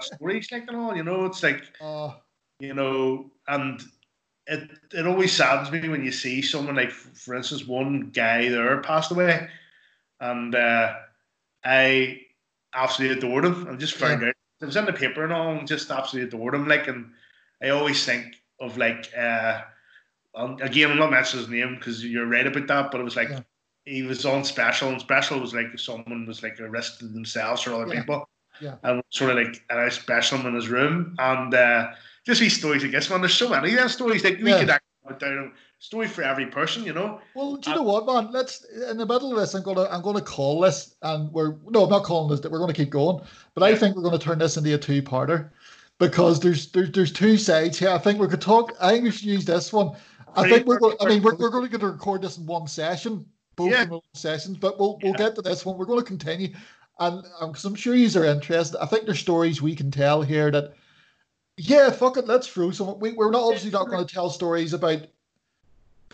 stories 0.00 0.50
like 0.52 0.64
and 0.68 0.76
all, 0.76 0.96
you 0.96 1.04
know. 1.04 1.24
It's 1.26 1.42
like 1.42 1.64
oh, 1.80 2.16
you 2.58 2.74
know, 2.74 3.30
and 3.48 3.82
it 4.46 4.70
it 4.92 5.06
always 5.06 5.32
saddens 5.32 5.70
me 5.70 5.88
when 5.88 6.04
you 6.04 6.12
see 6.12 6.42
someone 6.42 6.76
like, 6.76 6.90
for 6.90 7.34
instance, 7.34 7.66
one 7.66 8.10
guy 8.12 8.48
there 8.48 8.80
passed 8.82 9.10
away, 9.10 9.48
and 10.20 10.54
uh, 10.54 10.94
I 11.64 12.20
absolutely 12.74 13.18
adored 13.18 13.44
him. 13.44 13.68
I 13.70 13.76
just 13.76 13.94
found 13.94 14.22
out 14.22 14.34
it 14.60 14.64
was 14.66 14.76
in 14.76 14.84
the 14.86 14.92
paper 14.92 15.24
and 15.24 15.32
all, 15.32 15.52
and 15.52 15.66
just 15.68 15.90
absolutely 15.90 16.28
adored 16.28 16.54
him. 16.54 16.68
Like, 16.68 16.88
and 16.88 17.10
I 17.62 17.70
always 17.70 18.04
think 18.04 18.36
of 18.60 18.76
like, 18.78 19.10
uh, 19.16 19.60
um, 20.34 20.58
again, 20.60 20.90
I'm 20.90 20.98
not 20.98 21.10
mentioning 21.10 21.44
his 21.44 21.50
name 21.52 21.74
because 21.76 22.04
you're 22.04 22.26
right 22.26 22.46
about 22.46 22.66
that, 22.66 22.90
but 22.90 23.00
it 23.00 23.04
was 23.04 23.16
like. 23.16 23.30
Yeah. 23.30 23.40
He 23.88 24.02
was 24.02 24.26
on 24.26 24.42
special, 24.42 24.88
and 24.88 25.00
special 25.00 25.38
was 25.38 25.54
like 25.54 25.68
if 25.72 25.80
someone 25.80 26.26
was 26.26 26.42
like 26.42 26.58
arrested 26.58 27.14
themselves 27.14 27.64
or 27.68 27.74
other 27.74 27.86
Yeah. 27.94 28.00
people, 28.00 28.28
Yeah. 28.60 28.74
and 28.82 29.00
sort 29.10 29.30
of 29.30 29.36
like 29.36 29.64
and 29.70 29.78
I 29.78 29.88
special 29.90 30.38
him 30.38 30.46
in 30.48 30.56
his 30.56 30.66
room, 30.68 31.14
and 31.20 31.54
uh, 31.54 31.92
just 32.26 32.40
these 32.40 32.58
stories 32.58 32.82
this, 32.82 33.08
man. 33.08 33.20
There's 33.20 33.34
so 33.34 33.48
many 33.48 33.70
of 33.70 33.76
them 33.76 33.88
stories. 33.88 34.24
Like 34.24 34.40
we 34.42 34.50
Yeah. 34.50 34.58
could 34.58 34.70
actually 34.70 35.18
down 35.20 35.52
story 35.78 36.08
for 36.08 36.22
every 36.22 36.46
person, 36.46 36.84
you 36.84 36.92
know. 36.92 37.20
Well, 37.34 37.56
do 37.56 37.70
you 37.70 37.76
uh, 37.76 37.78
know 37.78 37.82
what, 37.84 38.06
man? 38.06 38.32
Let's 38.32 38.64
in 38.64 38.96
the 38.96 39.06
middle 39.06 39.32
of 39.32 39.38
this. 39.38 39.54
I'm 39.54 39.62
gonna 39.62 39.88
I'm 39.90 40.02
gonna 40.02 40.20
call 40.20 40.60
this, 40.60 40.94
and 41.02 41.32
we're 41.32 41.56
no, 41.68 41.84
I'm 41.84 41.90
not 41.90 42.04
calling 42.04 42.30
this. 42.30 42.40
That 42.40 42.52
we're 42.52 42.58
gonna 42.58 42.72
keep 42.72 42.90
going, 42.90 43.22
but 43.54 43.62
I 43.62 43.76
think 43.76 43.96
we're 43.96 44.02
gonna 44.02 44.18
turn 44.18 44.38
this 44.38 44.56
into 44.56 44.74
a 44.74 44.78
two-parter 44.78 45.50
because 45.98 46.40
there's 46.40 46.70
there's 46.72 46.90
there's 46.92 47.12
two 47.12 47.36
sides 47.36 47.78
here. 47.78 47.90
I 47.90 47.98
think 47.98 48.20
we 48.20 48.28
could 48.28 48.40
talk. 48.40 48.72
I 48.80 48.92
think 48.92 49.04
we 49.04 49.10
should 49.10 49.24
use 49.24 49.44
this 49.44 49.72
one. 49.72 49.96
I 50.34 50.48
think 50.48 50.66
we're 50.66 50.78
going. 50.78 50.96
I 51.00 51.08
mean, 51.08 51.22
we're, 51.22 51.34
we're 51.36 51.50
going 51.50 51.68
to 51.70 51.78
to 51.78 51.86
record 51.86 52.22
this 52.22 52.36
in 52.38 52.46
one 52.46 52.66
session, 52.66 53.24
both 53.56 53.70
Yeah. 53.70 53.84
in 53.84 53.90
one 53.90 54.00
sessions. 54.14 54.58
But 54.58 54.78
we'll 54.78 54.98
we'll 55.02 55.12
Yeah. 55.12 55.18
get 55.18 55.34
to 55.36 55.42
this 55.42 55.64
one. 55.64 55.78
We're 55.78 55.86
going 55.86 56.00
to 56.00 56.04
continue, 56.04 56.54
and 56.98 57.24
um, 57.40 57.52
because 57.52 57.64
I'm 57.64 57.74
sure 57.74 57.94
you 57.94 58.08
are 58.20 58.24
interested. 58.24 58.80
I 58.82 58.86
think 58.86 59.06
there's 59.06 59.18
stories 59.18 59.62
we 59.62 59.74
can 59.74 59.90
tell 59.90 60.20
here 60.22 60.50
that, 60.50 60.74
yeah, 61.56 61.90
fuck 61.90 62.18
it, 62.18 62.26
let's 62.26 62.46
throw 62.46 62.70
some. 62.70 62.98
We, 62.98 63.12
we're 63.12 63.30
not 63.30 63.44
obviously 63.44 63.70
not 63.70 63.88
going 63.88 64.06
to 64.06 64.14
tell 64.14 64.28
stories 64.28 64.74
about 64.74 65.06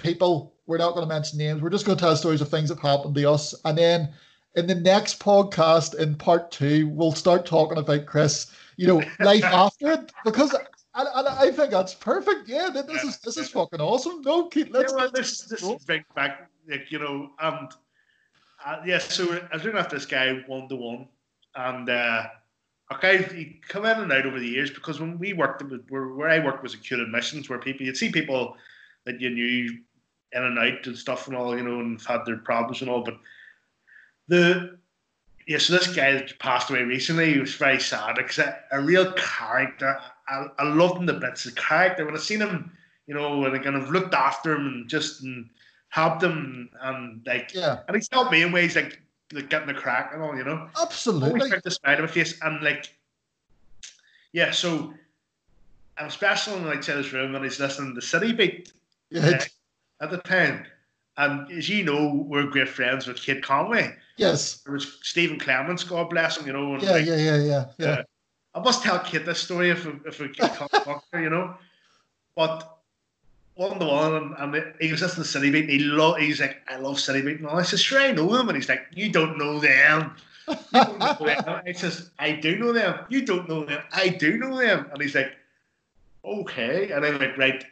people. 0.03 0.55
We're 0.67 0.79
not 0.79 0.95
going 0.95 1.07
to 1.07 1.13
mention 1.13 1.39
names. 1.39 1.61
We're 1.61 1.71
just 1.71 1.87
going 1.87 1.99
to 1.99 2.03
tell 2.03 2.17
stories 2.17 2.41
of 2.41 2.49
things 2.49 2.69
that 2.69 2.79
happened 2.81 3.15
to 3.15 3.31
us, 3.31 3.55
and 3.65 3.77
then 3.77 4.13
in 4.55 4.67
the 4.67 4.75
next 4.75 5.19
podcast 5.21 5.95
in 5.95 6.15
part 6.15 6.51
two, 6.51 6.89
we'll 6.89 7.13
start 7.13 7.47
talking 7.47 7.79
about 7.79 8.07
Chris. 8.07 8.51
You 8.77 8.87
know, 8.87 9.03
life 9.21 9.45
after 9.45 9.93
it 9.93 10.13
because. 10.25 10.55
And, 10.95 11.09
and 11.15 11.27
I 11.27 11.51
think 11.51 11.71
that's 11.71 11.95
perfect. 11.95 12.51
Yeah, 12.51 12.69
this 12.69 13.03
is 13.03 13.19
this 13.21 13.39
is 13.39 13.49
fucking 13.49 13.81
awesome. 13.81 14.21
No, 14.21 14.49
keep 14.49 14.75
let's. 14.75 14.93
Yeah, 14.93 14.99
well, 14.99 15.11
this 15.11 15.41
this 15.41 15.63
bring 15.87 16.05
back 16.15 16.51
like 16.69 16.93
you 16.93 16.99
know, 16.99 17.31
and 17.41 17.73
uh, 18.65 18.83
yeah, 18.85 18.99
so 18.99 19.25
I 19.25 19.57
was 19.57 19.65
looking 19.65 19.79
at 19.81 19.91
this 19.91 20.07
guy 20.07 20.43
one 20.47 20.69
to 20.69 20.77
one, 20.77 21.09
and 21.55 21.89
uh, 21.89 22.27
okay, 22.93 23.23
he 23.23 23.61
come 23.67 23.85
in 23.85 23.99
and 23.99 24.13
out 24.13 24.27
over 24.27 24.39
the 24.39 24.47
years 24.47 24.71
because 24.71 25.01
when 25.01 25.19
we 25.19 25.33
worked, 25.33 25.63
where, 25.89 26.09
where 26.09 26.29
I 26.29 26.45
worked 26.45 26.63
was 26.63 26.75
acute 26.75 27.01
admissions, 27.01 27.49
where 27.49 27.59
people 27.59 27.87
you'd 27.87 27.97
see 27.97 28.11
people 28.11 28.57
that 29.05 29.21
you 29.21 29.31
knew 29.31 29.79
in 30.35 30.43
and 30.43 30.59
out 30.59 30.87
and 30.87 30.97
stuff 30.97 31.29
and 31.29 31.37
all, 31.37 31.57
you 31.57 31.63
know, 31.63 31.81
and 31.81 32.01
had 32.03 32.25
their 32.25 32.37
problems 32.37 32.81
and 32.81 32.91
all, 32.91 33.03
but 33.03 33.19
the 34.29 34.79
yeah, 35.47 35.59
so 35.59 35.73
this 35.73 35.95
guy 35.95 36.27
passed 36.39 36.71
away 36.71 36.83
recently, 36.83 37.33
he 37.33 37.41
was 37.41 37.55
very 37.55 37.81
sad 37.81 38.15
because 38.17 38.39
a, 38.39 38.59
a 38.71 38.81
real 38.81 39.13
character. 39.13 39.99
I, 40.29 40.47
I 40.59 40.69
loved 40.69 40.99
him 40.99 41.07
the 41.07 41.15
bits. 41.15 41.45
The 41.45 41.53
character 41.53 42.07
when 42.07 42.15
I 42.15 42.19
seen 42.19 42.41
him, 42.41 42.71
you 43.07 43.15
know, 43.15 43.39
when 43.39 43.55
I 43.55 43.59
kind 43.59 43.77
of 43.77 43.91
looked 43.91 44.15
after 44.15 44.55
him 44.55 44.67
and 44.67 44.89
just 44.89 45.23
and 45.23 45.49
helped 45.89 46.23
him 46.23 46.71
and 46.81 47.23
like 47.27 47.53
yeah, 47.55 47.81
and 47.87 47.97
he's 47.97 48.09
helped 48.13 48.31
me 48.31 48.43
in 48.43 48.53
ways 48.53 48.77
like, 48.77 49.01
like 49.33 49.51
getting 49.51 49.67
the 49.67 49.75
crack 49.75 50.13
and 50.15 50.23
all, 50.23 50.37
you 50.37 50.45
know. 50.45 50.69
Absolutely. 50.81 51.31
Always 51.31 51.49
tried 51.49 51.63
to 51.65 51.71
smile 51.71 51.97
on 51.97 52.03
my 52.03 52.09
face 52.09 52.41
and 52.43 52.63
like 52.63 52.95
yeah, 54.33 54.53
so 54.53 54.95
I'm 55.99 56.11
special 56.11 56.57
in 56.57 56.67
like 56.67 56.85
his 56.85 57.13
room 57.13 57.35
and 57.35 57.45
he's 57.45 57.61
listening 57.61 57.91
to 57.91 57.95
the 57.97 58.07
City 58.07 58.33
Beat 58.33 58.73
yeah. 59.11 59.27
uh, 59.27 59.45
at 60.03 60.11
the 60.11 60.19
time. 60.19 60.67
And 61.17 61.51
as 61.53 61.69
you 61.69 61.85
know, 61.85 62.25
we're 62.27 62.47
great 62.47 62.69
friends 62.69 63.07
with 63.07 63.19
Kate 63.19 63.43
Conway. 63.43 63.95
Yes. 64.17 64.63
There 64.65 64.75
was 64.75 64.99
Stephen 65.03 65.39
Clements, 65.39 65.85
God 65.85 66.11
bless 66.11 66.37
him, 66.37 66.47
you 66.47 66.53
know. 66.53 66.79
yeah, 66.79 66.91
like, 66.93 67.07
yeah, 67.07 67.17
yeah, 67.17 67.37
yeah, 67.37 67.65
yeah. 67.79 67.89
Uh, 67.89 68.03
I 68.55 68.61
must 68.61 68.83
tell 68.83 68.99
Kate 68.99 69.25
this 69.25 69.41
story 69.41 69.71
if 69.71 69.87
we, 69.87 69.93
if 70.05 70.21
we 70.21 70.29
can 70.29 70.51
talk 70.51 71.05
her, 71.13 71.23
you 71.23 71.31
know. 71.31 71.55
But 72.35 72.79
one 73.55 73.79
to 73.79 73.87
one, 73.87 74.35
and, 74.39 74.55
and 74.55 74.75
he 74.81 74.91
was 74.91 75.03
listening 75.03 75.25
to 75.25 75.29
City 75.29 75.51
Beat. 75.51 75.65
And 75.65 75.71
he 75.71 75.79
lo- 75.81 76.15
he's 76.15 76.41
like, 76.41 76.63
I 76.69 76.77
love 76.77 76.99
City 76.99 77.23
Beat. 77.23 77.41
And 77.41 77.49
I 77.49 77.63
said, 77.63 77.79
sure, 77.79 78.01
I 78.01 78.13
know 78.13 78.27
them. 78.37 78.49
And 78.49 78.57
he's 78.57 78.69
like, 78.69 78.87
you 78.95 79.11
don't 79.11 79.39
know 79.39 79.59
them. 79.59 80.17
don't 80.73 80.99
know 80.99 81.15
them. 81.21 81.63
I 81.67 81.73
says, 81.73 82.11
I 82.19 82.33
do 82.33 82.59
know 82.59 82.73
them. 82.73 83.01
You 83.09 83.25
don't 83.25 83.49
know 83.49 83.65
them. 83.65 83.83
I 83.93 84.09
do 84.09 84.39
know 84.39 84.57
them. 84.59 84.87
And 84.93 85.01
he's 85.01 85.15
like, 85.15 85.33
okay. 86.25 86.91
And 86.91 87.05
I'm 87.05 87.19
like, 87.19 87.37
right. 87.37 87.65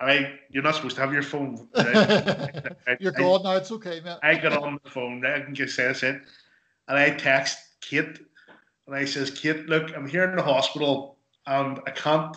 All 0.00 0.06
right, 0.06 0.38
you're 0.50 0.62
not 0.62 0.76
supposed 0.76 0.94
to 0.94 1.02
have 1.02 1.12
your 1.12 1.22
phone. 1.22 1.68
You're 3.00 3.10
gone 3.10 3.42
now. 3.42 3.56
It's 3.56 3.72
okay, 3.72 4.00
man. 4.00 4.18
I 4.22 4.36
got 4.36 4.56
on 4.56 4.78
the 4.84 4.90
phone. 4.90 5.26
I 5.26 5.40
can 5.40 5.56
just 5.56 5.74
say 5.74 5.88
in, 5.88 6.22
and 6.86 6.96
I 6.96 7.10
text 7.10 7.58
Kate, 7.80 8.20
and 8.86 8.94
I 8.94 9.04
says, 9.04 9.32
Kate, 9.32 9.66
look, 9.66 9.90
I'm 9.96 10.06
here 10.06 10.22
in 10.22 10.36
the 10.36 10.42
hospital, 10.42 11.16
and 11.46 11.80
I 11.84 11.90
can't 11.90 12.36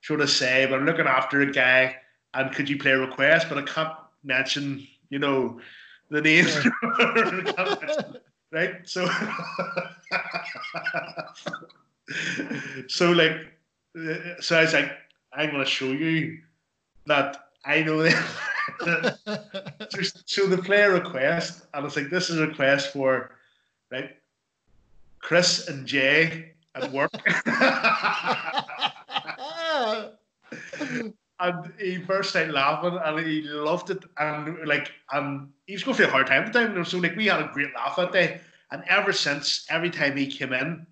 sort 0.00 0.22
of 0.22 0.30
say, 0.30 0.66
but 0.66 0.78
I'm 0.78 0.86
looking 0.86 1.06
after 1.06 1.42
a 1.42 1.52
guy, 1.52 1.96
and 2.32 2.54
could 2.54 2.68
you 2.68 2.78
play 2.78 2.92
a 2.92 2.98
request? 2.98 3.50
But 3.50 3.58
I 3.58 3.62
can't 3.62 3.92
mention, 4.24 4.86
you 5.10 5.18
know, 5.18 5.60
the 6.08 6.22
name. 6.22 6.46
right? 8.52 8.76
So, 8.84 9.06
so 12.88 13.12
like, 13.12 13.36
uh, 13.98 14.14
so 14.40 14.58
I 14.58 14.62
was 14.62 14.72
like, 14.72 14.92
I'm 15.32 15.50
going 15.50 15.62
to 15.62 15.70
show 15.70 15.86
you 15.86 16.38
that 17.06 17.50
I 17.64 17.82
know 17.82 18.02
them. 18.02 18.24
so, 20.26 20.46
the 20.46 20.60
player 20.62 20.92
request, 20.92 21.66
and 21.74 21.84
it's 21.84 21.96
like, 21.96 22.10
this 22.10 22.30
is 22.30 22.38
a 22.38 22.46
request 22.46 22.92
for, 22.92 23.32
right, 23.90 24.16
Chris 25.18 25.68
and 25.68 25.86
Jay 25.86 26.52
at 26.74 26.90
work. 26.92 27.10
And 31.42 31.72
he 31.78 31.96
burst 31.96 32.36
out 32.36 32.50
laughing 32.50 32.98
and 33.02 33.26
he 33.26 33.40
loved 33.40 33.88
it 33.88 34.04
and 34.18 34.58
like 34.66 34.92
and 35.10 35.48
he 35.66 35.72
was 35.72 35.82
going 35.82 35.96
through 35.96 36.08
a 36.08 36.10
hard 36.10 36.26
time 36.26 36.42
at 36.42 36.52
the 36.52 36.66
time 36.66 36.84
so 36.84 36.98
like 36.98 37.16
we 37.16 37.28
had 37.28 37.40
a 37.40 37.50
great 37.54 37.74
laugh 37.74 37.96
that 37.96 38.12
day. 38.12 38.42
And 38.70 38.84
ever 38.88 39.10
since 39.10 39.64
every 39.70 39.88
time 39.88 40.18
he 40.18 40.26
came 40.26 40.52
in 40.52 40.86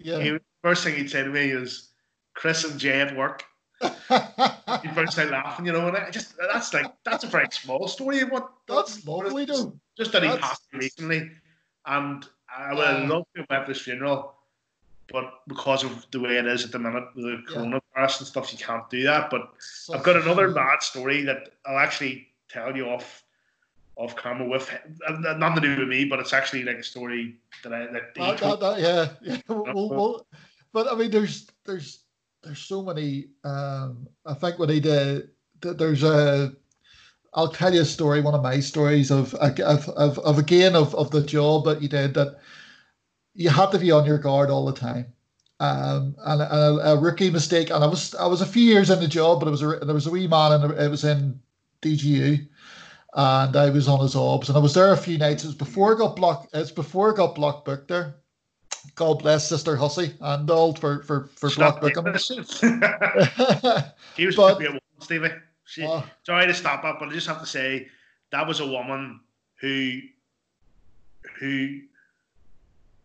yeah. 0.00 0.18
he, 0.18 0.38
first 0.60 0.82
thing 0.82 0.96
he'd 0.96 1.08
say 1.08 1.22
to 1.22 1.30
me 1.30 1.50
is 1.50 1.90
Chris 2.34 2.64
and 2.64 2.80
Jay 2.80 3.00
at 3.00 3.16
work 3.16 3.44
he 4.82 4.88
burst 4.94 5.18
out 5.18 5.30
laughing 5.30 5.66
you 5.66 5.72
know 5.72 5.88
and 5.88 5.96
I 5.96 6.10
just 6.10 6.34
that's 6.52 6.72
like 6.74 6.92
that's 7.04 7.24
a 7.24 7.28
very 7.28 7.48
small 7.50 7.88
story 7.88 8.24
what 8.24 8.50
that's 8.68 9.06
lovely 9.06 9.44
though 9.44 9.74
just 9.96 10.12
that 10.12 10.22
he 10.22 10.28
passed 10.28 10.62
recently 10.72 11.30
and 11.86 12.26
I 12.54 12.74
would 12.74 12.86
have 12.86 13.08
loved 13.08 13.26
to 13.36 13.46
have 13.50 13.62
at 13.62 13.68
his 13.68 13.80
funeral 13.80 14.34
but 15.12 15.40
because 15.46 15.84
of 15.84 16.06
the 16.10 16.20
way 16.20 16.38
it 16.38 16.46
is 16.46 16.64
at 16.64 16.72
the 16.72 16.78
minute 16.78 17.04
with 17.14 17.24
the 17.24 17.30
yeah. 17.30 17.56
coronavirus 17.56 18.20
and 18.20 18.26
stuff, 18.26 18.52
you 18.52 18.58
can't 18.58 18.88
do 18.88 19.02
that. 19.04 19.30
But 19.30 19.50
Such 19.58 19.96
I've 19.96 20.02
got 20.02 20.16
another 20.16 20.50
mad 20.50 20.82
story 20.82 21.22
that 21.24 21.50
I'll 21.66 21.78
actually 21.78 22.28
tell 22.48 22.74
you 22.74 22.88
off 22.88 23.22
off 23.96 24.16
camera 24.16 24.48
with 24.48 24.70
uh, 25.06 25.34
nothing 25.36 25.62
to 25.62 25.74
do 25.74 25.80
with 25.80 25.88
me, 25.88 26.06
but 26.06 26.18
it's 26.18 26.32
actually 26.32 26.62
like 26.64 26.78
a 26.78 26.82
story 26.82 27.36
that 27.62 27.74
I 27.74 27.86
that, 27.86 28.14
that, 28.14 28.38
that, 28.38 28.60
that 28.60 28.80
yeah, 28.80 29.08
yeah. 29.22 29.36
We'll, 29.48 29.90
we'll, 29.90 30.26
but 30.72 30.90
I 30.90 30.94
mean, 30.94 31.10
there's 31.10 31.46
there's 31.64 32.00
there's 32.42 32.60
so 32.60 32.82
many. 32.82 33.26
Um, 33.44 34.08
I 34.26 34.34
think 34.34 34.58
when 34.58 34.68
he 34.68 34.80
did, 34.80 35.30
there's 35.60 36.02
a. 36.02 36.52
I'll 37.34 37.48
tell 37.48 37.72
you 37.72 37.80
a 37.80 37.84
story. 37.84 38.20
One 38.20 38.34
of 38.34 38.42
my 38.42 38.60
stories 38.60 39.10
of 39.10 39.34
of 39.34 39.88
of, 39.88 40.18
of 40.18 40.38
again 40.38 40.74
of, 40.76 40.94
of 40.94 41.10
the 41.10 41.22
job 41.22 41.64
that 41.64 41.80
you 41.80 41.88
did 41.88 42.14
that 42.14 42.38
you 43.34 43.48
had 43.48 43.70
to 43.72 43.78
be 43.78 43.90
on 43.90 44.04
your 44.04 44.18
guard 44.18 44.50
all 44.50 44.66
the 44.66 44.72
time. 44.72 45.06
Um, 45.60 46.16
and 46.18 46.42
a, 46.42 46.92
a, 46.92 46.98
rookie 46.98 47.30
mistake, 47.30 47.70
and 47.70 47.84
I 47.84 47.86
was 47.86 48.16
I 48.16 48.26
was 48.26 48.40
a 48.40 48.46
few 48.46 48.64
years 48.64 48.90
in 48.90 48.98
the 48.98 49.06
job, 49.06 49.38
but 49.38 49.46
it 49.46 49.52
was 49.52 49.62
a, 49.62 49.78
there 49.80 49.94
was 49.94 50.08
a 50.08 50.10
wee 50.10 50.26
man, 50.26 50.52
and 50.52 50.72
it 50.72 50.90
was 50.90 51.04
in 51.04 51.40
DGU, 51.82 52.48
and 53.14 53.56
I 53.56 53.70
was 53.70 53.86
on 53.86 54.00
his 54.00 54.16
obs, 54.16 54.48
and 54.48 54.58
I 54.58 54.60
was 54.60 54.74
there 54.74 54.92
a 54.92 54.96
few 54.96 55.18
nights. 55.18 55.44
It 55.44 55.48
was 55.48 55.54
before 55.54 55.94
I 55.94 55.98
got 55.98 56.16
blocked. 56.16 56.52
It's 56.52 56.72
before 56.72 57.12
I 57.12 57.16
got 57.16 57.36
block 57.36 57.64
booked 57.64 57.86
there. 57.86 58.16
God 58.94 59.20
bless 59.20 59.48
Sister 59.48 59.76
Hussey 59.76 60.14
and 60.20 60.50
all 60.50 60.74
for 60.74 61.02
for 61.02 61.30
for 61.36 61.50
black 61.50 61.80
booking. 61.80 62.04
he 64.16 64.26
was 64.26 64.36
but, 64.36 64.60
a 64.60 64.64
woman, 64.64 64.80
Stevie. 65.00 65.30
She, 65.64 65.84
uh, 65.84 66.02
sorry 66.24 66.46
to 66.46 66.54
stop 66.54 66.84
up, 66.84 66.98
but 66.98 67.08
I 67.08 67.12
just 67.12 67.26
have 67.26 67.40
to 67.40 67.46
say 67.46 67.88
that 68.30 68.46
was 68.46 68.60
a 68.60 68.66
woman 68.66 69.20
who 69.60 70.00
who 71.38 71.80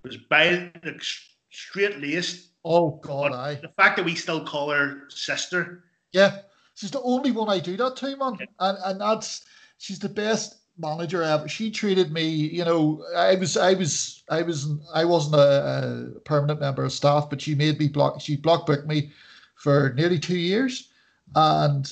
was 0.03 0.17
by 0.17 0.71
like, 0.83 1.01
straight 1.49 1.99
laced. 2.01 2.49
Oh 2.65 2.91
God, 3.01 3.31
I. 3.33 3.55
The 3.55 3.69
fact 3.69 3.97
that 3.97 4.05
we 4.05 4.15
still 4.15 4.43
call 4.43 4.69
her 4.71 5.03
sister. 5.09 5.83
Yeah, 6.11 6.39
she's 6.75 6.91
the 6.91 7.01
only 7.01 7.31
one 7.31 7.49
I 7.49 7.59
do 7.59 7.77
that 7.77 7.95
to, 7.97 8.17
man, 8.17 8.37
yeah. 8.39 8.45
and 8.59 8.77
and 8.85 9.01
that's 9.01 9.45
she's 9.77 9.99
the 9.99 10.09
best 10.09 10.56
manager 10.77 11.23
ever. 11.23 11.47
She 11.47 11.71
treated 11.71 12.11
me, 12.11 12.27
you 12.27 12.63
know, 12.63 13.03
I 13.15 13.35
was, 13.35 13.57
I 13.57 13.73
was, 13.73 14.23
I 14.29 14.41
was, 14.41 14.67
I 14.93 15.05
wasn't 15.05 15.35
a, 15.35 16.11
a 16.15 16.19
permanent 16.21 16.59
member 16.59 16.83
of 16.83 16.91
staff, 16.91 17.29
but 17.29 17.41
she 17.41 17.55
made 17.55 17.79
me 17.79 17.87
block. 17.87 18.21
She 18.21 18.35
block 18.35 18.65
booked 18.65 18.87
me 18.87 19.11
for 19.55 19.93
nearly 19.95 20.19
two 20.19 20.37
years, 20.37 20.89
and 21.35 21.91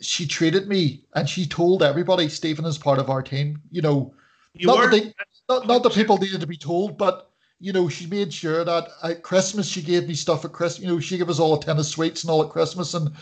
she 0.00 0.26
treated 0.26 0.68
me, 0.68 1.04
and 1.14 1.28
she 1.28 1.46
told 1.46 1.82
everybody 1.82 2.28
Stephen 2.28 2.64
is 2.64 2.78
part 2.78 2.98
of 2.98 3.10
our 3.10 3.22
team. 3.22 3.60
You 3.70 3.82
know, 3.82 4.14
you 4.54 4.66
not, 4.66 4.90
that 4.90 4.90
they, 4.90 5.14
not, 5.48 5.66
not 5.66 5.82
that 5.82 5.92
people 5.92 6.16
needed 6.18 6.40
to 6.40 6.46
be 6.46 6.56
told, 6.56 6.96
but 6.96 7.30
you 7.60 7.72
know, 7.72 7.88
she 7.88 8.06
made 8.06 8.34
sure 8.34 8.64
that 8.64 8.88
at 9.04 9.22
Christmas 9.22 9.68
she 9.68 9.82
gave 9.82 10.08
me 10.08 10.14
stuff 10.14 10.44
at 10.44 10.52
Christmas. 10.52 10.84
You 10.84 10.88
know, 10.94 11.00
she 11.00 11.16
gave 11.16 11.30
us 11.30 11.38
all 11.38 11.54
a 11.54 11.60
tin 11.60 11.78
of 11.78 11.86
sweets 11.86 12.24
and 12.24 12.30
all 12.30 12.42
at 12.42 12.50
Christmas, 12.50 12.94
and 12.94 13.12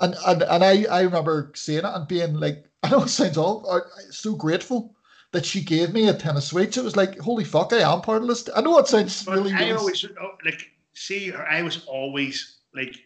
and 0.00 0.14
and, 0.26 0.42
and 0.42 0.64
I 0.64 0.84
I 0.84 1.02
remember 1.02 1.52
saying 1.54 1.80
it 1.80 1.84
and 1.84 2.08
being 2.08 2.34
like, 2.34 2.64
I 2.82 2.90
know 2.90 3.02
it 3.02 3.08
sounds 3.08 3.36
all 3.36 3.68
uh, 3.70 3.80
so 4.10 4.34
grateful 4.34 4.94
that 5.32 5.46
she 5.46 5.62
gave 5.62 5.92
me 5.92 6.08
a 6.08 6.14
tin 6.14 6.36
of 6.36 6.42
sweets. 6.42 6.76
It 6.76 6.84
was 6.84 6.96
like, 6.96 7.18
holy 7.18 7.44
fuck, 7.44 7.72
I 7.72 7.80
am 7.80 8.02
part 8.02 8.22
of 8.22 8.28
this. 8.28 8.48
I 8.54 8.60
know 8.60 8.78
it 8.78 8.86
sounds 8.86 9.24
but 9.24 9.36
really. 9.36 9.52
I 9.52 9.70
always 9.72 10.04
oh, 10.20 10.32
like 10.44 10.70
see 10.94 11.32
I 11.32 11.62
was 11.62 11.84
always 11.86 12.58
like 12.74 12.96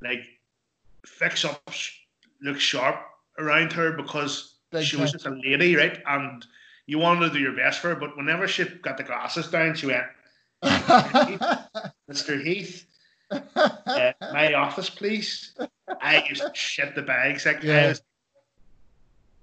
like 0.00 0.24
fix 1.06 1.44
up, 1.44 1.70
look 2.42 2.60
sharp 2.60 2.96
around 3.38 3.72
her 3.72 3.92
because 3.92 4.54
Big 4.70 4.84
she 4.84 4.96
was 4.96 5.12
just 5.12 5.26
a 5.26 5.30
lady, 5.30 5.76
right? 5.76 5.98
And 6.06 6.46
you 6.86 6.98
wanted 6.98 7.28
to 7.28 7.34
do 7.34 7.40
your 7.40 7.52
best 7.52 7.80
for 7.80 7.88
her, 7.88 7.96
but 7.96 8.16
whenever 8.16 8.48
she 8.48 8.64
got 8.64 8.96
the 8.96 9.02
glasses 9.02 9.48
down, 9.48 9.74
she 9.74 9.86
went, 9.86 10.04
Mr. 10.62 12.42
Heath, 12.42 12.86
uh, 13.30 14.12
my 14.32 14.54
office, 14.54 14.90
please. 14.90 15.52
I 16.00 16.24
used 16.28 16.42
to 16.42 16.50
shit 16.54 16.94
the 16.94 17.02
bags. 17.02 17.46
Like, 17.46 17.62
yeah. 17.62 17.94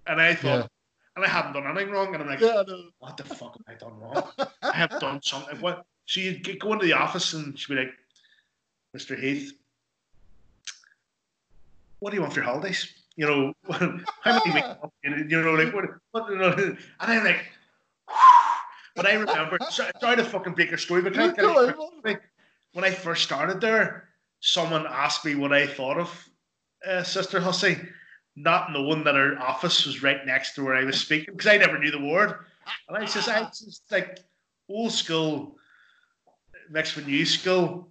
And 0.07 0.21
I 0.21 0.35
thought, 0.35 0.69
and 1.15 1.25
I 1.25 1.27
hadn't 1.27 1.53
done 1.53 1.65
anything 1.65 1.91
wrong, 1.91 2.13
and 2.13 2.23
I'm 2.23 2.29
like, 2.29 2.39
Yeah, 2.39 2.63
what 2.99 3.17
the 3.17 3.23
fuck 3.23 3.57
have 3.57 3.75
I 3.75 3.77
done 3.77 3.99
wrong? 3.99 4.23
I 4.61 4.75
have 4.75 4.99
done 4.99 5.21
something. 5.21 5.59
What? 5.59 5.85
So 6.05 6.19
you 6.19 6.39
would 6.45 6.59
go 6.59 6.73
into 6.73 6.85
the 6.85 6.93
office 6.93 7.33
and 7.33 7.57
she'd 7.57 7.73
be 7.73 7.79
like, 7.79 7.93
Mr. 8.95 9.19
Heath, 9.19 9.51
what 11.99 12.11
do 12.11 12.15
you 12.15 12.21
want 12.21 12.33
for 12.33 12.41
your 12.41 12.49
holidays? 12.49 12.93
You 13.15 13.25
know, 13.25 13.53
how 14.23 14.39
many 14.45 14.51
weeks? 14.51 14.67
off? 14.83 14.91
You 15.03 15.41
know, 15.41 15.53
like 15.53 15.73
what? 15.73 15.85
what 16.11 16.29
you 16.29 16.37
know? 16.37 16.51
And 16.51 16.77
I'm 16.99 17.23
like, 17.23 17.45
but 18.95 19.05
I 19.05 19.13
remember. 19.13 19.57
Sorry 19.69 20.15
to 20.15 20.23
fucking 20.23 20.53
break 20.53 20.69
your 20.69 20.77
story, 20.77 21.01
but 21.01 21.13
can 21.13 21.31
I 21.31 21.33
tell 21.33 21.65
you 21.65 21.73
quickly, 21.73 22.17
when 22.75 22.83
I 22.83 22.91
first 22.91 23.23
started 23.23 23.61
there, 23.61 24.09
someone 24.41 24.85
asked 24.85 25.23
me 25.23 25.33
what 25.35 25.53
I 25.53 25.65
thought 25.65 25.97
of 25.97 26.29
uh, 26.85 27.03
Sister 27.03 27.39
Hussey, 27.39 27.77
not 28.35 28.73
knowing 28.73 29.01
that 29.05 29.15
her 29.15 29.39
office 29.39 29.85
was 29.85 30.03
right 30.03 30.25
next 30.25 30.55
to 30.55 30.63
where 30.65 30.75
I 30.75 30.83
was 30.83 30.99
speaking 30.99 31.33
because 31.33 31.47
I 31.47 31.55
never 31.55 31.79
knew 31.79 31.89
the 31.89 32.03
word. 32.03 32.35
And 32.89 32.97
I 32.97 33.05
says, 33.05 33.29
I 33.29 33.43
just 33.45 33.83
like 33.91 34.19
old 34.67 34.91
school 34.91 35.55
mixed 36.69 36.97
with 36.97 37.07
new 37.07 37.25
school. 37.25 37.87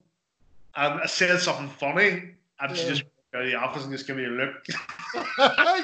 And 0.76 1.01
I 1.01 1.07
said 1.07 1.41
something 1.41 1.70
funny, 1.70 2.35
and 2.61 2.76
she 2.76 2.82
Yeah. 2.82 2.89
just 2.91 3.05
go 3.32 3.41
to 3.43 3.47
the 3.47 3.55
office 3.55 3.85
and 3.85 3.93
just 3.93 4.07
give 4.07 4.18
me 4.18 4.26
a 4.26 4.28
look. 4.28 4.66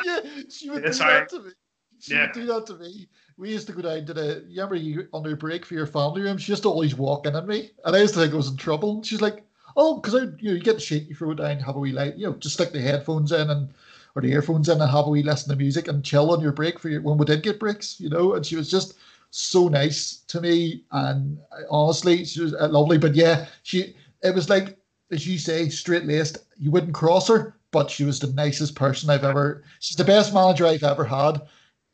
yeah, 0.04 0.20
she 0.50 0.68
would 0.68 0.82
Yeah, 0.82 0.88
do 0.88 0.92
sorry. 0.92 1.20
that 1.20 1.28
to 1.30 1.40
me. 1.40 1.52
She 2.00 2.14
Yeah. 2.14 2.22
would 2.22 2.32
do 2.32 2.46
that 2.46 2.66
to 2.66 2.74
me. 2.76 3.08
We 3.36 3.50
used 3.50 3.66
to 3.68 3.72
go 3.72 3.82
down 3.82 4.06
to 4.06 4.14
the. 4.14 4.44
You 4.48 4.62
remember 4.62 4.74
you 4.76 5.08
on 5.12 5.24
your 5.24 5.36
break 5.36 5.64
for 5.64 5.74
your 5.74 5.86
family 5.86 6.22
room? 6.22 6.38
She 6.38 6.52
used 6.52 6.62
to 6.64 6.70
always 6.70 6.94
walk 6.96 7.26
in 7.26 7.36
at 7.36 7.46
me, 7.46 7.70
and 7.84 7.94
I 7.94 8.00
used 8.00 8.14
to 8.14 8.20
think 8.20 8.32
I 8.32 8.36
was 8.36 8.48
in 8.48 8.56
trouble. 8.56 8.96
And 8.96 9.06
she's 9.06 9.20
like, 9.20 9.44
"Oh, 9.76 9.96
because 10.00 10.14
I, 10.14 10.18
you 10.38 10.50
know, 10.50 10.52
you 10.54 10.60
get 10.60 10.74
the 10.74 10.80
shit, 10.80 11.04
you 11.08 11.14
throw 11.14 11.32
it 11.32 11.36
down, 11.36 11.58
have 11.60 11.76
a 11.76 11.78
wee 11.78 11.92
light, 11.92 12.16
you 12.16 12.26
know, 12.26 12.34
just 12.34 12.54
stick 12.54 12.72
the 12.72 12.80
headphones 12.80 13.32
in 13.32 13.50
and 13.50 13.68
or 14.16 14.22
the 14.22 14.32
earphones 14.32 14.68
in 14.68 14.80
and 14.80 14.90
have 14.90 15.06
a 15.06 15.10
wee 15.10 15.22
listen 15.22 15.50
to 15.50 15.56
music 15.56 15.88
and 15.88 16.04
chill 16.04 16.32
on 16.32 16.40
your 16.40 16.52
break 16.52 16.78
for 16.78 16.88
your 16.88 17.00
when 17.02 17.16
we 17.18 17.24
did 17.26 17.42
get 17.42 17.60
breaks, 17.60 18.00
you 18.00 18.08
know." 18.08 18.34
And 18.34 18.44
she 18.44 18.56
was 18.56 18.70
just 18.70 18.94
so 19.30 19.68
nice 19.68 20.16
to 20.28 20.40
me, 20.40 20.82
and 20.92 21.38
I- 21.52 21.62
honestly, 21.70 22.24
she 22.24 22.40
was 22.40 22.54
uh, 22.54 22.68
lovely. 22.68 22.98
But 22.98 23.14
yeah, 23.14 23.46
she 23.62 23.94
it 24.22 24.34
was 24.34 24.48
like 24.50 24.76
as 25.10 25.26
you 25.26 25.38
say, 25.38 25.68
straight 25.68 26.04
laced. 26.06 26.38
You 26.58 26.70
wouldn't 26.70 26.94
cross 26.94 27.28
her, 27.28 27.56
but 27.72 27.90
she 27.90 28.04
was 28.04 28.20
the 28.20 28.32
nicest 28.32 28.74
person 28.74 29.10
I've 29.10 29.24
ever. 29.24 29.64
She's 29.80 29.96
the 29.96 30.04
best 30.04 30.32
manager 30.32 30.66
I've 30.66 30.84
ever 30.84 31.04
had, 31.04 31.42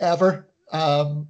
ever. 0.01 0.49
Um, 0.73 1.29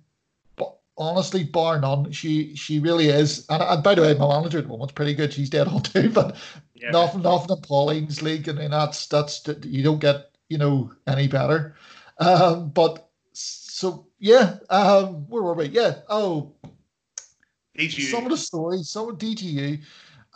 but 0.56 0.78
honestly, 0.98 1.44
bar 1.44 1.80
none, 1.80 2.10
she 2.12 2.54
she 2.56 2.78
really 2.78 3.08
is. 3.08 3.46
And, 3.48 3.62
and 3.62 3.82
by 3.82 3.94
the 3.94 4.02
way, 4.02 4.14
my 4.14 4.28
manager 4.28 4.58
at 4.58 4.64
the 4.64 4.70
moment's 4.70 4.92
pretty 4.92 5.14
good. 5.14 5.32
She's 5.32 5.50
dead 5.50 5.68
on 5.68 5.82
too, 5.82 6.10
but 6.10 6.36
Yeah. 6.74 6.90
nothing, 6.90 7.22
nothing 7.22 7.56
in 7.56 7.62
Pauline's 7.62 8.22
league. 8.22 8.48
I 8.48 8.52
mean, 8.52 8.70
that's 8.70 9.06
that's 9.06 9.42
you 9.64 9.82
don't 9.82 10.00
get 10.00 10.30
you 10.48 10.58
know 10.58 10.92
any 11.06 11.28
better. 11.28 11.74
Um, 12.18 12.70
but 12.70 13.08
so 13.32 14.06
yeah, 14.18 14.56
um, 14.70 15.28
where 15.28 15.42
were 15.42 15.54
we? 15.54 15.66
Yeah. 15.66 15.96
Oh, 16.08 16.52
DGU. 17.78 18.10
some 18.10 18.24
of 18.24 18.30
the 18.30 18.36
stories, 18.38 18.88
some 18.88 19.08
of 19.10 19.18
DGU, 19.18 19.82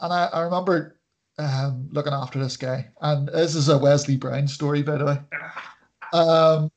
and 0.03 0.13
I, 0.13 0.27
I 0.27 0.43
remember 0.43 0.99
um, 1.39 1.89
looking 1.91 2.13
after 2.13 2.39
this 2.39 2.59
guy, 2.59 2.89
and 3.01 3.29
this 3.29 3.55
is 3.55 3.71
a 3.71 3.79
Wesley 3.79 4.19
Brown 4.19 4.47
story, 4.47 4.83
by 4.83 4.99
the 4.99 5.05
way. 5.07 5.19
Um, 6.13 6.71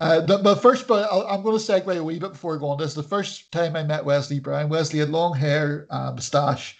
uh, 0.00 0.20
the, 0.20 0.38
but 0.38 0.56
first, 0.56 0.88
but 0.88 1.08
I'll, 1.10 1.26
I'm 1.26 1.42
going 1.42 1.58
to 1.58 1.64
segue 1.64 1.96
a 1.96 2.02
wee 2.02 2.18
bit 2.18 2.32
before 2.32 2.56
I 2.56 2.58
go 2.58 2.68
on 2.68 2.78
this. 2.78 2.94
The 2.94 3.02
first 3.02 3.52
time 3.52 3.76
I 3.76 3.84
met 3.84 4.04
Wesley 4.04 4.40
Brown, 4.40 4.68
Wesley 4.68 4.98
had 4.98 5.10
long 5.10 5.34
hair, 5.36 5.86
uh, 5.90 6.10
moustache, 6.12 6.76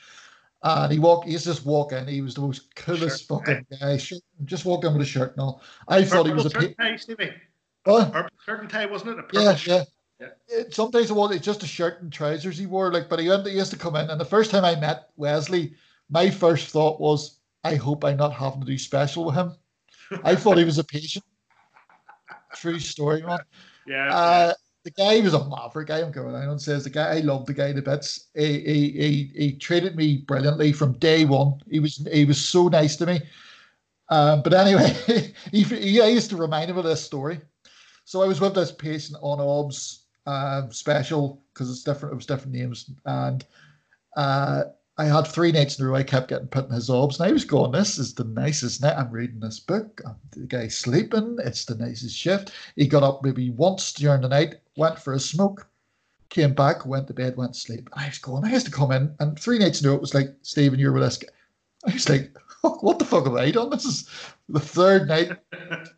and 0.63 0.93
he 0.93 0.99
walked. 0.99 1.27
He 1.27 1.33
used 1.33 1.45
to 1.45 1.51
just 1.51 1.65
walking. 1.65 2.07
He 2.07 2.23
was 2.23 2.35
the 2.35 2.41
most 2.41 2.75
coolest 2.75 3.21
Shirt, 3.21 3.29
fucking 3.29 3.67
guy. 3.81 3.97
Shirt, 3.99 4.21
just 4.45 4.65
walking 4.65 4.93
with 4.93 5.03
a 5.03 5.07
shirt 5.07 5.33
and 5.33 5.43
all. 5.43 5.63
I 5.87 6.05
thought 6.05 6.27
he 6.27 6.33
was 6.33 6.47
a. 6.47 6.51
Shirt 6.51 6.77
pa- 6.77 6.85
tie, 6.85 6.97
Stevie. 6.97 7.33
What? 7.85 8.13
Purple 8.13 8.31
shirt 8.45 8.61
and 8.61 8.71
tie, 8.71 8.87
wasn't 8.87 9.19
it? 9.19 9.25
A 9.37 9.43
Yeah, 9.43 9.59
yeah. 9.67 9.85
Yeah. 10.21 10.29
It, 10.49 10.75
sometimes 10.75 11.11
it 11.11 11.15
was 11.15 11.35
it's 11.35 11.45
just 11.45 11.63
a 11.63 11.67
shirt 11.67 12.01
and 12.03 12.13
trousers 12.13 12.59
he 12.59 12.67
wore, 12.67 12.93
like. 12.93 13.09
But 13.09 13.21
he 13.21 13.29
went. 13.29 13.47
He 13.47 13.55
used 13.55 13.71
to 13.73 13.79
come 13.79 13.95
in, 13.95 14.11
and 14.11 14.21
the 14.21 14.25
first 14.25 14.51
time 14.51 14.65
I 14.65 14.75
met 14.75 15.11
Wesley, 15.17 15.75
my 16.11 16.31
first 16.31 16.69
thought 16.69 17.01
was, 17.01 17.39
I 17.63 17.77
hope 17.77 18.05
I'm 18.05 18.17
not 18.17 18.33
having 18.33 18.61
to 18.61 18.67
do 18.67 18.79
special 18.79 19.25
with 19.25 19.35
him. 19.35 19.53
I 20.25 20.35
thought 20.35 20.59
he 20.59 20.65
was 20.73 20.79
a 20.79 20.85
patient. 20.85 21.25
True 22.55 22.79
story, 22.79 23.23
man. 23.23 23.41
Yeah. 23.87 24.15
Uh, 24.15 24.53
the 24.85 24.91
guy 24.91 25.21
was 25.21 25.35
a 25.35 25.49
maverick. 25.49 25.91
I 25.91 26.01
am 26.01 26.13
going 26.13 26.35
on 26.35 26.43
and 26.43 26.61
says 26.61 26.85
the 26.85 26.91
guy. 26.91 27.17
I 27.17 27.21
love 27.21 27.47
the 27.47 27.55
guy 27.55 27.73
to 27.73 27.83
bits. 27.83 28.29
He, 28.35 28.61
he 28.61 28.91
he 28.91 29.33
he 29.35 29.53
treated 29.53 29.97
me 29.97 30.19
brilliantly 30.19 30.73
from 30.73 30.99
day 30.99 31.25
one. 31.25 31.55
He 31.71 31.81
was 31.81 32.07
he 32.13 32.25
was 32.27 32.43
so 32.43 32.69
nice 32.69 32.97
to 32.97 33.07
me. 33.07 33.21
Um, 34.11 34.43
but 34.43 34.53
anyway, 34.53 34.95
he, 35.53 35.63
he 35.63 36.03
I 36.03 36.09
used 36.09 36.29
to 36.31 36.37
remind 36.37 36.71
him 36.71 36.77
of 36.77 36.85
this 36.85 37.03
story. 37.03 37.41
So 38.05 38.23
I 38.23 38.27
was 38.27 38.41
with 38.41 38.55
this 38.55 38.73
patient 38.73 39.19
on 39.23 39.41
OBS 39.41 40.05
um, 40.27 40.71
special 40.71 41.43
because 41.53 41.71
it's 41.71 41.83
different. 41.83 42.13
It 42.13 42.17
was 42.17 42.27
different 42.27 42.53
names, 42.53 42.91
and 43.07 43.45
uh, 44.17 44.65
I 44.97 45.07
had 45.07 45.27
three 45.27 45.51
nights 45.51 45.79
in 45.79 45.85
a 45.85 45.89
row. 45.89 45.97
I 45.97 46.05
kept 46.05 46.29
getting 46.29 46.47
put 46.47 46.67
in 46.67 46.73
his 46.73 46.89
OBS, 46.89 47.19
and 47.19 47.29
I 47.29 47.33
was 47.33 47.45
going, 47.45 47.73
"This 47.73 47.99
is 47.99 48.15
the 48.15 48.25
nicest 48.25 48.81
night." 48.81 48.97
I'm 48.97 49.11
reading 49.11 49.41
this 49.41 49.59
book. 49.59 50.01
um, 50.05 50.17
The 50.31 50.41
guy's 50.47 50.77
sleeping. 50.77 51.39
It's 51.45 51.65
the 51.65 51.75
nicest 51.75 52.17
shift. 52.17 52.53
He 52.77 52.87
got 52.87 53.03
up 53.03 53.25
maybe 53.25 53.51
once 53.51 53.93
during 53.93 54.21
the 54.21 54.29
night, 54.29 54.61
went 54.77 54.99
for 54.99 55.13
a 55.15 55.21
smoke, 55.21 55.67
came 56.29 56.55
back, 56.55 56.87
went 56.87 57.09
to 57.09 57.15
bed, 57.15 57.37
went 57.37 57.55
to 57.55 57.61
sleep. 57.61 57.89
And 57.93 58.05
I 58.05 58.09
was 58.09 58.19
going, 58.19 58.45
I 58.45 58.53
used 58.53 58.67
to 58.67 58.73
come 58.73 58.93
in, 58.93 59.15
and 59.19 59.39
three 59.39 59.59
nights 59.59 59.81
in 59.81 59.89
a 59.89 59.91
row, 59.91 59.97
it 59.97 60.01
was 60.01 60.15
like, 60.15 60.33
Stephen, 60.43 60.79
you're 60.79 60.93
with 60.93 61.21
guy. 61.21 61.29
I 61.89 61.93
was 61.95 62.09
like, 62.09 62.37
what 62.61 62.99
the 63.01 63.05
fuck 63.05 63.25
have 63.25 63.35
I 63.35 63.51
done? 63.51 63.71
This 63.71 63.85
is 63.85 64.09
the 64.49 64.61
third 64.61 65.09
night. 65.09 65.33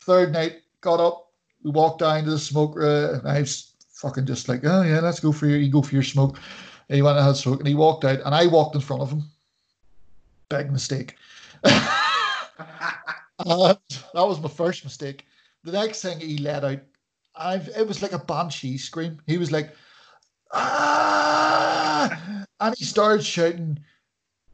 Third 0.00 0.34
night, 0.34 0.56
got 0.82 1.00
up, 1.00 1.30
we 1.62 1.70
walked 1.70 2.00
down 2.00 2.24
to 2.24 2.30
the 2.32 2.38
smoke 2.38 2.76
room, 2.76 3.14
and 3.14 3.26
I 3.26 3.40
was 3.40 3.72
fucking 3.88 4.26
just 4.26 4.50
like, 4.50 4.60
oh 4.64 4.82
yeah, 4.82 5.00
let's 5.00 5.18
go 5.18 5.32
for 5.32 5.46
your, 5.46 5.58
you 5.58 5.72
go 5.72 5.80
for 5.80 5.94
your 5.94 6.02
smoke. 6.02 6.38
He 6.88 7.02
went 7.02 7.16
and 7.16 7.24
had 7.24 7.34
a 7.34 7.36
smoke, 7.36 7.60
and 7.60 7.68
he 7.68 7.74
walked 7.74 8.04
out, 8.04 8.20
and 8.24 8.34
I 8.34 8.46
walked 8.46 8.74
in 8.74 8.80
front 8.80 9.02
of 9.02 9.10
him. 9.10 9.24
Big 10.48 10.70
mistake. 10.70 11.16
That 13.38 13.78
was 14.14 14.40
my 14.40 14.48
first 14.48 14.84
mistake. 14.84 15.26
The 15.64 15.72
next 15.72 16.02
thing 16.02 16.20
he 16.20 16.38
let 16.38 16.64
out, 16.64 16.80
I've 17.34 17.68
it 17.68 17.86
was 17.86 18.02
like 18.02 18.12
a 18.12 18.18
banshee 18.18 18.78
scream. 18.78 19.20
He 19.26 19.38
was 19.38 19.50
like, 19.50 19.74
ah, 20.52 22.44
and 22.60 22.74
he 22.76 22.84
started 22.84 23.24
shouting, 23.24 23.80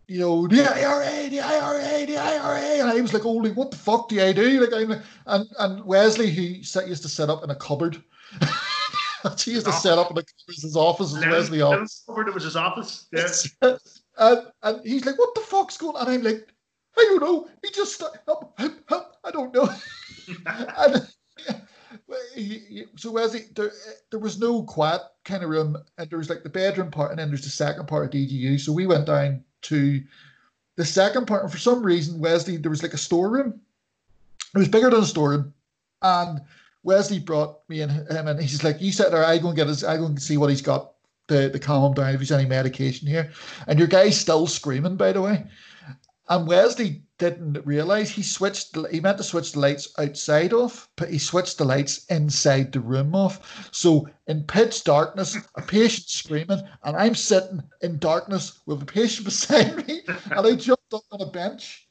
you 0.08 0.18
know, 0.18 0.46
the 0.46 0.62
IRA, 0.62 1.28
the 1.28 1.40
IRA, 1.40 2.06
the 2.06 2.16
IRA, 2.16 2.80
and 2.80 2.88
I 2.88 3.00
was 3.00 3.12
like, 3.12 3.22
holy, 3.22 3.52
what 3.52 3.70
the 3.70 3.76
fuck 3.76 4.08
do 4.08 4.20
I 4.22 4.32
do? 4.32 4.60
Like, 4.60 4.72
I'm, 4.72 5.02
and 5.26 5.48
and 5.58 5.84
Wesley, 5.84 6.30
who 6.30 6.42
used 6.42 7.02
to 7.02 7.08
set 7.08 7.28
up 7.28 7.44
in 7.44 7.50
a 7.50 7.56
cupboard. 7.56 8.02
he 9.38 9.52
used 9.52 9.66
to 9.66 9.72
set 9.72 9.98
up 9.98 10.10
in 10.10 10.18
a 10.18 10.22
cupboard, 10.22 10.54
his 10.62 10.76
office, 10.76 11.14
his 11.14 11.24
Wesley 11.26 11.62
office. 11.62 12.04
It 12.08 12.34
was 12.34 12.44
his 12.44 12.56
office. 12.56 13.08
Yeah. 13.12 13.76
and, 14.18 14.46
and 14.62 14.80
he's 14.86 15.04
like, 15.04 15.18
"What 15.18 15.34
the 15.34 15.40
fuck's 15.42 15.76
going?" 15.76 15.96
on? 15.96 16.02
And 16.02 16.10
I'm 16.10 16.22
like, 16.22 16.48
"I 16.98 17.04
don't 17.08 17.20
know." 17.22 17.48
He 17.64 17.70
just, 17.72 18.00
help, 18.26 18.58
help, 18.58 18.72
help, 18.88 19.16
I 19.24 19.30
don't 19.30 19.54
know. 19.54 19.68
and, 20.78 21.08
he- 22.34 22.84
so 22.96 23.10
Wesley, 23.10 23.44
there, 23.54 23.72
there 24.10 24.20
was 24.20 24.38
no 24.38 24.62
quiet 24.62 25.02
kind 25.24 25.42
of 25.42 25.50
room, 25.50 25.76
and 25.98 26.08
there 26.10 26.18
was 26.18 26.30
like 26.30 26.42
the 26.42 26.48
bedroom 26.48 26.90
part, 26.90 27.10
and 27.10 27.18
then 27.18 27.28
there's 27.28 27.44
the 27.44 27.50
second 27.50 27.86
part 27.88 28.04
of 28.04 28.10
DGU. 28.10 28.60
So 28.60 28.72
we 28.72 28.86
went 28.86 29.06
down 29.06 29.44
to 29.62 30.02
the 30.76 30.84
second 30.84 31.26
part, 31.26 31.42
and 31.42 31.52
for 31.52 31.58
some 31.58 31.82
reason, 31.82 32.20
Wesley, 32.20 32.56
there 32.56 32.70
was 32.70 32.82
like 32.82 32.94
a 32.94 32.98
storeroom. 32.98 33.60
It 34.54 34.58
was 34.58 34.68
bigger 34.68 34.90
than 34.90 35.00
a 35.02 35.06
storeroom, 35.06 35.52
and 36.02 36.40
Wesley 36.82 37.18
brought 37.18 37.68
me 37.68 37.82
and 37.82 37.92
him, 37.92 38.28
and 38.28 38.40
he's 38.40 38.64
like, 38.64 38.80
"You 38.80 38.92
sit 38.92 39.10
there. 39.10 39.24
I 39.24 39.38
go 39.38 39.48
and 39.48 39.56
get 39.56 39.68
his. 39.68 39.84
I 39.84 39.96
go 39.96 40.06
and 40.06 40.20
see 40.20 40.36
what 40.36 40.50
he's 40.50 40.62
got." 40.62 40.92
To, 41.28 41.48
to 41.48 41.58
calm 41.60 41.84
him 41.84 41.94
down 41.94 42.12
if 42.12 42.18
he's 42.18 42.32
any 42.32 42.44
medication 42.44 43.06
here. 43.06 43.30
And 43.68 43.78
your 43.78 43.86
guy's 43.86 44.18
still 44.18 44.48
screaming, 44.48 44.96
by 44.96 45.12
the 45.12 45.22
way. 45.22 45.46
And 46.28 46.46
Wesley 46.46 47.02
didn't 47.18 47.66
realize 47.66 48.10
he 48.10 48.22
switched. 48.22 48.76
He 48.90 49.00
meant 49.00 49.18
to 49.18 49.24
switch 49.24 49.52
the 49.52 49.60
lights 49.60 49.92
outside 49.98 50.52
off, 50.52 50.88
but 50.96 51.10
he 51.10 51.18
switched 51.18 51.58
the 51.58 51.64
lights 51.64 52.06
inside 52.06 52.72
the 52.72 52.80
room 52.80 53.14
off. 53.14 53.68
So 53.72 54.08
in 54.26 54.44
pitch 54.44 54.84
darkness, 54.84 55.36
a 55.56 55.62
patient 55.62 56.08
screaming, 56.08 56.62
and 56.82 56.96
I'm 56.96 57.14
sitting 57.14 57.62
in 57.82 57.98
darkness 57.98 58.60
with 58.64 58.82
a 58.82 58.86
patient 58.86 59.24
beside 59.26 59.86
me, 59.86 60.02
and 60.06 60.46
I 60.46 60.54
jumped 60.54 60.94
up 60.94 61.02
on 61.12 61.20
a 61.20 61.26
bench 61.26 61.86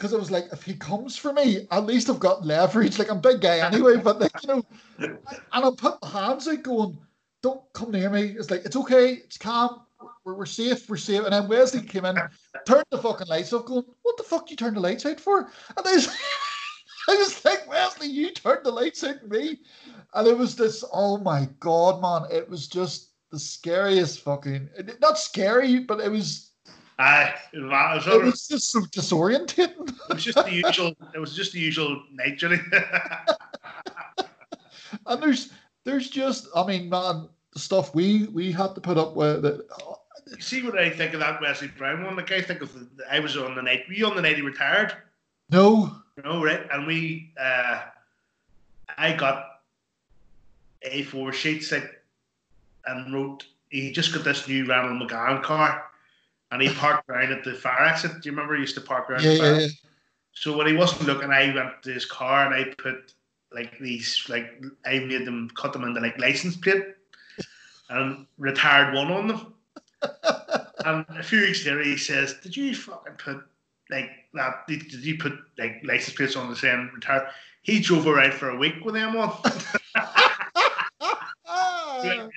because 0.00 0.14
I 0.14 0.16
was 0.16 0.30
like, 0.30 0.46
if 0.50 0.62
he 0.62 0.72
comes 0.72 1.18
for 1.18 1.30
me, 1.30 1.66
at 1.70 1.84
least 1.84 2.08
I've 2.08 2.18
got 2.18 2.46
leverage. 2.46 2.98
Like 2.98 3.10
I'm 3.10 3.20
big 3.20 3.42
guy 3.42 3.58
anyway, 3.58 3.96
but 3.96 4.18
like 4.18 4.32
you 4.42 4.48
know, 4.48 4.64
and 4.98 5.18
I 5.52 5.70
put 5.76 6.00
my 6.00 6.08
hands 6.08 6.48
out, 6.48 6.62
going, 6.62 6.98
"Don't 7.42 7.60
come 7.74 7.90
near 7.90 8.08
me." 8.08 8.34
It's 8.38 8.50
like 8.50 8.64
it's 8.64 8.76
okay, 8.76 9.12
it's 9.12 9.36
calm, 9.36 9.82
we're, 10.24 10.34
we're 10.34 10.46
safe, 10.46 10.88
we're 10.88 10.96
safe. 10.96 11.24
And 11.24 11.34
then 11.34 11.48
Wesley 11.48 11.82
came 11.82 12.06
in, 12.06 12.16
turned 12.66 12.86
the 12.90 12.96
fucking 12.96 13.26
lights 13.26 13.52
off, 13.52 13.66
going, 13.66 13.84
"What 14.00 14.16
the 14.16 14.22
fuck 14.22 14.50
you 14.50 14.56
turn 14.56 14.72
the 14.72 14.80
lights 14.80 15.04
out 15.04 15.20
for?" 15.20 15.50
And 15.76 15.86
I 15.86 15.92
was, 15.92 16.08
I 17.08 17.16
was 17.16 17.44
like, 17.44 17.68
"Wesley, 17.68 18.08
you 18.08 18.30
turned 18.30 18.64
the 18.64 18.72
lights 18.72 19.04
out 19.04 19.28
me," 19.28 19.58
and 20.14 20.26
it 20.26 20.38
was 20.38 20.56
this. 20.56 20.82
Oh 20.94 21.18
my 21.18 21.46
god, 21.60 22.00
man! 22.00 22.30
It 22.34 22.48
was 22.48 22.68
just 22.68 23.10
the 23.30 23.38
scariest 23.38 24.20
fucking. 24.20 24.70
Not 25.02 25.18
scary, 25.18 25.80
but 25.80 26.00
it 26.00 26.10
was. 26.10 26.49
Was, 28.06 28.06
It 28.06 28.24
was 28.24 28.48
just 28.48 28.70
so 28.70 28.80
disorientating. 28.80 29.88
it 30.10 30.14
was 30.14 30.24
just 30.24 30.44
the 30.44 30.52
usual. 30.52 30.92
It 31.14 31.18
was 31.18 31.34
just 31.34 31.52
the 31.52 31.60
usual 31.60 32.02
night 32.12 32.38
journey. 32.38 32.60
And 35.06 35.22
there's 35.22 35.50
there's 35.84 36.10
just, 36.10 36.48
I 36.54 36.66
mean, 36.66 36.88
man, 36.90 37.28
the 37.52 37.58
stuff 37.58 37.94
we 37.94 38.26
we 38.26 38.52
had 38.52 38.74
to 38.74 38.80
put 38.80 38.98
up 38.98 39.14
with. 39.16 39.42
That, 39.42 39.66
You 40.26 40.40
see 40.40 40.62
what 40.62 40.78
I 40.78 40.90
think 40.90 41.14
of 41.14 41.20
that 41.20 41.40
Wesley 41.40 41.68
Brown 41.68 42.04
one? 42.04 42.16
Like 42.16 42.30
I 42.32 42.42
think 42.42 42.60
of, 42.62 42.72
the, 42.74 42.86
I 43.10 43.18
was 43.20 43.36
on 43.36 43.54
the 43.54 43.62
night. 43.62 43.84
Were 43.88 43.94
you 43.94 44.06
on 44.06 44.14
the 44.16 44.22
night 44.22 44.36
he 44.36 44.42
retired? 44.42 44.94
no, 45.50 45.96
No, 46.22 46.44
right? 46.44 46.66
And 46.70 46.86
we, 46.86 47.32
uh, 47.40 47.82
I 48.96 49.14
got 49.14 49.62
A4 50.86 51.32
sheets 51.32 51.72
like, 51.72 52.02
and 52.86 53.12
wrote. 53.12 53.46
He 53.70 53.90
just 53.92 54.12
got 54.12 54.24
this 54.24 54.46
new 54.48 54.66
Randall 54.66 55.06
McGowan 55.06 55.42
car, 55.42 55.89
and 56.50 56.62
he 56.62 56.72
parked 56.74 57.08
around 57.08 57.32
at 57.32 57.44
the 57.44 57.54
fire 57.54 57.86
exit. 57.86 58.12
Do 58.20 58.28
you 58.28 58.32
remember 58.32 58.54
he 58.54 58.60
used 58.60 58.74
to 58.74 58.80
park 58.80 59.10
around? 59.10 59.22
yeah, 59.22 59.32
the 59.32 59.38
fire 59.38 59.54
yeah, 59.54 59.60
yeah. 59.60 59.68
So 60.32 60.56
when 60.56 60.66
he 60.66 60.74
wasn't 60.74 61.06
looking, 61.06 61.30
I 61.30 61.54
went 61.54 61.82
to 61.82 61.92
his 61.92 62.04
car 62.04 62.46
and 62.46 62.54
I 62.54 62.72
put 62.74 63.14
like 63.52 63.78
these 63.78 64.24
like 64.28 64.62
I 64.86 65.00
made 65.00 65.26
them 65.26 65.50
cut 65.54 65.72
them 65.72 65.84
into 65.84 66.00
like 66.00 66.18
license 66.18 66.56
plate 66.56 66.84
and 67.88 68.26
retired 68.38 68.94
one 68.94 69.10
on 69.10 69.28
them. 69.28 69.54
And 70.82 71.04
a 71.10 71.22
few 71.22 71.42
weeks 71.42 71.66
later, 71.66 71.82
he 71.82 71.98
says, 71.98 72.36
"Did 72.42 72.56
you 72.56 72.74
fucking 72.74 73.12
put 73.18 73.44
like 73.90 74.10
that? 74.32 74.66
Did, 74.66 74.88
did 74.88 75.04
you 75.04 75.18
put 75.18 75.34
like 75.58 75.82
license 75.84 76.16
plates 76.16 76.36
on 76.36 76.48
the 76.48 76.56
same 76.56 76.90
retired?" 76.94 77.28
He 77.62 77.80
drove 77.80 78.06
around 78.06 78.32
for 78.32 78.48
a 78.48 78.56
week 78.56 78.82
with 78.82 78.94
them 78.94 79.14
on. 79.14 79.36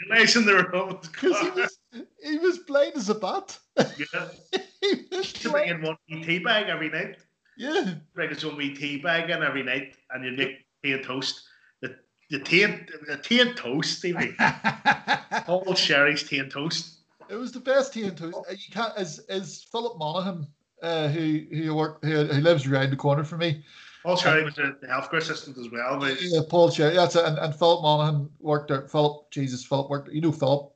Realizing 0.10 0.46
they 0.46 0.54
were 0.54 0.76
on 0.76 0.98
his 0.98 1.08
Because 1.08 1.40
he 1.40 1.50
was 1.52 1.80
he 2.24 2.38
was 2.38 2.60
blind 2.60 2.94
as 2.96 3.10
a 3.10 3.16
bat. 3.16 3.58
Yeah. 3.78 4.30
he 4.82 4.94
was 5.12 5.34
To 5.34 5.50
bring 5.52 5.66
blind. 5.68 5.72
in 5.72 5.82
one 5.82 6.24
tea 6.24 6.40
bag 6.40 6.70
every 6.70 6.90
night. 6.90 7.18
Yeah. 7.58 7.96
bring 8.16 8.30
his 8.30 8.44
own 8.44 8.58
wee 8.58 8.76
tea 8.76 8.98
bag 8.98 9.30
in 9.30 9.44
every 9.44 9.64
night 9.64 9.96
and 10.12 10.24
you'd 10.26 10.38
make 10.38 10.66
tea 10.84 10.94
and 10.94 11.04
toast. 11.04 11.44
The, 11.82 11.96
the, 12.30 12.40
tea, 12.40 12.64
and, 12.64 12.90
the 13.08 13.18
tea 13.18 13.42
and 13.42 13.56
toast, 13.56 14.00
Stevie. 14.00 14.36
Paul 15.46 15.76
Sherry's 15.76 16.24
tea 16.24 16.40
and 16.40 16.52
toast. 16.52 17.00
It 17.30 17.36
was 17.36 17.52
the 17.52 17.60
best 17.60 17.94
tea 17.94 18.04
and 18.04 18.18
toast. 18.18 18.36
Uh, 18.38 18.52
You 18.52 18.72
can't 18.74 18.94
as 18.98 19.20
as 19.30 19.64
Philip 19.72 19.98
Monaghan, 19.98 20.48
uh, 20.82 21.08
who 21.08 21.42
who 21.52 21.74
work 21.76 22.04
who, 22.04 22.26
who 22.26 22.42
lives 22.42 22.66
around 22.68 22.90
the 22.90 22.96
corner 22.96 23.24
from 23.24 23.40
me. 23.40 23.64
Paul 24.04 24.18
Sherry 24.18 24.44
was 24.44 24.56
the, 24.56 24.76
the 24.82 24.88
healthcare 24.88 25.18
assistant 25.20 25.58
as 25.58 25.70
well. 25.72 25.98
But 25.98 26.22
Yeah, 26.22 26.42
Paul 26.50 26.70
Cherry. 26.70 26.94
That's 26.96 27.16
it. 27.16 27.24
And, 27.24 27.38
and 27.38 27.56
Philip 27.56 27.82
Monaghan 27.82 28.30
worked 28.40 28.68
there. 28.68 28.88
Philip, 28.90 29.32
Jesus, 29.32 29.64
Philip 29.64 29.90
worked. 29.90 30.12
You 30.12 30.20
know 30.22 30.32
Philip, 30.34 30.74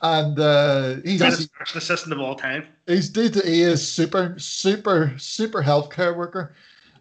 and 0.00 0.38
uh, 0.38 0.96
he's 1.04 1.20
greatest 1.20 1.76
assistant 1.76 2.12
of 2.12 2.20
all 2.20 2.34
time. 2.34 2.66
he's 2.86 3.14
he 3.14 3.62
is 3.62 3.86
super 3.86 4.34
super 4.38 5.14
super 5.18 5.62
healthcare 5.62 6.16
worker. 6.16 6.54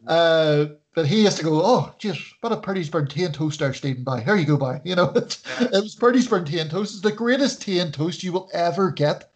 Uh, 0.08 0.68
but 0.96 1.06
he 1.06 1.24
has 1.26 1.36
to 1.36 1.44
go. 1.44 1.62
Oh, 1.64 1.94
just 2.00 2.22
but 2.42 2.52
a 2.52 2.58
Purdysburn 2.58 3.08
tea 3.08 3.24
and 3.24 3.34
toast 3.34 3.60
there, 3.60 3.74
Stephen. 3.74 4.04
By 4.04 4.22
here 4.22 4.36
you 4.36 4.46
go. 4.46 4.58
By 4.58 4.82
you 4.84 4.96
know, 4.96 5.12
it, 5.16 5.38
it 5.60 5.72
was 5.72 5.96
Purdysburn 5.96 6.46
tea 6.46 6.60
and 6.60 6.72
toast. 6.72 6.94
It's 6.94 7.02
the 7.02 7.12
greatest 7.12 7.62
tea 7.62 7.80
and 7.80 7.94
toast 7.94 8.24
you 8.24 8.32
will 8.32 8.50
ever 8.52 8.90
get, 8.90 9.32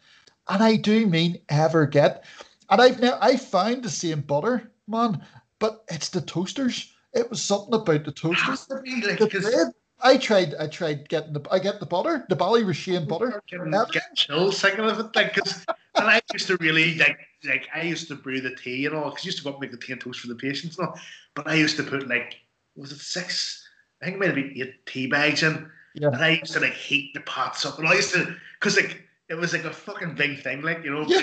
and 0.48 0.64
I 0.64 0.78
do 0.78 1.06
mean 1.06 1.40
ever 1.50 1.86
get. 1.86 2.26
And 2.70 2.82
I've 2.82 3.00
now 3.00 3.18
I 3.22 3.38
found 3.38 3.84
the 3.84 3.92
same 3.92 4.22
butter, 4.22 4.72
man, 4.88 5.24
but 5.60 5.84
it's 5.90 6.10
the 6.10 6.22
toasters. 6.22 6.94
It 7.14 7.30
was 7.30 7.44
something 7.44 7.76
about 7.76 8.06
the 8.06 8.12
toasters. 8.12 8.48
Has 8.48 8.66
to 8.68 8.82
be 8.82 9.02
like, 9.06 9.20
The 9.20 9.28
bread. 9.28 9.68
I 10.04 10.18
tried. 10.18 10.56
I 10.60 10.68
tried 10.68 11.08
getting 11.10 11.34
the. 11.34 11.42
I 11.52 11.60
get 11.60 11.80
the 11.80 11.86
butter, 11.86 12.26
the 12.30 12.36
Ballyrashane 12.36 13.08
butter. 13.08 13.42
Getting, 13.48 13.72
getting 13.72 14.02
chills 14.16 14.60
thinking 14.62 14.86
of 14.86 15.00
it, 15.00 15.16
like, 15.16 15.34
'cause- 15.36 15.66
and 15.96 16.08
I 16.08 16.22
used 16.34 16.48
to 16.48 16.58
really 16.58 16.96
like, 16.96 17.20
like 17.44 17.68
I 17.76 17.82
used 17.82 18.08
to 18.08 18.16
brew 18.16 18.42
the 18.42 18.56
tea 18.56 18.86
and 18.86 18.96
all, 18.96 19.10
because 19.10 19.26
I 19.26 19.28
used 19.28 19.38
to 19.40 19.44
go 19.44 19.50
up 19.50 19.56
and 19.56 19.62
make 19.62 19.72
the 19.72 19.78
tea 19.78 19.92
and 19.94 20.02
toast 20.02 20.20
for 20.20 20.28
the 20.28 20.36
patients 20.36 20.78
and 20.78 20.88
all. 20.88 21.00
But 21.36 21.48
I 21.48 21.56
used 21.56 21.78
to 21.78 21.84
put 21.84 22.08
like, 22.08 22.38
was 22.76 22.92
it 22.92 23.00
six? 23.00 23.68
I 24.02 24.06
think 24.06 24.16
it 24.16 24.20
might 24.20 24.28
have 24.28 24.36
been 24.36 24.54
eight 24.56 24.86
tea 24.86 25.08
bags 25.08 25.44
in, 25.44 25.70
Yeah. 25.96 26.08
and 26.08 26.18
I 26.24 26.30
used 26.30 26.54
to 26.54 26.60
like 26.60 26.74
heat 26.74 27.14
the 27.14 27.22
pots 27.22 27.66
up, 27.66 27.78
and 27.80 27.88
I 27.88 27.94
used 27.96 28.14
to, 28.14 28.36
because 28.60 28.76
like 28.78 29.08
it 29.30 29.36
was 29.36 29.54
like 29.54 29.64
a 29.66 29.72
fucking 29.74 30.16
big 30.16 30.42
thing, 30.42 30.62
like 30.62 30.84
you 30.84 30.92
know. 30.92 31.06
Yeah. 31.08 31.22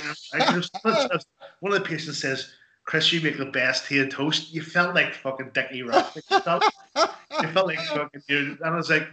One 1.60 1.72
of 1.72 1.78
the 1.82 1.84
patients 1.84 2.18
says, 2.18 2.52
"Chris, 2.84 3.12
you 3.12 3.20
make 3.20 3.36
the 3.38 3.46
best 3.46 3.86
tea 3.86 3.98
and 4.00 4.10
toast." 4.10 4.52
You 4.52 4.62
felt 4.62 4.94
like 4.94 5.12
fucking 5.14 5.50
Dickie 5.54 5.82
Rock. 5.82 6.14
You 7.30 7.48
felt 7.48 7.66
like 7.66 7.78
fucking 7.80 8.22
dude, 8.28 8.60
and 8.60 8.74
I 8.74 8.76
was 8.76 8.90
like, 8.90 9.08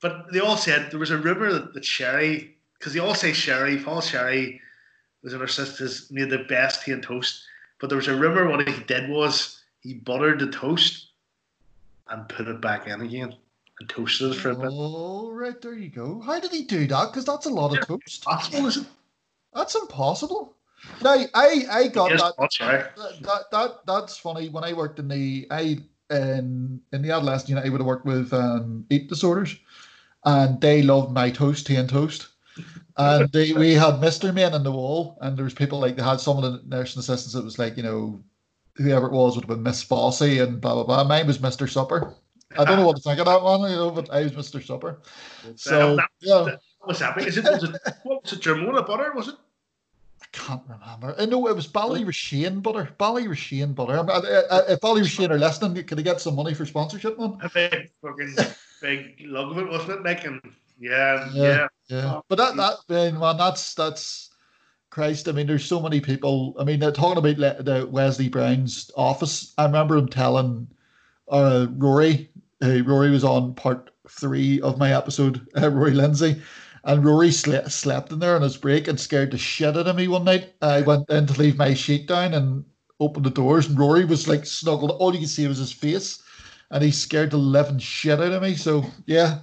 but 0.00 0.32
they 0.32 0.40
all 0.40 0.56
said 0.56 0.90
there 0.90 1.00
was 1.00 1.10
a 1.10 1.18
rumor 1.18 1.52
that, 1.52 1.74
that 1.74 1.84
Sherry, 1.84 2.56
because 2.78 2.92
they 2.92 3.00
all 3.00 3.14
say 3.14 3.32
Sherry, 3.32 3.78
Paul 3.78 4.00
Sherry 4.00 4.60
was 5.22 5.32
in 5.32 5.40
her 5.40 5.48
sisters 5.48 6.10
made 6.10 6.30
the 6.30 6.44
best 6.44 6.84
tea 6.84 6.92
and 6.92 7.02
toast. 7.02 7.42
But 7.80 7.88
there 7.88 7.96
was 7.96 8.08
a 8.08 8.14
rumor 8.14 8.48
what 8.48 8.68
he 8.68 8.82
did 8.84 9.08
was 9.08 9.62
he 9.80 9.94
buttered 9.94 10.38
the 10.40 10.50
toast 10.50 11.08
and 12.08 12.28
put 12.28 12.48
it 12.48 12.60
back 12.60 12.86
in 12.86 13.00
again 13.00 13.34
and 13.80 13.88
toasted 13.88 14.32
it 14.32 14.34
for 14.34 14.50
a 14.50 14.54
bit. 14.54 14.68
Oh, 14.70 15.30
right 15.32 15.60
there 15.60 15.74
you 15.74 15.88
go. 15.88 16.20
How 16.20 16.38
did 16.38 16.52
he 16.52 16.64
do 16.64 16.86
that? 16.86 17.10
Because 17.10 17.24
that's 17.24 17.46
a 17.46 17.50
lot 17.50 17.76
of 17.76 17.86
toast. 17.86 18.22
Possible, 18.22 18.66
is 18.66 18.76
it? 18.76 18.86
That's 19.54 19.74
impossible. 19.74 20.54
Now, 21.02 21.16
I 21.34 21.64
I 21.70 21.88
got 21.88 22.10
that, 22.10 22.34
Paul 22.36 22.48
Sherry. 22.50 22.84
that. 23.22 23.50
That 23.50 23.86
that's 23.86 24.18
funny. 24.18 24.50
When 24.50 24.64
I 24.64 24.72
worked 24.74 24.98
in 24.98 25.08
the 25.08 25.46
I 25.50 25.78
in 26.14 26.80
in 26.92 27.02
the 27.02 27.10
adolescent 27.10 27.50
unit, 27.50 27.66
I 27.66 27.68
would 27.68 27.80
have 27.80 27.86
worked 27.86 28.06
with 28.06 28.32
um, 28.32 28.86
eat 28.90 29.08
disorders, 29.08 29.56
and 30.24 30.60
they 30.60 30.82
loved 30.82 31.12
my 31.12 31.30
toast, 31.30 31.66
tea 31.66 31.76
and 31.76 31.88
toast. 31.88 32.28
And 32.96 33.28
they, 33.32 33.52
we 33.52 33.74
had 33.74 34.00
Mister 34.00 34.32
Men 34.32 34.54
on 34.54 34.64
the 34.64 34.72
wall, 34.72 35.18
and 35.20 35.36
there 35.36 35.44
was 35.44 35.54
people 35.54 35.80
like 35.80 35.96
they 35.96 36.02
had 36.02 36.20
some 36.20 36.36
of 36.36 36.44
the 36.44 36.62
nursing 36.66 37.00
assistants 37.00 37.34
that 37.34 37.44
was 37.44 37.58
like 37.58 37.76
you 37.76 37.82
know 37.82 38.22
whoever 38.76 39.06
it 39.06 39.12
was 39.12 39.36
would 39.36 39.44
have 39.44 39.48
been 39.48 39.62
Miss 39.62 39.84
Fossey 39.84 40.42
and 40.42 40.60
blah 40.60 40.74
blah 40.74 40.84
blah. 40.84 41.04
Mine 41.04 41.26
was 41.26 41.40
Mister 41.40 41.66
Supper. 41.66 42.14
I 42.56 42.64
don't 42.64 42.78
know 42.78 42.86
what 42.86 42.96
to 42.96 43.02
think 43.02 43.18
of 43.18 43.26
that 43.26 43.42
one, 43.42 43.68
you 43.68 43.76
know, 43.76 43.90
but 43.90 44.10
I 44.10 44.22
was 44.22 44.36
Mister 44.36 44.60
Supper. 44.60 45.00
So 45.56 45.96
that, 45.96 46.08
yeah, 46.20 46.44
that 46.44 46.60
was 46.86 47.00
happening. 47.00 47.28
Is 47.28 47.38
it, 47.38 47.44
was 47.44 47.64
it 47.64 47.76
what 48.04 48.22
was 48.22 48.32
it? 48.32 48.40
Germona 48.40 48.86
butter? 48.86 49.12
Was 49.14 49.28
it? 49.28 49.34
I 50.34 50.46
can't 50.46 50.62
remember. 50.68 51.14
I 51.18 51.26
know 51.26 51.46
it 51.48 51.56
was 51.56 51.68
Ballyrashane 51.68 52.62
butter. 52.62 52.90
Ballyrashane 52.98 53.74
butter. 53.74 53.98
I 53.98 54.02
mean, 54.02 54.10
uh, 54.10 54.42
uh, 54.50 54.62
if 54.68 54.80
Ballyrashane 54.80 55.30
are 55.30 55.38
listening, 55.38 55.82
could 55.84 55.98
I 55.98 56.02
get 56.02 56.20
some 56.20 56.34
money 56.34 56.54
for 56.54 56.66
sponsorship, 56.66 57.18
man? 57.18 57.38
A 57.42 57.48
big 57.48 57.90
fucking 58.02 58.36
big 58.82 59.22
lug 59.26 59.52
of 59.52 59.58
it, 59.58 59.68
wasn't 59.68 60.00
it? 60.00 60.02
Like 60.02 60.24
and 60.24 60.40
yeah, 60.78 61.28
Yeah. 61.32 61.42
yeah. 61.42 61.66
Yeah, 61.88 62.20
but 62.28 62.36
that 62.36 62.56
that 62.56 62.76
man, 62.88 63.18
man, 63.18 63.36
that's 63.36 63.74
that's 63.74 64.30
Christ. 64.90 65.28
I 65.28 65.32
mean, 65.32 65.46
there's 65.46 65.64
so 65.64 65.80
many 65.80 66.00
people. 66.00 66.54
I 66.58 66.64
mean, 66.64 66.80
they're 66.80 66.92
talking 66.92 67.18
about 67.18 67.64
the 67.64 67.86
Wesley 67.90 68.28
Brown's 68.28 68.90
office. 68.96 69.52
I 69.58 69.66
remember 69.66 69.96
him 69.96 70.08
telling 70.08 70.66
uh, 71.28 71.66
Rory. 71.72 72.30
Uh, 72.62 72.82
Rory 72.84 73.10
was 73.10 73.24
on 73.24 73.54
part 73.54 73.90
three 74.08 74.60
of 74.62 74.78
my 74.78 74.96
episode. 74.96 75.46
Uh, 75.56 75.70
Rory 75.70 75.92
Lindsay. 75.92 76.40
And 76.84 77.04
Rory 77.04 77.30
sle- 77.30 77.70
slept 77.70 78.12
in 78.12 78.18
there 78.18 78.36
on 78.36 78.42
his 78.42 78.56
break 78.56 78.88
and 78.88 79.00
scared 79.00 79.30
the 79.30 79.38
shit 79.38 79.76
out 79.76 79.86
of 79.86 79.96
me 79.96 80.06
one 80.06 80.24
night. 80.24 80.52
I 80.60 80.82
went 80.82 81.08
in 81.08 81.26
to 81.26 81.38
leave 81.40 81.56
my 81.56 81.72
sheet 81.72 82.06
down 82.06 82.34
and 82.34 82.64
opened 83.00 83.26
the 83.26 83.30
doors, 83.30 83.66
and 83.66 83.78
Rory 83.78 84.04
was 84.04 84.28
like 84.28 84.44
snuggled. 84.44 84.90
All 84.90 85.12
you 85.14 85.20
could 85.20 85.28
see 85.28 85.48
was 85.48 85.58
his 85.58 85.72
face, 85.72 86.22
and 86.70 86.84
he 86.84 86.90
scared 86.90 87.30
the 87.30 87.38
living 87.38 87.78
shit 87.78 88.20
out 88.20 88.32
of 88.32 88.42
me. 88.42 88.54
So 88.54 88.84
yeah, 89.06 89.40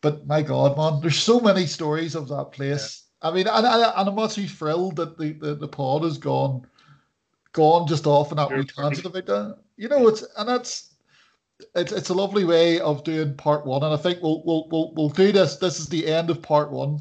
but 0.00 0.26
my 0.26 0.42
God, 0.42 0.76
man, 0.76 1.00
there's 1.00 1.18
so 1.18 1.40
many 1.40 1.66
stories 1.66 2.14
of 2.14 2.28
that 2.28 2.52
place. 2.52 3.02
I 3.22 3.30
mean, 3.30 3.46
and, 3.48 3.66
and, 3.66 3.92
and 3.96 4.08
I'm 4.08 4.18
actually 4.18 4.48
thrilled 4.48 4.96
that 4.96 5.18
the, 5.18 5.32
the, 5.32 5.54
the 5.54 5.68
pod 5.68 6.04
has 6.04 6.18
gone 6.18 6.66
gone 7.52 7.86
just 7.86 8.06
off 8.06 8.30
on 8.30 8.36
that 8.36 8.56
wee 8.56 8.64
tangent 8.64 9.06
about 9.06 9.26
that. 9.26 9.34
Uh, 9.34 9.54
you 9.76 9.88
know, 9.88 10.06
it's 10.08 10.24
and 10.36 10.48
that's 10.48 10.93
it's 11.74 11.92
it's 11.92 12.08
a 12.08 12.14
lovely 12.14 12.44
way 12.44 12.80
of 12.80 13.04
doing 13.04 13.34
part 13.36 13.66
one, 13.66 13.82
and 13.82 13.92
I 13.92 13.96
think 13.96 14.22
we'll 14.22 14.42
we'll 14.44 14.68
we'll, 14.70 14.92
we'll 14.94 15.08
do 15.08 15.32
this. 15.32 15.56
This 15.56 15.78
is 15.78 15.88
the 15.88 16.06
end 16.06 16.30
of 16.30 16.42
part 16.42 16.70
one. 16.70 17.00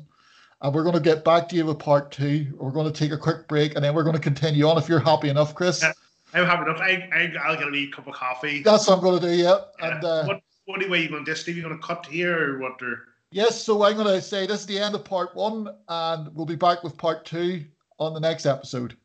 And 0.61 0.73
we're 0.73 0.83
going 0.83 0.95
to 0.95 1.01
get 1.01 1.25
back 1.25 1.49
to 1.49 1.57
you 1.57 1.65
with 1.65 1.77
part 1.77 2.09
two. 2.09 2.47
We're 2.57 2.71
going 2.71 2.89
to 2.89 2.97
take 2.97 3.11
a 3.11 3.17
quick 3.17 3.49
break 3.49 3.75
and 3.75 3.83
then 3.83 3.93
we're 3.93 4.05
going 4.05 4.15
to 4.15 4.21
continue 4.21 4.65
on 4.65 4.77
if 4.77 4.87
you're 4.87 4.97
happy 4.97 5.27
enough, 5.27 5.53
Chris. 5.53 5.81
Yeah. 5.81 5.91
I'm 6.33 6.45
happy 6.45 6.63
enough. 6.63 6.79
I, 6.79 7.09
I, 7.11 7.33
I'll 7.43 7.57
get 7.57 7.67
a 7.67 7.71
wee 7.71 7.91
cup 7.91 8.07
of 8.07 8.13
coffee. 8.13 8.63
That's 8.63 8.87
what 8.87 8.95
I'm 8.97 9.03
going 9.03 9.19
to 9.19 9.27
do, 9.27 9.33
yeah. 9.33 9.57
Yeah. 9.79 9.95
And 9.95 10.05
uh, 10.05 10.25
what 10.25 10.41
what 10.65 10.89
way 10.89 11.01
you 11.01 11.09
going 11.09 11.25
to 11.25 11.31
do, 11.31 11.35
Steve? 11.35 11.57
You 11.57 11.63
going 11.63 11.77
to 11.77 11.85
cut 11.85 12.05
here 12.05 12.55
or 12.55 12.59
what? 12.59 12.81
Or 12.81 13.07
yes, 13.31 13.61
so 13.61 13.83
I'm 13.83 13.95
going 13.95 14.07
to 14.07 14.21
say 14.21 14.47
this 14.47 14.61
is 14.61 14.65
the 14.65 14.79
end 14.79 14.95
of 14.95 15.03
part 15.03 15.35
one, 15.35 15.67
and 15.89 16.33
we'll 16.33 16.45
be 16.45 16.55
back 16.55 16.83
with 16.83 16.97
part 16.97 17.25
two 17.25 17.65
on 17.99 18.13
the 18.13 18.19
next 18.19 18.45
episode. 18.45 18.95